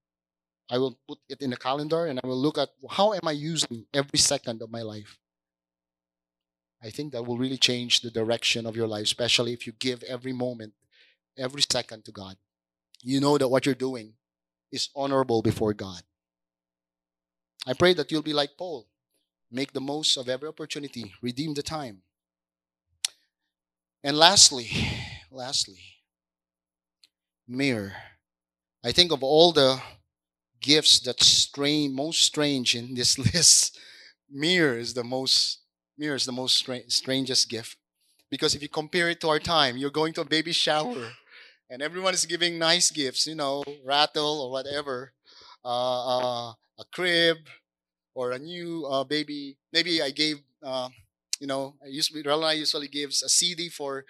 I 0.69 0.77
will 0.77 0.97
put 1.07 1.19
it 1.27 1.41
in 1.41 1.51
a 1.51 1.57
calendar 1.57 2.05
and 2.05 2.19
I 2.23 2.27
will 2.27 2.37
look 2.37 2.57
at 2.57 2.69
how 2.89 3.13
am 3.13 3.27
I 3.27 3.31
using 3.31 3.85
every 3.93 4.19
second 4.19 4.61
of 4.61 4.71
my 4.71 4.81
life. 4.81 5.17
I 6.81 6.89
think 6.89 7.11
that 7.11 7.25
will 7.25 7.37
really 7.37 7.57
change 7.57 8.01
the 8.01 8.11
direction 8.11 8.65
of 8.65 8.75
your 8.75 8.87
life, 8.87 9.03
especially 9.03 9.51
if 9.51 9.67
you 9.67 9.73
give 9.73 10.03
every 10.03 10.31
moment, 10.31 10.73
every 11.37 11.63
second 11.69 12.05
to 12.05 12.11
God. 12.11 12.37
You 13.01 13.19
know 13.19 13.37
that 13.37 13.47
what 13.47 13.65
you're 13.65 13.75
doing 13.75 14.13
is 14.71 14.89
honorable 14.95 15.41
before 15.41 15.73
God. 15.73 16.01
I 17.67 17.73
pray 17.73 17.93
that 17.93 18.11
you'll 18.11 18.21
be 18.21 18.33
like 18.33 18.57
Paul. 18.57 18.87
Make 19.51 19.73
the 19.73 19.81
most 19.81 20.15
of 20.15 20.29
every 20.29 20.47
opportunity, 20.47 21.13
redeem 21.21 21.55
the 21.55 21.63
time. 21.63 22.03
And 24.03 24.17
lastly, 24.17 24.69
lastly, 25.31 25.79
myrrh. 27.49 27.93
I 28.83 28.91
think 28.93 29.11
of 29.11 29.23
all 29.23 29.51
the 29.53 29.81
gifts 30.61 30.99
that 31.01 31.21
strange, 31.21 31.93
most 31.93 32.21
strange 32.21 32.75
in 32.75 32.95
this 32.95 33.17
list, 33.33 33.79
myrrh 34.31 34.77
is 34.77 34.93
the 34.93 35.03
most 35.03 35.59
myrrh 35.97 36.15
is 36.15 36.25
the 36.25 36.33
most 36.33 36.57
stra- 36.57 36.89
strangest 36.89 37.49
gift. 37.49 37.77
Because 38.31 38.55
if 38.55 38.61
you 38.61 38.69
compare 38.69 39.09
it 39.09 39.21
to 39.21 39.29
our 39.29 39.39
time, 39.39 39.77
you're 39.77 39.89
going 39.91 40.13
to 40.13 40.21
a 40.21 40.25
baby 40.25 40.53
shower 40.53 41.11
and 41.69 41.81
everyone 41.81 42.13
is 42.13 42.25
giving 42.25 42.59
nice 42.59 42.91
gifts, 42.91 43.27
you 43.27 43.35
know, 43.35 43.63
rattle 43.85 44.41
or 44.41 44.51
whatever, 44.51 45.13
uh, 45.65 46.47
uh, 46.49 46.53
a 46.79 46.85
crib 46.93 47.37
or 48.15 48.31
a 48.31 48.39
new 48.39 48.85
uh, 48.85 49.03
baby. 49.03 49.57
Maybe 49.73 50.01
I 50.01 50.11
gave, 50.11 50.41
uh, 50.63 50.89
you 51.39 51.47
know, 51.47 51.75
I 51.83 51.87
usually 51.87 52.21
Rella 52.23 52.53
usually 52.53 52.87
gives 52.87 53.23
a 53.23 53.29
CD 53.29 53.69
for 53.69 54.05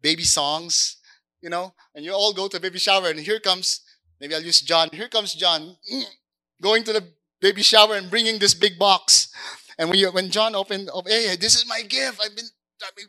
baby 0.00 0.24
songs, 0.24 0.96
you 1.42 1.50
know, 1.50 1.74
and 1.94 2.04
you 2.04 2.12
all 2.12 2.32
go 2.32 2.48
to 2.48 2.60
baby 2.60 2.78
shower, 2.78 3.08
and 3.08 3.20
here 3.20 3.40
comes 3.40 3.80
maybe 4.20 4.34
I'll 4.34 4.42
use 4.42 4.60
John. 4.60 4.88
Here 4.92 5.08
comes 5.08 5.34
John 5.34 5.76
going 6.62 6.84
to 6.84 6.92
the 6.92 7.04
baby 7.40 7.62
shower 7.62 7.96
and 7.96 8.08
bringing 8.08 8.38
this 8.38 8.54
big 8.54 8.78
box. 8.78 9.28
And 9.78 9.90
when, 9.90 9.98
you, 9.98 10.10
when 10.12 10.30
John 10.30 10.54
opened 10.54 10.90
up, 10.94 11.08
hey, 11.08 11.36
this 11.36 11.54
is 11.54 11.66
my 11.68 11.82
gift. 11.82 12.20
I've 12.24 12.36
been, 12.36 12.46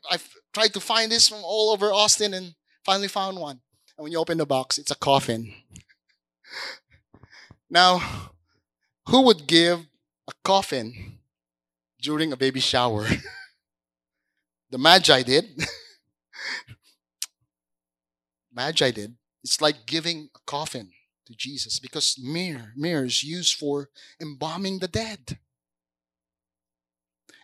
I've 0.09 0.27
tried 0.53 0.73
to 0.73 0.79
find 0.79 1.11
this 1.11 1.29
from 1.29 1.41
all 1.43 1.71
over 1.71 1.93
Austin 1.93 2.33
and 2.33 2.55
finally 2.83 3.07
found 3.07 3.37
one. 3.37 3.59
And 3.97 4.03
when 4.03 4.11
you 4.11 4.17
open 4.17 4.37
the 4.37 4.45
box, 4.45 4.77
it's 4.77 4.91
a 4.91 4.95
coffin. 4.95 5.53
Now, 7.69 8.29
who 9.07 9.23
would 9.23 9.47
give 9.47 9.79
a 10.27 10.33
coffin 10.43 11.17
during 11.99 12.31
a 12.31 12.37
baby 12.37 12.59
shower? 12.59 13.07
the 14.69 14.77
Magi 14.77 15.23
did. 15.23 15.45
Magi 18.53 18.91
did. 18.91 19.15
It's 19.43 19.61
like 19.61 19.85
giving 19.85 20.29
a 20.35 20.39
coffin 20.45 20.91
to 21.25 21.33
Jesus 21.35 21.79
because 21.79 22.17
myrrh 22.21 23.05
is 23.05 23.23
used 23.23 23.55
for 23.55 23.89
embalming 24.21 24.79
the 24.79 24.87
dead. 24.87 25.39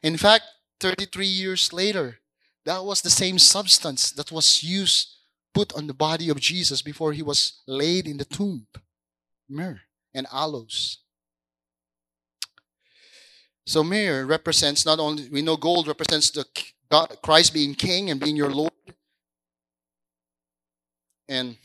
In 0.01 0.17
fact, 0.17 0.45
33 0.79 1.25
years 1.25 1.73
later, 1.73 2.19
that 2.65 2.83
was 2.85 3.01
the 3.01 3.09
same 3.09 3.39
substance 3.39 4.11
that 4.11 4.31
was 4.31 4.63
used, 4.63 5.09
put 5.53 5.73
on 5.73 5.87
the 5.87 5.93
body 5.93 6.29
of 6.29 6.39
Jesus 6.39 6.81
before 6.81 7.13
he 7.13 7.21
was 7.21 7.61
laid 7.67 8.07
in 8.07 8.17
the 8.17 8.25
tomb. 8.25 8.67
Myrrh 9.49 9.81
and 10.13 10.27
aloes. 10.31 10.99
So 13.65 13.83
myrrh 13.83 14.25
represents 14.25 14.85
not 14.85 14.99
only 14.99 15.29
we 15.29 15.41
know 15.41 15.57
gold 15.57 15.87
represents 15.87 16.31
the 16.31 16.45
God, 16.89 17.17
Christ 17.21 17.53
being 17.53 17.75
king 17.75 18.09
and 18.09 18.19
being 18.19 18.35
your 18.35 18.49
Lord. 18.49 18.71
And 21.29 21.57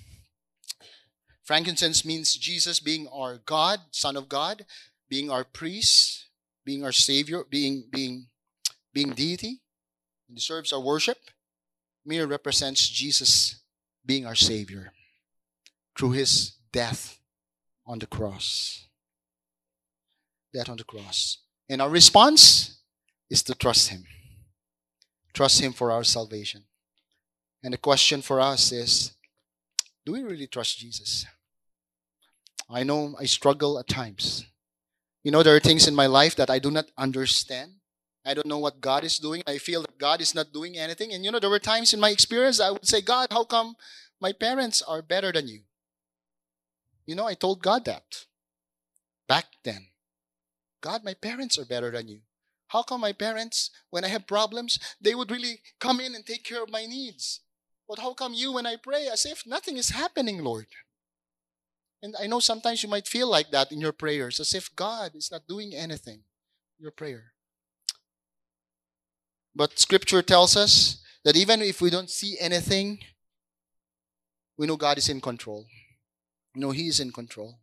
frankincense 1.42 2.04
means 2.04 2.36
Jesus 2.36 2.78
being 2.78 3.08
our 3.08 3.38
God, 3.38 3.80
Son 3.90 4.16
of 4.16 4.28
God, 4.28 4.66
being 5.08 5.30
our 5.30 5.42
priest, 5.42 6.26
being 6.64 6.84
our 6.84 6.92
Savior, 6.92 7.44
being 7.48 7.84
being 7.90 8.26
being 8.92 9.10
deity, 9.10 9.62
and 10.28 10.36
deserves 10.36 10.72
our 10.72 10.80
worship. 10.80 11.18
Myrrh 12.04 12.26
represents 12.26 12.86
Jesus 12.88 13.62
being 14.04 14.26
our 14.26 14.34
Savior 14.34 14.92
through 15.96 16.12
his 16.12 16.52
death 16.70 17.18
on 17.86 17.98
the 17.98 18.06
cross. 18.06 18.86
Death 20.52 20.68
on 20.68 20.76
the 20.76 20.84
cross. 20.84 21.38
And 21.70 21.80
our 21.80 21.88
response 21.88 22.82
is 23.30 23.42
to 23.44 23.54
trust 23.54 23.88
him. 23.88 24.04
Trust 25.32 25.60
him 25.60 25.72
for 25.72 25.90
our 25.90 26.04
salvation. 26.04 26.64
And 27.62 27.72
the 27.72 27.78
question 27.78 28.20
for 28.20 28.40
us 28.40 28.70
is 28.70 29.13
do 30.05 30.12
we 30.12 30.22
really 30.22 30.46
trust 30.46 30.78
Jesus? 30.78 31.26
I 32.68 32.82
know 32.82 33.14
I 33.18 33.24
struggle 33.24 33.78
at 33.78 33.88
times. 33.88 34.46
You 35.22 35.30
know, 35.30 35.42
there 35.42 35.57
are 35.57 35.61
things 35.61 35.88
in 35.88 35.94
my 35.94 36.07
life 36.07 36.36
that 36.36 36.50
I 36.50 36.59
do 36.59 36.70
not 36.70 36.86
understand. 36.98 37.72
I 38.26 38.34
don't 38.34 38.46
know 38.46 38.59
what 38.59 38.80
God 38.80 39.05
is 39.05 39.18
doing. 39.18 39.42
I 39.46 39.59
feel 39.59 39.82
that 39.82 39.98
God 39.98 40.20
is 40.20 40.34
not 40.34 40.52
doing 40.52 40.78
anything. 40.78 41.12
And 41.12 41.24
you 41.24 41.30
know, 41.30 41.38
there 41.38 41.50
were 41.50 41.59
times 41.59 41.92
in 41.92 42.00
my 42.00 42.11
experience 42.11 42.61
I 42.61 42.70
would 42.70 42.86
say, 42.86 43.00
God, 43.00 43.28
how 43.30 43.44
come 43.44 43.76
my 44.20 44.32
parents 44.32 44.82
are 44.82 45.02
better 45.02 45.32
than 45.32 45.48
you? 45.48 45.61
You 47.07 47.14
know, 47.14 47.26
I 47.26 47.34
told 47.34 47.62
God 47.62 47.84
that 47.84 48.24
back 49.28 49.46
then. 49.62 49.88
God, 50.80 51.05
my 51.05 51.14
parents 51.14 51.59
are 51.59 51.64
better 51.64 51.90
than 51.90 52.09
you. 52.09 52.20
How 52.68 52.82
come 52.82 53.00
my 53.00 53.12
parents, 53.12 53.70
when 53.90 54.05
I 54.05 54.09
have 54.09 54.26
problems, 54.26 54.78
they 55.00 55.14
would 55.14 55.30
really 55.30 55.61
come 55.78 56.00
in 56.00 56.14
and 56.14 56.26
take 56.26 56.44
care 56.44 56.62
of 56.62 56.70
my 56.70 56.86
needs? 56.86 57.40
But 57.89 57.99
how 57.99 58.14
come 58.14 58.35
you, 58.35 58.53
when 58.53 58.66
I 58.66 58.76
pray, 58.76 59.09
as 59.09 59.26
if 59.26 59.47
nothing 59.47 59.76
is 59.76 59.91
happening, 59.91 60.43
Lord? 60.43 60.66
And 62.03 62.14
I 62.20 62.26
know 62.26 62.41
sometimes 62.41 62.82
you 62.82 62.89
might 62.89 63.09
feel 63.09 63.28
like 63.28 63.51
that 63.51 63.72
in 63.72 63.80
your 63.80 63.93
prayers, 63.93 64.41
as 64.41 64.55
if 64.55 64.74
God 64.74 65.14
is 65.14 65.30
not 65.30 65.47
doing 65.47 65.74
anything 65.74 66.24
in 66.78 66.82
your 66.82 66.91
prayer. 66.91 67.32
But 69.55 69.78
scripture 69.78 70.22
tells 70.22 70.57
us 70.57 71.03
that 71.24 71.37
even 71.37 71.62
if 71.62 71.80
we 71.80 71.91
don't 71.91 72.11
see 72.11 72.37
anything, 72.39 72.99
we 74.59 74.66
know 74.66 74.76
God 74.76 74.99
is 74.99 75.09
in 75.09 75.20
control. 75.20 75.66
We 76.55 76.61
know 76.61 76.70
He 76.70 76.89
is 76.89 77.01
in 77.01 77.12
control. 77.12 77.59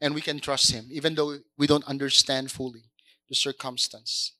And 0.00 0.14
we 0.14 0.22
can 0.22 0.40
trust 0.40 0.72
Him, 0.72 0.88
even 0.90 1.14
though 1.14 1.38
we 1.58 1.66
don't 1.66 1.84
understand 1.84 2.50
fully 2.50 2.84
the 3.28 3.34
circumstance. 3.34 4.32